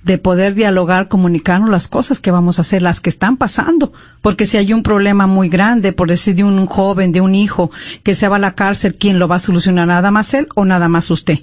de 0.05 0.18
poder 0.18 0.55
dialogar, 0.55 1.09
comunicarnos 1.09 1.68
las 1.68 1.89
cosas 1.89 2.20
que 2.20 2.31
vamos 2.31 2.59
a 2.59 2.61
hacer, 2.61 2.81
las 2.83 3.01
que 3.01 3.11
están 3.11 3.37
pasando. 3.37 3.93
Porque 4.22 4.47
si 4.47 4.57
hay 4.57 4.72
un 4.72 4.85
problema 4.85 5.27
muy 5.27 5.49
grande, 5.49 5.93
por 5.93 6.09
decir 6.09 6.37
de 6.37 6.45
un 6.45 6.66
joven, 6.66 7.11
de 7.11 7.20
un 7.20 7.35
hijo, 7.35 7.72
que 8.05 8.14
se 8.14 8.29
va 8.29 8.37
a 8.37 8.39
la 8.39 8.55
cárcel, 8.55 8.97
¿quién 8.97 9.18
lo 9.18 9.27
va 9.27 9.37
a 9.37 9.41
solucionar? 9.41 9.89
¿Nada 9.89 10.12
más 10.12 10.33
él 10.35 10.47
o 10.55 10.64
nada 10.64 10.89
más 10.89 11.11
usted? 11.11 11.41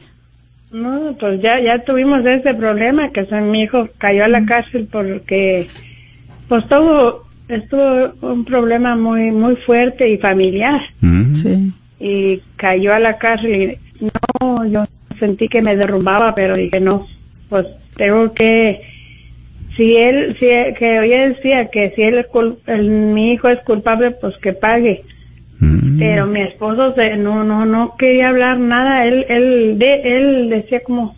No, 0.74 1.16
pues 1.20 1.40
ya, 1.40 1.60
ya 1.60 1.84
tuvimos 1.84 2.26
ese 2.26 2.54
problema 2.56 3.12
que 3.12 3.22
mi 3.42 3.62
hijo 3.62 3.88
cayó 4.00 4.24
a 4.24 4.28
la 4.28 4.44
cárcel 4.44 4.88
porque 4.92 5.70
pues 6.50 6.68
todo 6.68 7.26
estuvo 7.48 8.12
un 8.22 8.44
problema 8.44 8.96
muy 8.96 9.30
muy 9.32 9.56
fuerte 9.58 10.10
y 10.10 10.18
familiar 10.18 10.82
Mm. 11.02 11.36
Sí. 11.36 11.74
y 12.00 12.42
cayó 12.56 12.94
a 12.94 13.00
la 13.00 13.18
cárcel 13.20 13.78
y 14.00 14.08
no, 14.42 14.66
yo 14.66 14.86
sentí 15.20 15.48
que 15.48 15.62
me 15.62 15.76
derrumbaba, 15.76 16.34
pero 16.34 16.56
dije 16.56 16.80
no, 16.80 17.06
pues 17.50 17.68
tengo 17.96 18.34
que 18.34 18.82
si 19.78 19.96
él, 19.96 20.36
si 20.40 20.48
que 20.78 21.00
ella 21.06 21.30
decía 21.30 21.68
que 21.68 21.92
si 21.92 22.02
él 22.02 22.26
el- 22.66 22.84
mi 22.90 23.34
hijo 23.34 23.48
es 23.50 23.60
culpable, 23.62 24.12
pues 24.12 24.36
que 24.38 24.54
pague. 24.54 25.04
Mm. 25.60 26.00
Pero 26.00 26.28
mi 26.28 26.42
esposo 26.42 26.94
se, 26.96 27.16
no, 27.18 27.44
no, 27.44 27.66
no 27.66 27.96
quería 27.98 28.30
hablar 28.30 28.60
nada. 28.60 29.06
Él, 29.06 29.26
él, 29.30 29.78
de, 29.80 30.02
él 30.04 30.50
decía 30.50 30.82
como, 30.86 31.16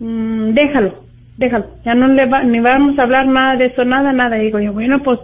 "Mm, 0.00 0.52
déjalo, 0.54 1.04
déjalo. 1.36 1.66
Ya 1.84 1.94
no 1.94 2.08
le 2.08 2.26
va, 2.26 2.42
ni 2.42 2.60
vamos 2.60 2.98
a 2.98 3.02
hablar 3.02 3.26
nada 3.26 3.56
de 3.56 3.66
eso, 3.66 3.84
nada, 3.84 4.12
nada. 4.12 4.38
Y 4.40 4.46
digo 4.46 4.58
yo, 4.60 4.72
bueno, 4.72 5.02
pues 5.02 5.20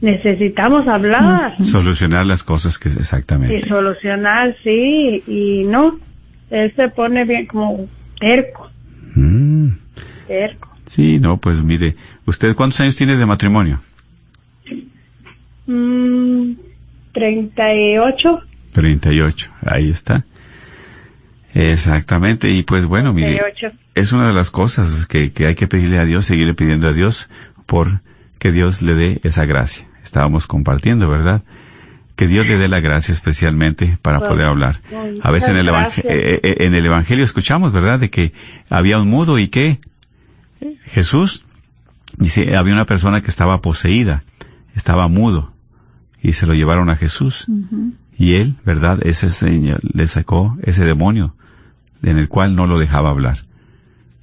necesitamos 0.00 0.86
hablar 0.88 1.56
Solucionar 1.64 2.26
las 2.26 2.42
cosas 2.42 2.78
que 2.78 2.88
y 2.88 2.92
exactamente. 2.92 3.66
solucionar, 3.68 4.54
sí, 4.62 5.22
y 5.26 5.64
no. 5.64 5.98
Él 6.50 6.72
se 6.76 6.88
pone 6.88 7.24
bien 7.24 7.46
como 7.46 7.86
terco, 8.20 8.70
Mm. 9.14 9.68
terco. 10.26 10.68
Sí, 10.86 11.18
no, 11.18 11.38
pues 11.38 11.62
mire, 11.62 11.94
¿usted 12.26 12.54
cuántos 12.54 12.80
años 12.80 12.96
tiene 12.96 13.16
de 13.16 13.24
matrimonio? 13.24 13.78
Mm, 15.66 16.23
38, 17.14 18.42
38, 18.72 19.50
ahí 19.64 19.88
está. 19.88 20.24
Exactamente, 21.54 22.50
y 22.50 22.64
pues 22.64 22.84
bueno, 22.84 23.12
mire, 23.12 23.38
38. 23.38 23.76
es 23.94 24.12
una 24.12 24.26
de 24.26 24.32
las 24.34 24.50
cosas 24.50 25.06
que, 25.06 25.32
que 25.32 25.46
hay 25.46 25.54
que 25.54 25.68
pedirle 25.68 25.98
a 25.98 26.04
Dios, 26.04 26.26
seguirle 26.26 26.54
pidiendo 26.54 26.88
a 26.88 26.92
Dios 26.92 27.28
por 27.66 28.00
que 28.40 28.50
Dios 28.50 28.82
le 28.82 28.94
dé 28.94 29.20
esa 29.22 29.46
gracia. 29.46 29.86
Estábamos 30.02 30.46
compartiendo, 30.46 31.08
¿verdad? 31.08 31.42
Que 32.16 32.26
Dios 32.26 32.46
le 32.46 32.56
dé 32.58 32.68
la 32.68 32.80
gracia 32.80 33.12
especialmente 33.12 33.98
para 34.02 34.20
poder 34.20 34.46
hablar. 34.46 34.80
A 35.22 35.30
veces 35.30 35.50
en 35.50 35.56
el, 35.56 35.66
gracias. 35.66 36.04
eh, 36.06 36.40
eh, 36.42 36.54
en 36.60 36.74
el 36.74 36.84
Evangelio 36.84 37.24
escuchamos, 37.24 37.72
¿verdad? 37.72 38.00
De 38.00 38.10
que 38.10 38.32
había 38.68 38.98
un 38.98 39.08
mudo 39.08 39.38
y 39.38 39.48
que 39.48 39.80
Jesús, 40.86 41.44
dice, 42.18 42.56
había 42.56 42.74
una 42.74 42.84
persona 42.86 43.20
que 43.20 43.28
estaba 43.28 43.60
poseída, 43.60 44.24
estaba 44.76 45.08
mudo, 45.08 45.53
y 46.24 46.32
se 46.32 46.46
lo 46.46 46.54
llevaron 46.54 46.88
a 46.90 46.96
Jesús. 46.96 47.46
Y 48.16 48.34
él, 48.34 48.56
¿verdad? 48.64 48.98
Ese 49.06 49.28
señor 49.30 49.80
le 49.82 50.06
sacó 50.08 50.56
ese 50.62 50.84
demonio 50.84 51.34
en 52.02 52.18
el 52.18 52.28
cual 52.28 52.56
no 52.56 52.66
lo 52.66 52.78
dejaba 52.78 53.10
hablar. 53.10 53.44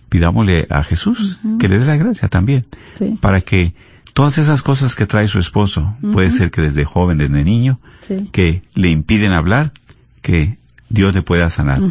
Pidámosle 0.09 0.67
a 0.69 0.83
Jesús 0.83 1.39
que 1.59 1.69
le 1.69 1.77
dé 1.79 1.85
la 1.85 1.95
gracia 1.95 2.27
también, 2.27 2.65
Sí. 2.95 3.17
para 3.21 3.41
que 3.41 3.73
todas 4.13 4.37
esas 4.39 4.61
cosas 4.63 4.95
que 4.95 5.05
trae 5.05 5.27
su 5.27 5.39
esposo, 5.39 5.95
puede 6.11 6.31
ser 6.31 6.51
que 6.51 6.61
desde 6.61 6.83
joven, 6.83 7.17
desde 7.19 7.43
niño, 7.45 7.79
Sí. 8.01 8.29
que 8.31 8.63
le 8.73 8.89
impiden 8.89 9.31
hablar, 9.31 9.71
que 10.21 10.57
Dios 10.89 11.13
le 11.15 11.21
pueda 11.21 11.49
sanar. 11.49 11.81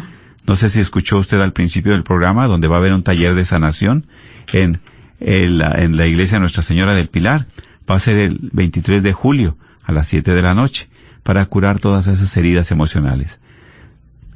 No 0.45 0.55
sé 0.55 0.69
si 0.69 0.79
escuchó 0.81 1.17
usted 1.19 1.39
al 1.39 1.53
principio 1.53 1.93
del 1.93 2.03
programa, 2.03 2.47
donde 2.47 2.67
va 2.67 2.75
a 2.75 2.79
haber 2.79 2.93
un 2.93 3.03
taller 3.03 3.33
de 3.33 3.45
sanación 3.45 4.05
en, 4.53 4.79
en 5.19 5.57
la 5.97 6.05
iglesia 6.07 6.39
Nuestra 6.39 6.61
Señora 6.63 6.93
del 6.95 7.07
Pilar. 7.07 7.47
Va 7.89 7.95
a 7.95 7.99
ser 7.99 8.17
el 8.19 8.49
23 8.53 9.01
de 9.03 9.13
julio 9.13 9.57
a 9.83 9.91
las 9.91 10.07
7 10.07 10.33
de 10.33 10.41
la 10.41 10.53
noche 10.53 10.89
para 11.23 11.45
curar 11.45 11.79
todas 11.79 12.07
esas 12.07 12.35
heridas 12.37 12.71
emocionales. 12.71 13.39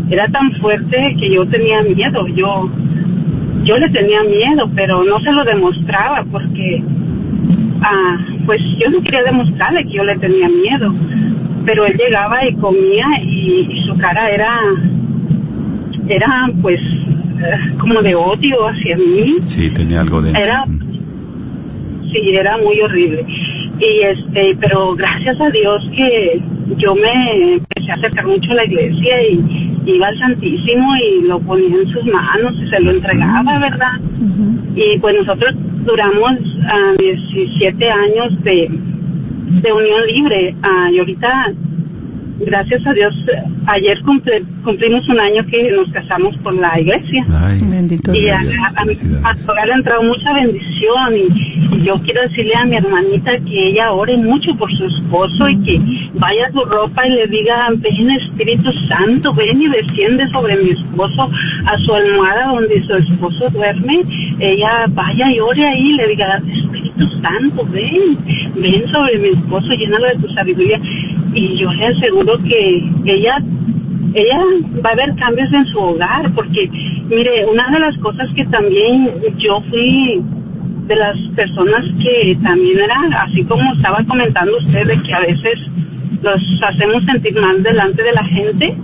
era 0.09 0.27
tan 0.29 0.51
fuerte 0.53 1.15
que 1.19 1.33
yo 1.33 1.45
tenía 1.47 1.81
miedo. 1.83 2.27
Yo, 2.27 2.69
yo 3.63 3.77
le 3.77 3.89
tenía 3.89 4.23
miedo, 4.23 4.69
pero 4.75 5.03
no 5.03 5.19
se 5.19 5.31
lo 5.31 5.43
demostraba 5.43 6.25
porque, 6.31 6.83
ah, 7.81 8.17
pues 8.45 8.61
yo 8.79 8.89
no 8.89 9.01
quería 9.01 9.23
demostrarle 9.23 9.83
que 9.83 9.93
yo 9.93 10.03
le 10.03 10.17
tenía 10.17 10.47
miedo. 10.49 10.93
Pero 11.65 11.85
él 11.85 11.95
llegaba 11.97 12.45
y 12.45 12.53
comía 12.55 13.05
y, 13.21 13.67
y 13.71 13.83
su 13.83 13.97
cara 13.97 14.29
era, 14.29 14.59
era 16.07 16.49
pues 16.61 16.79
eh, 16.81 17.77
como 17.79 18.01
de 18.01 18.15
odio 18.15 18.67
hacia 18.67 18.97
mí 18.97 19.37
Sí, 19.43 19.69
tenía 19.71 20.01
algo 20.01 20.21
de... 20.21 20.31
era 20.31 20.65
sí 22.11 22.35
era 22.35 22.57
muy 22.57 22.79
horrible 22.81 23.25
y 23.79 24.01
este 24.01 24.57
pero 24.59 24.95
gracias 24.95 25.39
a 25.41 25.49
Dios 25.49 25.89
que 25.95 26.41
yo 26.77 26.95
me 26.95 27.53
empecé 27.53 27.89
a 27.89 27.93
acercar 27.93 28.27
mucho 28.27 28.51
a 28.51 28.55
la 28.55 28.65
iglesia 28.65 29.21
y 29.29 29.73
iba 29.85 30.07
al 30.07 30.19
Santísimo 30.19 30.89
y 30.95 31.27
lo 31.27 31.39
ponía 31.39 31.75
en 31.75 31.87
sus 31.87 32.05
manos 32.05 32.53
y 32.61 32.69
se 32.69 32.79
lo 32.79 32.91
entregaba 32.91 33.59
verdad 33.59 33.99
y 34.75 34.99
pues 34.99 35.15
nosotros 35.15 35.55
duramos 35.85 36.31
ah, 36.67 36.93
17 36.97 37.89
años 37.89 38.43
de 38.43 38.69
de 39.61 39.71
unión 39.71 40.07
libre. 40.07 40.55
Ah, 40.63 40.89
y 40.91 40.99
ahorita 40.99 41.53
gracias 42.39 42.85
a 42.85 42.93
Dios 42.93 43.13
ayer 43.67 43.97
cumple- 44.03 44.43
cumplimos 44.63 45.07
un 45.09 45.19
año 45.19 45.45
que 45.47 45.71
nos 45.71 45.89
casamos 45.91 46.35
con 46.43 46.59
la 46.59 46.79
iglesia. 46.79 47.23
Ay, 47.29 47.59
Bendito 47.63 48.13
y 48.13 48.27
a, 48.29 48.37
Dios. 48.37 48.55
a, 48.75 48.81
a 48.81 49.21
pastor 49.21 49.55
le 49.65 49.71
ha 49.73 49.75
entrado 49.75 50.03
mucha 50.03 50.33
bendición 50.33 51.15
y, 51.15 51.75
y 51.75 51.83
yo 51.85 51.95
quiero 52.03 52.21
decirle 52.23 52.53
a 52.55 52.65
mi 52.65 52.75
hermanita 52.75 53.31
que 53.39 53.69
ella 53.69 53.91
ore 53.93 54.17
mucho 54.17 54.53
por 54.57 54.69
su 54.77 54.85
esposo 54.85 55.47
y 55.49 55.57
que 55.63 55.79
vaya 56.15 56.47
a 56.47 56.51
su 56.51 56.59
ropa 56.65 57.07
y 57.07 57.11
le 57.11 57.27
diga, 57.27 57.67
ven 57.77 58.11
Espíritu 58.11 58.71
Santo, 58.87 59.33
ven 59.33 59.61
y 59.61 59.67
desciende 59.69 60.27
sobre 60.29 60.57
mi 60.57 60.71
esposo 60.71 61.29
a 61.65 61.77
su 61.79 61.93
almohada 61.93 62.47
donde 62.53 62.83
su 62.85 62.93
esposo 62.95 63.49
duerme, 63.51 64.01
ella 64.39 64.85
vaya 64.89 65.31
y 65.31 65.39
ore 65.39 65.65
ahí 65.65 65.89
y 65.89 65.93
le 65.97 66.07
diga, 66.09 66.37
Espíritu 66.37 67.07
Santo, 67.21 67.65
ven, 67.71 68.17
ven 68.55 68.91
sobre 68.91 69.17
mi 69.19 69.29
esposo, 69.29 69.67
llénalo 69.69 70.07
de 70.07 70.15
tu 70.15 70.33
sabiduría 70.33 70.79
y 71.33 71.57
yo 71.57 71.71
le 71.73 71.87
aseguro 71.87 72.37
que 72.43 72.89
ella 73.05 73.37
ella 74.13 74.37
va 74.85 74.91
a 74.91 74.93
haber 74.93 75.15
cambios 75.15 75.51
en 75.51 75.65
su 75.67 75.79
hogar, 75.79 76.31
porque, 76.35 76.69
mire, 77.09 77.45
una 77.45 77.69
de 77.71 77.79
las 77.79 77.97
cosas 77.97 78.29
que 78.35 78.45
también 78.45 79.09
yo 79.37 79.59
fui 79.69 80.21
de 80.87 80.95
las 80.95 81.17
personas 81.35 81.83
que 82.01 82.37
también 82.43 82.79
era, 82.79 83.23
así 83.23 83.43
como 83.45 83.73
estaba 83.73 84.03
comentando 84.07 84.57
usted, 84.57 84.85
de 84.85 85.01
que 85.01 85.13
a 85.13 85.19
veces 85.21 85.59
los 86.21 86.41
hacemos 86.61 87.03
sentir 87.05 87.39
mal 87.39 87.63
delante 87.63 88.03
de 88.03 88.11
la 88.11 88.23
gente, 88.25 88.75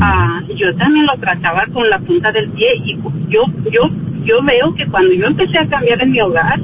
ah, 0.00 0.40
yo 0.56 0.74
también 0.76 1.06
lo 1.06 1.16
trataba 1.16 1.66
con 1.72 1.88
la 1.90 1.98
punta 1.98 2.30
del 2.32 2.48
pie 2.50 2.68
y 2.84 2.96
yo, 3.28 3.44
yo, 3.70 3.90
yo 4.24 4.42
veo 4.44 4.74
que 4.74 4.86
cuando 4.86 5.12
yo 5.14 5.26
empecé 5.26 5.58
a 5.58 5.66
cambiar 5.66 6.00
en 6.00 6.12
mi 6.12 6.20
hogar, 6.20 6.60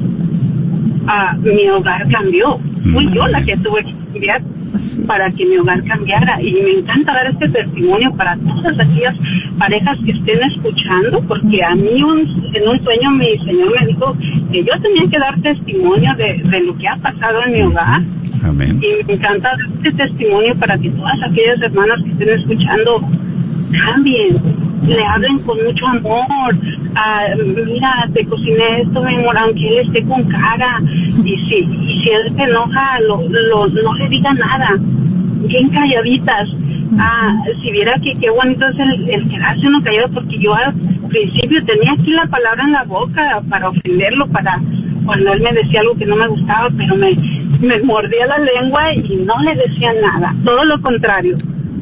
ah, 1.09 1.37
mi 1.43 1.69
hogar 1.69 2.07
cambió. 2.11 2.59
Fui 2.93 3.05
yo 3.13 3.27
la 3.27 3.43
que 3.45 3.57
tuve 3.59 3.85
que 3.85 3.93
cambiar 4.13 4.43
para 5.07 5.31
que 5.37 5.45
mi 5.47 5.57
hogar 5.59 5.83
cambiara. 5.85 6.41
Y 6.43 6.53
me 6.53 6.71
encanta 6.81 7.13
dar 7.15 7.27
este 7.29 7.49
testimonio 7.49 8.15
para 8.17 8.37
todas 8.37 8.79
aquellas 8.79 9.17
parejas 9.59 9.99
que 10.05 10.13
estén 10.13 10.43
escuchando, 10.43 11.21
porque 11.27 11.63
a 11.65 11.75
mí 11.75 12.03
un- 12.03 12.51
en 12.55 12.69
un 12.69 12.83
sueño 12.85 13.11
mi 13.13 13.37
Señor 13.39 13.73
me 13.81 13.87
dijo 13.89 14.17
que 14.53 14.65
yo 14.65 14.73
tenía 14.81 15.11
que 15.11 15.19
dar 15.19 15.41
testimonio 15.41 16.11
de, 16.17 16.43
de 16.49 16.61
lo 16.65 16.77
que 16.79 16.89
ha 16.89 16.97
pasado 16.97 17.43
en 17.47 17.53
mi 17.53 17.63
hogar. 17.63 18.03
Amén. 18.45 18.79
Y 18.83 19.05
me 19.07 19.15
encanta 19.15 19.49
dar 19.51 19.59
este 19.77 19.93
testimonio 19.93 20.55
para 20.61 20.79
que 20.79 20.91
todas 20.91 21.17
aquellas 21.29 21.61
hermanas 21.63 21.99
que 22.05 22.11
estén 22.13 22.29
escuchando 22.39 23.01
cambien, 23.85 24.37
le 24.87 25.01
hablen 25.07 25.39
con 25.47 25.63
mucho 25.65 25.87
amor. 25.87 26.57
Ah, 26.95 27.27
mira, 27.37 28.09
te 28.13 28.25
cociné 28.27 28.83
esto, 28.83 29.03
mi 29.03 29.15
amor, 29.17 29.37
aunque 29.39 29.69
él 29.69 29.87
esté 29.87 30.05
con 30.05 30.25
cara. 30.25 30.81
Y 31.25 31.37
si, 31.49 31.57
y 31.57 32.01
si 32.03 32.11
él 32.11 32.31
se 32.31 32.43
enoja, 32.43 33.01
lo, 33.01 33.23
lo, 33.29 33.69
no 33.69 33.95
le 33.95 34.09
diga 34.09 34.33
nada. 34.35 34.77
Bien 34.79 35.69
calladitas. 35.71 36.49
Ah, 36.99 37.35
si 37.63 37.71
viera 37.71 37.95
que 38.03 38.13
qué 38.19 38.31
bonito 38.31 38.67
es 38.67 38.79
el, 38.79 39.11
el 39.11 39.29
quedarse 39.29 39.67
uno 39.67 39.83
callado, 39.83 40.09
porque 40.15 40.39
yo 40.39 40.55
al 40.55 40.75
principio 41.09 41.65
tenía 41.65 41.93
aquí 41.93 42.11
la 42.13 42.27
palabra 42.27 42.65
en 42.65 42.73
la 42.73 42.85
boca 42.85 43.43
para 43.51 43.69
ofenderlo, 43.69 44.27
para 44.33 44.59
cuando 45.05 45.33
él 45.33 45.43
me 45.43 45.53
decía 45.53 45.81
algo 45.81 45.97
que 45.97 46.07
no 46.07 46.17
me 46.17 46.29
gustaba, 46.29 46.69
pero 46.77 46.97
me, 46.97 47.15
me 47.61 47.81
mordía 47.83 48.27
la 48.27 48.39
lengua 48.39 48.93
y 48.95 49.17
no 49.17 49.35
le 49.43 49.55
decía 49.55 49.93
nada. 50.03 50.35
Todo 50.45 50.65
lo 50.65 50.81
contrario 50.81 51.37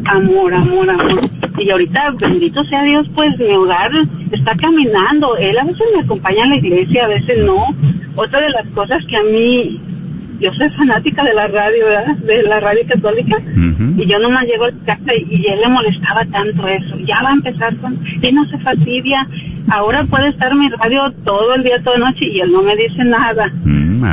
amor, 0.09 0.55
amor, 0.55 0.91
amor. 0.91 1.21
Y 1.59 1.71
ahorita, 1.71 2.15
bendito 2.21 2.63
sea 2.65 2.83
Dios, 2.83 3.07
pues 3.15 3.39
mi 3.39 3.51
hogar 3.55 3.91
está 4.31 4.55
caminando. 4.57 5.37
Él 5.37 5.59
a 5.59 5.65
veces 5.65 5.87
me 5.95 6.03
acompaña 6.03 6.45
a 6.45 6.49
la 6.49 6.57
iglesia, 6.57 7.05
a 7.05 7.09
veces 7.09 7.39
no. 7.45 7.65
Otra 8.15 8.41
de 8.41 8.51
las 8.51 8.67
cosas 8.69 9.03
que 9.09 9.17
a 9.17 9.23
mí, 9.23 9.81
yo 10.41 10.53
soy 10.53 10.69
fanática 10.71 11.25
de 11.25 11.33
la 11.33 11.47
radio, 11.49 11.85
¿verdad? 11.87 12.17
De 12.17 12.43
la 12.43 12.61
radio 12.61 12.83
católica. 12.89 13.37
Y 13.97 14.07
yo 14.07 14.19
nomás 14.19 14.45
llego 14.47 14.67
a 14.67 14.71
casa 14.85 15.15
y, 15.15 15.35
y 15.35 15.47
él 15.47 15.61
le 15.61 15.69
molestaba 15.69 16.25
tanto 16.27 16.67
eso. 16.69 16.99
Ya 17.07 17.23
va 17.23 17.31
a 17.31 17.35
empezar 17.35 17.77
con, 17.79 17.99
y 18.21 18.33
no 18.33 18.45
se 18.47 18.59
fastidia. 18.59 19.27
Ahora 19.71 20.05
puede 20.11 20.29
estar 20.29 20.55
mi 20.55 20.69
radio 20.69 21.11
todo 21.25 21.55
el 21.55 21.63
día, 21.63 21.83
toda 21.83 21.99
la 21.99 22.11
noche 22.11 22.27
y 22.27 22.41
él 22.41 22.53
no 22.53 22.63
me 22.63 22.77
dice 22.77 23.03
nada. 23.05 23.51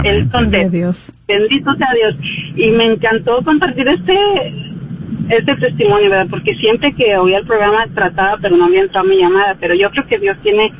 Él 0.03 0.27
contesta. 0.31 1.13
Bendito 1.27 1.73
sea 1.75 1.87
Dios. 1.93 2.15
Y 2.55 2.71
me 2.71 2.93
encantó 2.93 3.41
compartir 3.43 3.87
este 3.87 4.13
este 5.29 5.55
testimonio, 5.55 6.09
¿verdad? 6.09 6.27
Porque 6.29 6.55
siempre 6.55 6.93
que 6.93 7.17
oía 7.17 7.37
el 7.39 7.45
programa 7.45 7.85
trataba, 7.93 8.37
pero 8.41 8.57
no 8.57 8.65
había 8.65 8.81
entrado 8.81 9.07
mi 9.07 9.17
llamada. 9.17 9.55
Pero 9.59 9.73
yo 9.75 9.89
creo 9.91 10.05
que 10.07 10.19
Dios 10.19 10.37
tiene 10.43 10.71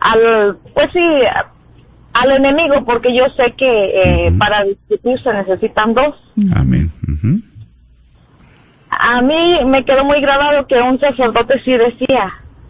al, 0.00 0.58
pues 0.74 0.88
sí, 0.92 1.00
al 2.12 2.32
enemigo, 2.32 2.84
porque 2.84 3.16
yo 3.16 3.24
sé 3.36 3.52
que 3.52 3.66
eh, 3.66 4.32
para 4.38 4.64
discutir 4.64 5.20
se 5.22 5.32
necesitan 5.32 5.94
dos. 5.94 6.14
Amén. 6.54 6.90
A 8.90 9.22
mí 9.22 9.58
me 9.66 9.84
quedó 9.84 10.04
muy 10.04 10.20
grabado 10.20 10.66
que 10.66 10.80
un 10.80 11.00
sacerdote 11.00 11.60
sí 11.64 11.72
decía, 11.72 12.26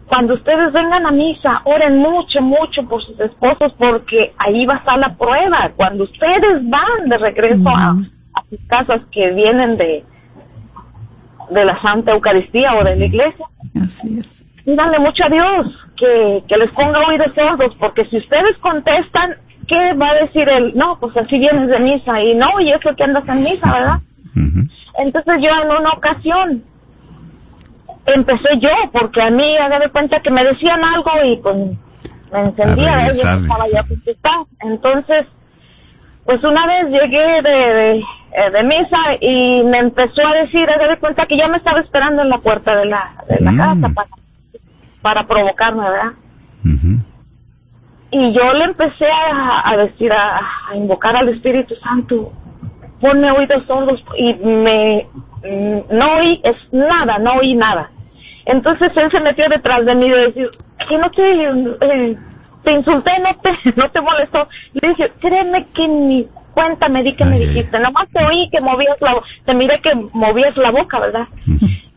cuando 0.07 0.35
ustedes 0.35 0.71
vengan 0.71 1.05
a 1.07 1.11
misa, 1.11 1.61
oren 1.65 1.97
mucho, 1.97 2.41
mucho 2.41 2.83
por 2.87 3.03
sus 3.03 3.19
esposos 3.19 3.73
porque 3.77 4.33
ahí 4.37 4.65
va 4.65 4.75
a 4.75 4.77
estar 4.77 4.97
la 4.97 5.13
prueba. 5.15 5.71
Cuando 5.75 6.05
ustedes 6.05 6.69
van 6.69 7.09
de 7.09 7.17
regreso 7.17 7.67
a, 7.67 7.97
a 8.33 8.43
sus 8.49 8.59
casas 8.67 9.01
que 9.11 9.31
vienen 9.31 9.77
de, 9.77 10.05
de 11.51 11.65
la 11.65 11.81
Santa 11.81 12.13
Eucaristía 12.13 12.73
o 12.75 12.83
de 12.83 12.95
la 12.95 13.05
iglesia, 13.05 13.45
Así 13.83 14.19
es. 14.19 14.45
pídanle 14.65 14.99
mucho 14.99 15.25
a 15.25 15.29
Dios 15.29 15.67
que, 15.97 16.43
que 16.47 16.57
les 16.57 16.71
ponga 16.71 16.99
oídos 17.07 17.33
sordos 17.33 17.75
porque 17.79 18.05
si 18.05 18.17
ustedes 18.17 18.57
contestan, 18.59 19.35
¿qué 19.67 19.93
va 19.93 20.09
a 20.09 20.15
decir 20.15 20.49
él? 20.49 20.71
No, 20.75 20.97
pues 20.99 21.15
así 21.17 21.37
vienes 21.37 21.69
de 21.69 21.79
misa 21.79 22.19
y 22.21 22.35
no, 22.35 22.59
y 22.59 22.69
eso 22.69 22.95
que 22.95 23.03
andas 23.03 23.27
en 23.27 23.43
misa, 23.43 23.71
¿verdad? 23.71 23.99
Entonces 24.97 25.33
yo 25.41 25.63
en 25.63 25.81
una 25.81 25.91
ocasión 25.91 26.63
empecé 28.05 28.59
yo, 28.59 28.69
porque 28.91 29.21
a 29.21 29.29
mí 29.29 29.57
haga 29.57 29.79
de 29.79 29.89
cuenta 29.89 30.21
que 30.21 30.31
me 30.31 30.43
decían 30.43 30.83
algo 30.83 31.11
y 31.25 31.37
pues 31.37 31.55
me 32.31 32.39
encendía, 32.39 33.07
¿eh? 33.07 33.11
yo 33.13 33.29
estaba 33.29 33.65
ya. 33.71 33.85
Entonces, 34.61 35.25
pues 36.25 36.43
una 36.43 36.65
vez 36.65 36.85
llegué 36.89 37.41
de, 37.41 37.73
de, 37.73 38.03
eh, 38.33 38.49
de 38.51 38.63
misa 38.63 39.17
y 39.19 39.63
me 39.63 39.79
empezó 39.79 40.25
a 40.25 40.33
decir, 40.41 40.69
haga 40.69 40.87
de 40.87 40.97
cuenta 40.99 41.25
que 41.25 41.37
ya 41.37 41.47
me 41.47 41.57
estaba 41.57 41.79
esperando 41.79 42.21
en 42.21 42.29
la 42.29 42.37
puerta 42.37 42.75
de 42.75 42.85
la, 42.85 43.13
de 43.27 43.39
la 43.41 43.51
Mm. 43.51 43.57
casa 43.57 43.93
para, 43.93 44.09
para 45.01 45.27
provocarme, 45.27 45.83
¿verdad? 45.83 46.11
Y 48.11 48.33
yo 48.33 48.53
le 48.53 48.65
empecé 48.65 49.05
a, 49.05 49.69
a 49.69 49.77
decir, 49.77 50.11
a, 50.11 50.39
a 50.69 50.75
invocar 50.75 51.15
al 51.15 51.29
Espíritu 51.29 51.75
Santo, 51.75 52.31
ponme 52.99 53.31
oídos 53.31 53.65
sordos 53.67 54.03
y 54.17 54.33
me 54.35 55.07
mm, 55.43 55.97
no 55.97 56.17
oí 56.19 56.39
es 56.43 56.55
nada, 56.71 57.17
no 57.19 57.33
oí 57.33 57.55
nada. 57.55 57.89
Entonces 58.45 58.91
él 58.95 59.09
se 59.11 59.21
metió 59.21 59.47
detrás 59.49 59.85
de 59.85 59.95
mí 59.95 60.09
de 60.09 60.27
decir, 60.27 60.51
que 60.87 60.97
no 60.97 61.09
te 61.11 61.43
eh, 61.85 62.17
te 62.63 62.71
insulté, 62.73 63.11
no 63.19 63.33
te 63.41 63.51
no 63.75 63.89
te 63.89 64.01
molestó. 64.01 64.47
Le 64.73 64.89
dije, 64.89 65.11
créeme 65.19 65.67
que 65.73 65.87
ni 65.87 66.27
cuenta 66.53 66.89
me 66.89 67.03
di 67.03 67.15
que 67.15 67.25
me 67.25 67.39
dijiste, 67.39 67.79
nomás 67.79 68.07
te 68.11 68.23
oí 68.25 68.49
que 68.49 68.61
movías 68.61 68.99
la 69.01 69.15
te 69.45 69.55
miré 69.55 69.79
que 69.81 69.95
movías 70.13 70.55
la 70.57 70.71
boca, 70.71 70.99
¿verdad? 70.99 71.27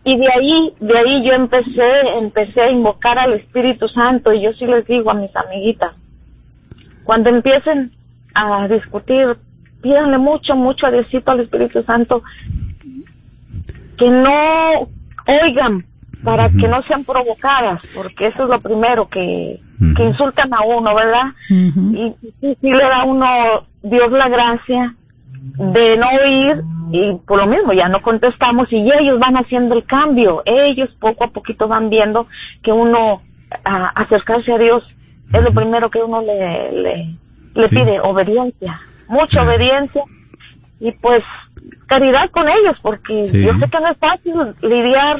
Y 0.05 0.19
de 0.19 0.29
ahí, 0.29 0.73
de 0.81 0.99
ahí 0.99 1.27
yo 1.27 1.35
empecé, 1.35 2.01
empecé 2.19 2.61
a 2.61 2.71
invocar 2.71 3.19
al 3.19 3.35
Espíritu 3.35 3.89
Santo 3.89 4.33
y 4.33 4.43
yo 4.43 4.53
sí 4.53 4.67
les 4.67 4.87
digo 4.87 5.11
a 5.11 5.15
mis 5.15 5.35
amiguitas, 5.35 5.95
cuando 7.05 7.31
empiecen 7.31 7.93
a 8.35 8.69
discutir, 8.69 9.37
pídanle 9.83 10.19
mucho, 10.19 10.55
mucho 10.57 10.87
a 10.87 10.91
Diosito, 10.91 11.31
al 11.31 11.41
Espíritu 11.41 11.83
Santo, 11.85 12.23
que 13.99 14.11
no 14.11 14.89
oigan 15.27 15.85
para 16.25 16.49
que 16.49 16.69
no 16.69 16.83
sean 16.85 17.05
provocadas, 17.05 17.83
porque 17.93 18.29
eso 18.29 18.45
es 18.45 18.49
lo 18.49 18.61
primero 18.61 19.09
que, 19.09 19.61
que 19.97 20.05
insultan 20.05 20.53
a 20.55 20.63
uno, 20.63 20.95
¿verdad? 20.95 21.27
Y 21.95 22.15
sí, 22.41 22.57
sí 22.61 22.71
le 22.71 22.83
da 22.83 23.03
a 23.03 23.05
uno 23.05 23.27
Dios 23.83 24.11
la 24.11 24.29
gracia 24.29 24.95
de 25.59 25.97
no 25.99 26.07
oír 26.23 26.63
y 26.91 27.15
por 27.27 27.39
lo 27.39 27.47
mismo 27.47 27.73
ya 27.73 27.89
no 27.89 28.01
contestamos 28.03 28.67
y 28.73 28.77
ellos 28.77 29.19
van 29.19 29.37
haciendo 29.37 29.75
el 29.75 29.85
cambio, 29.85 30.43
ellos 30.47 30.89
poco 31.01 31.25
a 31.25 31.29
poquito 31.29 31.69
van 31.69 31.91
viendo 31.91 32.27
que 32.63 32.73
uno 32.73 33.23
a 33.65 33.89
acercarse 34.03 34.53
a 34.53 34.59
Dios 34.59 34.83
es 35.33 35.43
lo 35.43 35.53
primero 35.53 35.91
que 35.91 35.99
uno 36.03 36.21
le, 36.23 36.73
le, 36.73 37.19
le 37.55 37.67
Sí. 37.67 37.77
pide, 37.77 38.01
obediencia, 38.01 38.81
mucha 39.07 39.43
obediencia 39.43 40.03
y 40.81 40.93
pues 40.93 41.23
caridad 41.87 42.31
con 42.31 42.49
ellos 42.49 42.77
porque 42.83 43.23
Sí. 43.23 43.43
yo 43.45 43.53
sé 43.59 43.69
que 43.71 43.81
no 43.81 43.87
es 43.89 43.99
fácil 43.99 44.35
lidiar 44.63 45.19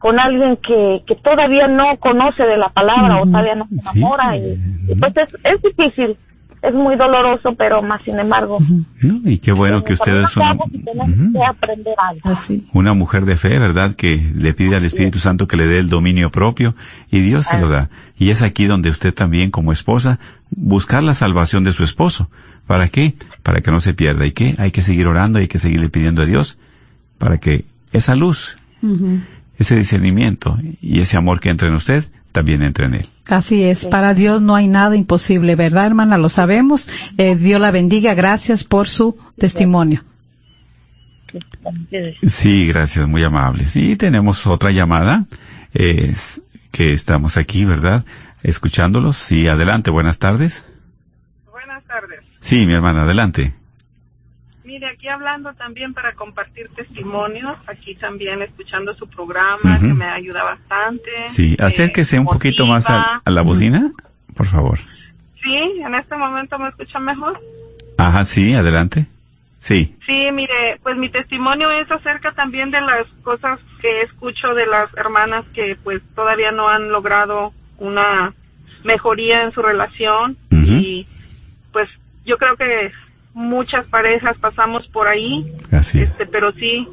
con 0.00 0.18
alguien 0.18 0.56
que, 0.56 1.02
que 1.06 1.14
todavía 1.16 1.68
no 1.68 1.98
conoce 1.98 2.42
de 2.42 2.56
la 2.56 2.70
palabra 2.70 3.20
o 3.20 3.26
todavía 3.26 3.54
no 3.54 3.68
se 3.68 3.74
enamora 3.74 4.34
y, 4.34 4.58
y 4.88 4.94
pues 4.94 5.12
es, 5.14 5.28
es 5.44 5.62
difícil, 5.62 6.16
es 6.62 6.74
muy 6.74 6.96
doloroso, 6.96 7.54
pero 7.54 7.82
más 7.82 8.02
sin 8.02 8.18
embargo, 8.18 8.56
¿No? 9.02 9.30
Y 9.30 9.38
qué 9.38 9.52
bueno 9.52 9.84
que 9.84 9.92
que 11.32 11.40
aprender 11.46 11.94
algo. 11.98 12.38
una 12.72 12.94
mujer 12.94 13.26
de 13.26 13.36
fe, 13.36 13.58
¿verdad? 13.58 13.94
Que 13.94 14.16
le 14.16 14.54
pide 14.54 14.74
al 14.74 14.86
Espíritu 14.86 15.18
Santo 15.18 15.46
que 15.46 15.58
le 15.58 15.66
dé 15.66 15.80
el 15.80 15.90
dominio 15.90 16.30
propio 16.30 16.74
y 17.10 17.20
Dios 17.20 17.46
se 17.46 17.58
lo 17.58 17.68
da. 17.68 17.90
Y 18.16 18.30
es 18.30 18.40
aquí 18.40 18.64
donde 18.64 18.88
usted 18.88 19.12
también 19.12 19.50
como 19.50 19.70
esposa 19.70 20.18
buscar 20.50 21.02
la 21.02 21.12
salvación 21.12 21.62
de 21.62 21.72
su 21.72 21.84
esposo. 21.84 22.30
¿Para 22.66 22.88
qué? 22.88 23.14
Para 23.42 23.60
que 23.60 23.70
no 23.70 23.82
se 23.82 23.92
pierda. 23.92 24.24
¿Y 24.24 24.32
qué? 24.32 24.54
Hay 24.56 24.70
que 24.70 24.80
seguir 24.80 25.06
orando, 25.06 25.40
hay 25.40 25.48
que 25.48 25.58
seguirle 25.58 25.90
pidiendo 25.90 26.22
a 26.22 26.26
Dios 26.26 26.58
para 27.18 27.38
que 27.38 27.66
esa 27.92 28.14
luz, 28.14 28.56
ese 29.60 29.76
discernimiento 29.76 30.58
y 30.80 31.00
ese 31.00 31.18
amor 31.18 31.38
que 31.38 31.50
entra 31.50 31.68
en 31.68 31.74
usted, 31.74 32.06
también 32.32 32.62
entra 32.62 32.86
en 32.86 32.94
él. 32.94 33.06
Así 33.28 33.62
es, 33.62 33.86
para 33.86 34.14
Dios 34.14 34.40
no 34.40 34.56
hay 34.56 34.66
nada 34.66 34.96
imposible, 34.96 35.54
¿verdad, 35.54 35.86
hermana? 35.86 36.16
Lo 36.16 36.30
sabemos. 36.30 36.88
Eh, 37.18 37.36
Dios 37.36 37.60
la 37.60 37.70
bendiga. 37.70 38.14
Gracias 38.14 38.64
por 38.64 38.88
su 38.88 39.18
testimonio. 39.36 40.02
Sí, 42.22 42.66
gracias, 42.68 43.06
muy 43.06 43.22
amable. 43.22 43.68
Sí, 43.68 43.96
tenemos 43.96 44.46
otra 44.46 44.70
llamada, 44.70 45.26
es 45.74 46.42
que 46.72 46.94
estamos 46.94 47.36
aquí, 47.36 47.66
¿verdad? 47.66 48.06
Escuchándolos. 48.42 49.18
Sí, 49.18 49.46
adelante, 49.46 49.90
buenas 49.90 50.18
tardes. 50.18 50.64
Buenas 51.50 51.84
tardes. 51.84 52.20
Sí, 52.40 52.66
mi 52.66 52.72
hermana, 52.72 53.02
adelante. 53.02 53.59
Mire, 54.70 54.86
aquí 54.86 55.08
hablando 55.08 55.52
también 55.54 55.92
para 55.92 56.12
compartir 56.14 56.68
testimonios, 56.76 57.58
aquí 57.68 57.96
también 57.96 58.40
escuchando 58.40 58.94
su 58.94 59.08
programa, 59.08 59.80
que 59.80 59.92
me 59.92 60.04
ayuda 60.04 60.44
bastante. 60.44 61.10
Sí, 61.26 61.56
me 61.58 61.66
acérquese 61.66 62.20
un 62.20 62.26
poquito 62.26 62.66
más 62.66 62.88
a, 62.88 63.20
la 63.24 63.42
bocina, 63.42 63.90
por 64.36 64.46
favor. 64.46 64.78
Sí, 65.42 65.82
en 65.84 65.92
este 65.96 66.16
momento 66.16 66.56
me 66.56 66.68
escuchan 66.68 67.04
mejor. 67.04 67.40
Ajá, 67.98 68.22
sí, 68.22 68.54
adelante. 68.54 69.08
Sí. 69.58 69.96
Sí, 70.06 70.30
mire, 70.32 70.78
pues 70.84 70.96
mi 70.96 71.10
testimonio 71.10 71.68
es 71.72 71.90
acerca 71.90 72.30
también 72.30 72.70
de 72.70 72.80
las 72.80 73.08
cosas 73.24 73.58
que 73.82 74.02
escucho 74.02 74.54
de 74.54 74.66
las 74.66 74.96
hermanas 74.96 75.42
que 75.52 75.76
pues 75.82 76.00
todavía 76.14 76.52
no 76.52 76.68
han 76.68 76.92
logrado 76.92 77.52
una 77.78 78.32
mejoría 78.84 79.42
en 79.42 79.50
su 79.50 79.62
relación 79.62 80.36
y 80.52 81.08
pues 81.72 81.88
yo 82.24 82.36
creo 82.36 82.54
que 82.56 82.92
muchas 83.32 83.86
parejas 83.88 84.36
pasamos 84.38 84.86
por 84.88 85.08
ahí, 85.08 85.44
Así 85.72 86.02
es. 86.02 86.10
este, 86.10 86.26
pero 86.26 86.52
sí, 86.52 86.88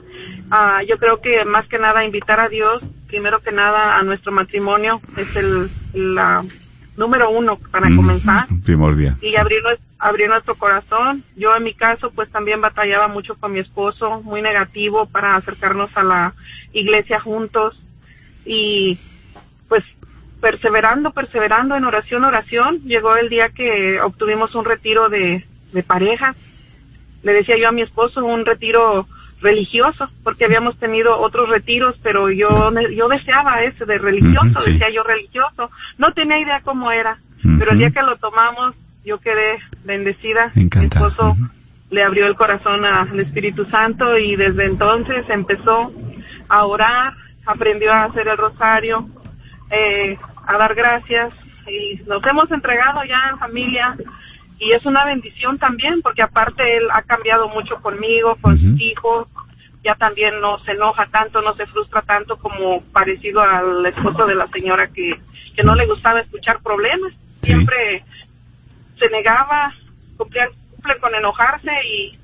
ah, 0.51 0.81
yo 0.87 0.97
creo 0.97 1.19
que 1.21 1.43
más 1.45 1.67
que 1.67 1.79
nada 1.79 2.05
invitar 2.05 2.39
a 2.39 2.49
Dios, 2.49 2.81
primero 3.07 3.39
que 3.41 3.51
nada 3.51 3.97
a 3.97 4.03
nuestro 4.03 4.31
matrimonio 4.31 5.01
es 5.15 5.33
el 5.35 5.71
la 5.93 6.45
número 6.95 7.29
uno 7.29 7.59
para 7.71 7.89
Mm, 7.89 7.95
comenzar 7.95 8.47
Primordial. 8.63 9.15
y 9.21 9.35
abrir, 9.35 9.61
nues- 9.63 9.79
abrir 9.99 10.27
nuestro 10.29 10.55
corazón. 10.55 11.23
Yo 11.35 11.55
en 11.55 11.63
mi 11.63 11.73
caso 11.73 12.11
pues 12.11 12.29
también 12.31 12.59
batallaba 12.61 13.07
mucho 13.07 13.35
con 13.35 13.53
mi 13.53 13.59
esposo, 13.59 14.21
muy 14.23 14.41
negativo 14.41 15.05
para 15.07 15.35
acercarnos 15.35 15.91
a 15.95 16.03
la 16.03 16.35
iglesia 16.73 17.19
juntos 17.19 17.79
y 18.45 18.99
pues 19.67 19.83
perseverando, 20.41 21.11
perseverando 21.11 21.75
en 21.75 21.85
oración, 21.85 22.23
oración, 22.23 22.81
llegó 22.83 23.15
el 23.15 23.29
día 23.29 23.49
que 23.49 23.99
obtuvimos 24.01 24.53
un 24.55 24.65
retiro 24.65 25.09
de, 25.09 25.45
de 25.71 25.83
pareja. 25.83 26.35
Le 27.23 27.33
decía 27.33 27.57
yo 27.57 27.69
a 27.69 27.71
mi 27.71 27.81
esposo 27.81 28.23
un 28.23 28.45
retiro 28.45 29.07
religioso, 29.41 30.09
porque 30.23 30.45
habíamos 30.45 30.77
tenido 30.79 31.19
otros 31.19 31.49
retiros, 31.49 31.95
pero 32.01 32.31
yo 32.31 32.71
yo 32.95 33.07
deseaba 33.07 33.63
ese 33.63 33.85
de 33.85 33.97
religioso, 33.97 34.59
sí. 34.61 34.73
decía 34.73 34.89
yo 34.89 35.03
religioso. 35.03 35.69
No 35.97 36.11
tenía 36.13 36.39
idea 36.39 36.61
cómo 36.63 36.91
era, 36.91 37.19
pero 37.59 37.71
el 37.71 37.79
día 37.79 37.91
que 37.91 38.01
lo 38.01 38.15
tomamos, 38.17 38.75
yo 39.05 39.19
quedé 39.19 39.59
bendecida. 39.83 40.51
Mi 40.55 40.67
esposo 40.85 41.35
le 41.89 42.03
abrió 42.03 42.27
el 42.27 42.35
corazón 42.35 42.83
al 42.85 43.19
Espíritu 43.19 43.65
Santo 43.65 44.17
y 44.17 44.35
desde 44.35 44.65
entonces 44.65 45.25
empezó 45.29 45.91
a 46.49 46.65
orar, 46.65 47.13
aprendió 47.45 47.93
a 47.93 48.05
hacer 48.05 48.27
el 48.27 48.37
rosario, 48.37 49.07
eh, 49.69 50.17
a 50.45 50.57
dar 50.57 50.75
gracias 50.75 51.33
y 51.67 52.01
nos 52.07 52.25
hemos 52.25 52.49
entregado 52.51 53.03
ya 53.03 53.29
en 53.31 53.39
familia 53.39 53.95
y 54.59 54.71
es 54.73 54.85
una 54.85 55.05
bendición 55.05 55.57
también 55.59 56.01
porque 56.01 56.21
aparte 56.23 56.63
él 56.77 56.87
ha 56.91 57.01
cambiado 57.03 57.47
mucho 57.49 57.75
conmigo, 57.81 58.35
con 58.41 58.57
sus 58.57 58.79
hijos, 58.81 59.27
ya 59.83 59.93
también 59.95 60.39
no 60.41 60.59
se 60.65 60.71
enoja 60.71 61.05
tanto, 61.07 61.41
no 61.41 61.53
se 61.55 61.65
frustra 61.67 62.01
tanto 62.01 62.37
como 62.37 62.81
parecido 62.91 63.41
al 63.41 63.85
esposo 63.85 64.25
de 64.25 64.35
la 64.35 64.47
señora 64.47 64.87
que, 64.87 65.13
que 65.55 65.63
no 65.63 65.75
le 65.75 65.85
gustaba 65.85 66.19
escuchar 66.21 66.59
problemas, 66.61 67.13
siempre 67.41 68.03
se 68.99 69.09
negaba, 69.09 69.73
cumplía- 70.17 70.49
cumple 70.71 70.97
con 70.99 71.13
enojarse 71.15 71.71
y, 71.85 72.17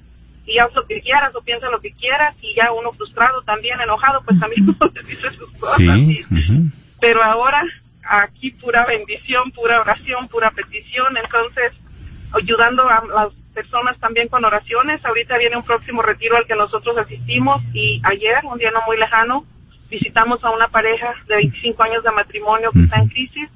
y 0.46 0.58
haz 0.58 0.74
lo 0.74 0.86
que 0.88 1.00
quieras 1.02 1.34
o 1.36 1.42
piensa 1.42 1.70
lo 1.70 1.80
que 1.80 1.92
quieras 1.94 2.36
y 2.42 2.54
ya 2.56 2.72
uno 2.72 2.92
frustrado 2.94 3.42
también, 3.44 3.80
enojado, 3.80 4.22
pues 4.26 4.40
también 4.40 4.64
uno 4.68 4.92
le 4.94 5.04
dice 5.04 5.30
sus 5.38 5.52
cosas. 5.52 5.78
Sí. 5.78 6.24
ujú. 6.32 6.70
Pero 7.00 7.24
ahora 7.24 7.62
aquí 8.10 8.52
pura 8.52 8.86
bendición, 8.86 9.52
pura 9.52 9.80
oración, 9.80 10.28
pura 10.28 10.52
petición, 10.52 11.16
entonces 11.16 11.72
ayudando 12.34 12.84
a 12.90 13.04
las 13.06 13.34
personas 13.54 13.98
también 14.00 14.28
con 14.28 14.44
oraciones. 14.44 15.04
Ahorita 15.06 15.38
viene 15.38 15.58
un 15.58 15.64
próximo 15.64 16.02
retiro 16.02 16.36
al 16.36 16.48
que 16.48 16.56
nosotros 16.56 16.98
asistimos 16.98 17.62
y 17.74 18.02
ayer, 18.04 18.40
un 18.44 18.58
día 18.58 18.72
no 18.72 18.82
muy 18.86 18.98
lejano, 18.98 19.46
visitamos 19.90 20.44
a 20.44 20.52
una 20.52 20.68
pareja 20.68 21.14
de 21.28 21.36
25 21.36 21.84
años 21.84 22.04
de 22.04 22.12
matrimonio 22.12 22.72
que 22.72 22.82
está 22.82 23.00
en 23.00 23.10
crisis 23.10 23.50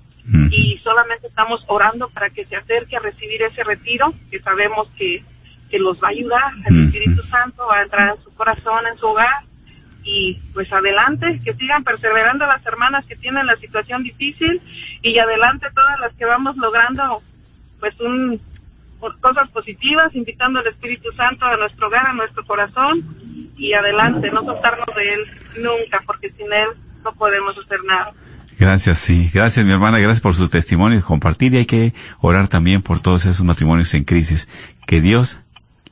y 0.52 0.78
solamente 0.84 1.28
estamos 1.28 1.64
orando 1.68 2.10
para 2.10 2.30
que 2.30 2.46
se 2.46 2.56
acerque 2.58 2.98
a 2.98 3.00
recibir 3.00 3.42
ese 3.44 3.64
retiro, 3.64 4.14
que 4.30 4.40
sabemos 4.42 4.90
que, 4.98 5.24
que 5.70 5.80
los 5.80 6.02
va 6.04 6.10
a 6.10 6.12
ayudar, 6.12 6.52
el 6.66 6.86
Espíritu 6.86 7.22
Santo 7.24 7.66
va 7.66 7.80
a 7.80 7.84
entrar 7.84 8.16
en 8.16 8.24
su 8.24 8.34
corazón, 8.36 8.86
en 8.92 8.98
su 8.98 9.08
hogar 9.08 9.44
y 10.04 10.40
pues 10.54 10.72
adelante, 10.72 11.40
que 11.44 11.54
sigan 11.54 11.84
perseverando 11.84 12.46
las 12.46 12.66
hermanas 12.66 13.06
que 13.06 13.16
tienen 13.16 13.46
la 13.48 13.56
situación 13.56 14.04
difícil 14.04 14.62
y 15.02 15.18
adelante 15.18 15.68
todas 15.74 16.00
las 16.02 16.14
que 16.16 16.26
vamos 16.26 16.58
logrando 16.58 17.22
pues 17.80 18.00
un 18.02 18.40
cosas 19.22 19.50
positivas, 19.52 20.14
invitando 20.16 20.60
al 20.60 20.68
Espíritu 20.68 21.10
Santo 21.16 21.46
a 21.46 21.58
nuestro 21.58 21.88
hogar, 21.88 22.08
a 22.08 22.14
nuestro 22.14 22.44
corazón 22.46 23.04
y 23.58 23.74
adelante, 23.74 24.30
no 24.32 24.44
soltarnos 24.44 24.88
de 24.96 25.14
él 25.14 25.64
nunca, 25.64 26.02
porque 26.06 26.30
sin 26.32 26.48
él 26.52 26.70
no 27.04 27.12
podemos 27.14 27.56
hacer 27.64 27.80
nada. 27.86 28.12
Gracias, 28.60 28.98
sí. 28.98 29.30
Gracias, 29.34 29.66
mi 29.66 29.72
hermana. 29.72 30.00
Gracias 30.00 30.22
por 30.22 30.34
su 30.34 30.50
testimonio 30.50 30.98
y 30.98 31.02
compartir. 31.02 31.54
Y 31.54 31.58
hay 31.58 31.66
que 31.66 31.94
orar 32.22 32.48
también 32.48 32.82
por 32.82 33.00
todos 33.02 33.26
esos 33.26 33.46
matrimonios 33.46 33.94
en 33.94 34.04
crisis. 34.04 34.50
Que 34.88 35.00
Dios 35.00 35.40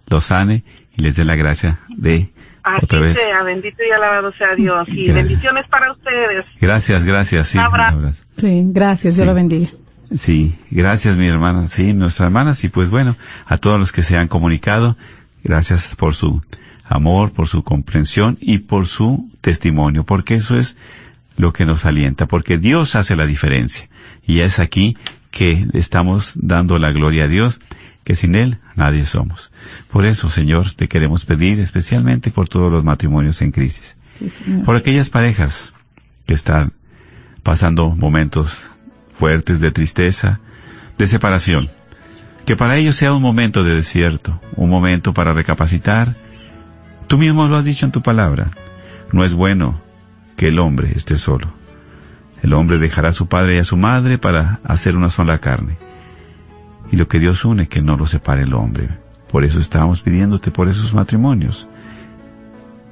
los 0.10 0.26
sane 0.26 0.64
y 0.98 1.02
les 1.04 1.16
dé 1.16 1.26
la 1.26 1.36
gracia 1.36 1.80
de 1.90 2.30
Así 2.64 2.86
otra 2.86 3.00
vez. 3.02 3.20
sea, 3.20 3.44
bendito 3.44 3.78
y 3.88 3.92
alabado 3.92 4.32
sea 4.34 4.56
Dios. 4.56 4.88
Y 4.88 5.06
Gracias. 5.06 5.16
bendiciones 5.16 5.68
para 5.70 5.92
ustedes. 5.92 6.46
Gracias, 6.60 7.04
gracias. 7.06 7.48
Sí, 7.50 7.60
Un 7.60 7.66
abrazo. 7.66 7.94
un 7.98 8.00
abrazo. 8.02 8.26
Sí, 8.38 8.62
gracias. 8.66 9.16
Dios 9.16 9.24
Sí. 9.24 9.26
la 9.28 9.34
bendiga. 9.34 9.68
Sí, 10.14 10.56
gracias 10.72 11.18
mi 11.18 11.28
hermana, 11.28 11.68
sí, 11.68 11.94
nuestras 11.94 12.28
hermanas 12.28 12.64
y 12.64 12.70
pues 12.70 12.90
bueno, 12.90 13.16
a 13.46 13.58
todos 13.58 13.80
los 13.80 13.92
que 13.92 14.04
se 14.04 14.18
han 14.18 14.28
comunicado, 14.28 14.98
gracias 15.44 15.96
por 15.96 16.16
su 16.16 16.42
amor, 16.84 17.32
por 17.32 17.48
su 17.48 17.64
comprensión 17.64 18.38
y 18.40 18.60
por 18.60 18.88
su 18.88 19.30
testimonio, 19.42 20.04
porque 20.06 20.36
eso 20.36 20.56
es 20.58 20.78
lo 21.38 21.52
que 21.54 21.66
nos 21.66 21.86
alienta, 21.86 22.28
porque 22.28 22.58
Dios 22.58 22.96
hace 22.96 23.16
la 23.16 23.26
diferencia 23.26 23.90
y 24.26 24.40
es 24.42 24.60
aquí 24.60 24.96
que 25.32 25.66
estamos 25.74 26.34
dando 26.36 26.78
la 26.78 26.92
gloria 26.92 27.26
a 27.26 27.28
Dios, 27.28 27.60
que 28.04 28.16
sin 28.16 28.36
Él 28.36 28.60
nadie 28.76 29.06
somos. 29.06 29.52
Por 29.92 30.06
eso, 30.06 30.30
Señor, 30.30 30.72
te 30.74 30.88
queremos 30.88 31.26
pedir 31.26 31.60
especialmente 31.60 32.32
por 32.32 32.48
todos 32.48 32.72
los 32.72 32.84
matrimonios 32.84 33.42
en 33.42 33.52
crisis, 33.52 33.98
Sí, 34.14 34.30
señor. 34.30 34.64
por 34.64 34.76
aquellas 34.78 35.10
parejas 35.10 35.74
que 36.26 36.36
están 36.36 36.74
pasando 37.44 37.90
momentos 37.96 38.72
fuertes 39.18 39.62
de 39.62 39.72
tristeza, 39.72 40.40
de 40.98 41.08
separación. 41.08 41.70
Que 42.46 42.56
para 42.56 42.76
ellos 42.76 42.96
sea 42.96 43.14
un 43.14 43.22
momento 43.22 43.64
de 43.64 43.76
desierto, 43.76 44.40
un 44.56 44.70
momento 44.70 45.14
para 45.14 45.34
recapacitar. 45.34 46.16
Tú 47.08 47.18
mismo 47.18 47.48
lo 47.48 47.58
has 47.58 47.66
dicho 47.66 47.86
en 47.86 47.92
tu 47.92 48.02
palabra. 48.02 48.52
No 49.12 49.24
es 49.24 49.34
bueno 49.34 49.82
que 50.36 50.50
el 50.50 50.60
hombre 50.60 50.92
esté 50.96 51.18
solo. 51.18 51.54
El 52.44 52.54
hombre 52.54 52.78
dejará 52.78 53.10
a 53.10 53.14
su 53.14 53.28
padre 53.28 53.56
y 53.56 53.60
a 53.60 53.64
su 53.64 53.78
madre 53.78 54.18
para 54.18 54.60
hacer 54.64 54.96
una 54.96 55.10
sola 55.10 55.40
carne. 55.40 55.78
Y 56.92 56.98
lo 56.98 57.08
que 57.08 57.20
Dios 57.20 57.46
une, 57.46 57.68
que 57.68 57.82
no 57.82 57.98
lo 57.98 58.06
separe 58.06 58.44
el 58.44 58.54
hombre. 58.54 58.90
Por 59.32 59.44
eso 59.44 59.60
estamos 59.60 60.02
pidiéndote 60.02 60.52
por 60.52 60.70
esos 60.70 60.94
matrimonios, 60.94 61.68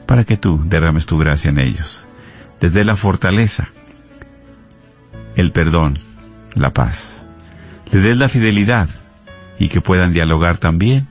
para 0.08 0.24
que 0.24 0.38
tú 0.38 0.60
derrames 0.66 1.06
tu 1.06 1.18
gracia 1.18 1.50
en 1.50 1.60
ellos. 1.60 2.08
Desde 2.60 2.84
la 2.84 2.96
fortaleza, 2.96 3.70
el 5.36 5.52
perdón, 5.52 6.00
la 6.56 6.74
paz. 6.74 7.28
Le 7.91 7.99
des 7.99 8.18
la 8.18 8.30
fidelidad 8.30 8.89
y 9.60 9.70
que 9.70 9.82
puedan 9.82 10.14
dialogar 10.14 10.58
también, 10.58 11.08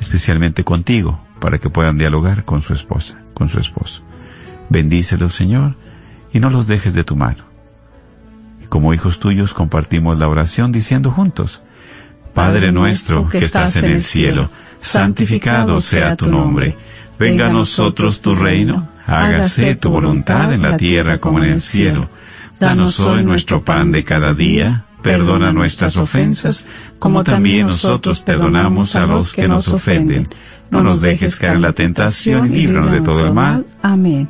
especialmente 0.00 0.64
contigo, 0.64 1.24
para 1.40 1.58
que 1.58 1.70
puedan 1.70 1.98
dialogar 1.98 2.44
con 2.44 2.62
su 2.62 2.72
esposa, 2.72 3.18
con 3.34 3.48
su 3.48 3.58
esposo. 3.58 4.02
Bendícelos, 4.68 5.34
Señor, 5.34 5.76
y 6.32 6.40
no 6.40 6.50
los 6.50 6.66
dejes 6.66 6.94
de 6.94 7.04
tu 7.04 7.16
mano. 7.16 7.44
Y 8.62 8.66
como 8.66 8.92
hijos 8.92 9.18
tuyos 9.18 9.54
compartimos 9.54 10.18
la 10.18 10.28
oración 10.28 10.72
diciendo 10.72 11.10
juntos, 11.10 11.62
Padre 12.34 12.70
nuestro 12.70 13.28
que 13.28 13.38
estás 13.38 13.76
en 13.76 13.86
el 13.86 14.02
cielo, 14.02 14.50
santificado 14.78 15.80
sea 15.80 16.16
tu 16.16 16.30
nombre. 16.30 16.76
Venga 17.18 17.46
a 17.46 17.52
nosotros 17.52 18.20
tu 18.20 18.34
reino, 18.34 18.88
hágase 19.06 19.74
tu 19.74 19.90
voluntad 19.90 20.52
en 20.52 20.62
la 20.62 20.76
tierra 20.76 21.18
como 21.18 21.38
en 21.42 21.50
el 21.50 21.60
cielo. 21.60 22.08
Danos 22.60 22.98
hoy 23.00 23.22
nuestro 23.22 23.64
pan 23.64 23.92
de 23.92 24.02
cada 24.02 24.34
día, 24.34 24.84
perdona 25.02 25.52
nuestras 25.52 25.96
ofensas, 25.96 26.68
como 26.98 27.22
también 27.22 27.66
nosotros 27.66 28.20
perdonamos 28.20 28.96
a 28.96 29.06
los 29.06 29.32
que 29.32 29.46
nos 29.46 29.68
ofenden. 29.68 30.28
no 30.70 30.82
nos 30.82 31.00
dejes 31.00 31.38
caer 31.38 31.54
en 31.54 31.62
la 31.62 31.72
tentación 31.72 32.52
y 32.52 32.66
líbranos 32.66 32.92
de 32.92 33.00
todo 33.00 33.26
el 33.26 33.32
mal. 33.32 33.66
Amén. 33.80 34.28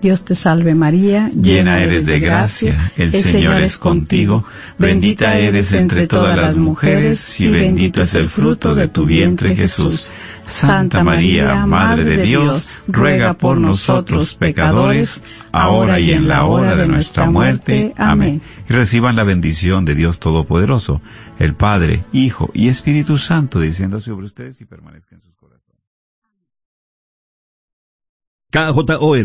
Dios 0.00 0.24
te 0.24 0.34
salve 0.34 0.74
María, 0.74 1.30
Llena 1.30 1.82
eres 1.82 2.06
de 2.06 2.20
gracia, 2.20 2.92
el 2.96 3.12
Señor 3.12 3.60
es 3.60 3.78
contigo, 3.78 4.44
bendita 4.78 5.38
eres 5.38 5.72
entre 5.74 6.06
todas 6.06 6.38
las 6.38 6.56
mujeres 6.56 7.40
y 7.40 7.50
bendito 7.50 8.02
es 8.02 8.14
el 8.14 8.28
fruto 8.28 8.74
de 8.74 8.88
tu 8.88 9.04
vientre 9.04 9.54
Jesús. 9.54 10.12
Santa 10.44 11.04
María, 11.04 11.66
Madre 11.66 12.04
de 12.04 12.22
Dios, 12.22 12.80
ruega 12.88 13.34
por 13.34 13.58
nosotros 13.58 14.34
pecadores, 14.34 15.22
ahora 15.52 16.00
y 16.00 16.12
en 16.12 16.28
la 16.28 16.44
hora 16.44 16.76
de 16.76 16.88
nuestra 16.88 17.30
muerte. 17.30 17.94
Amén. 17.96 18.42
Y 18.68 18.72
reciban 18.72 19.16
la 19.16 19.24
bendición 19.24 19.84
de 19.84 19.94
Dios 19.94 20.18
Todopoderoso, 20.18 21.02
el 21.38 21.54
Padre, 21.54 22.04
Hijo 22.12 22.50
y 22.54 22.68
Espíritu 22.68 23.16
Santo, 23.16 23.60
diciendo 23.60 24.00
sobre 24.00 24.26
ustedes 24.26 24.60
y 24.60 24.64
permanezcan 24.64 25.18
en 25.18 25.22
sus 25.22 25.34
corazones. 25.36 25.60
KJOR 28.50 29.18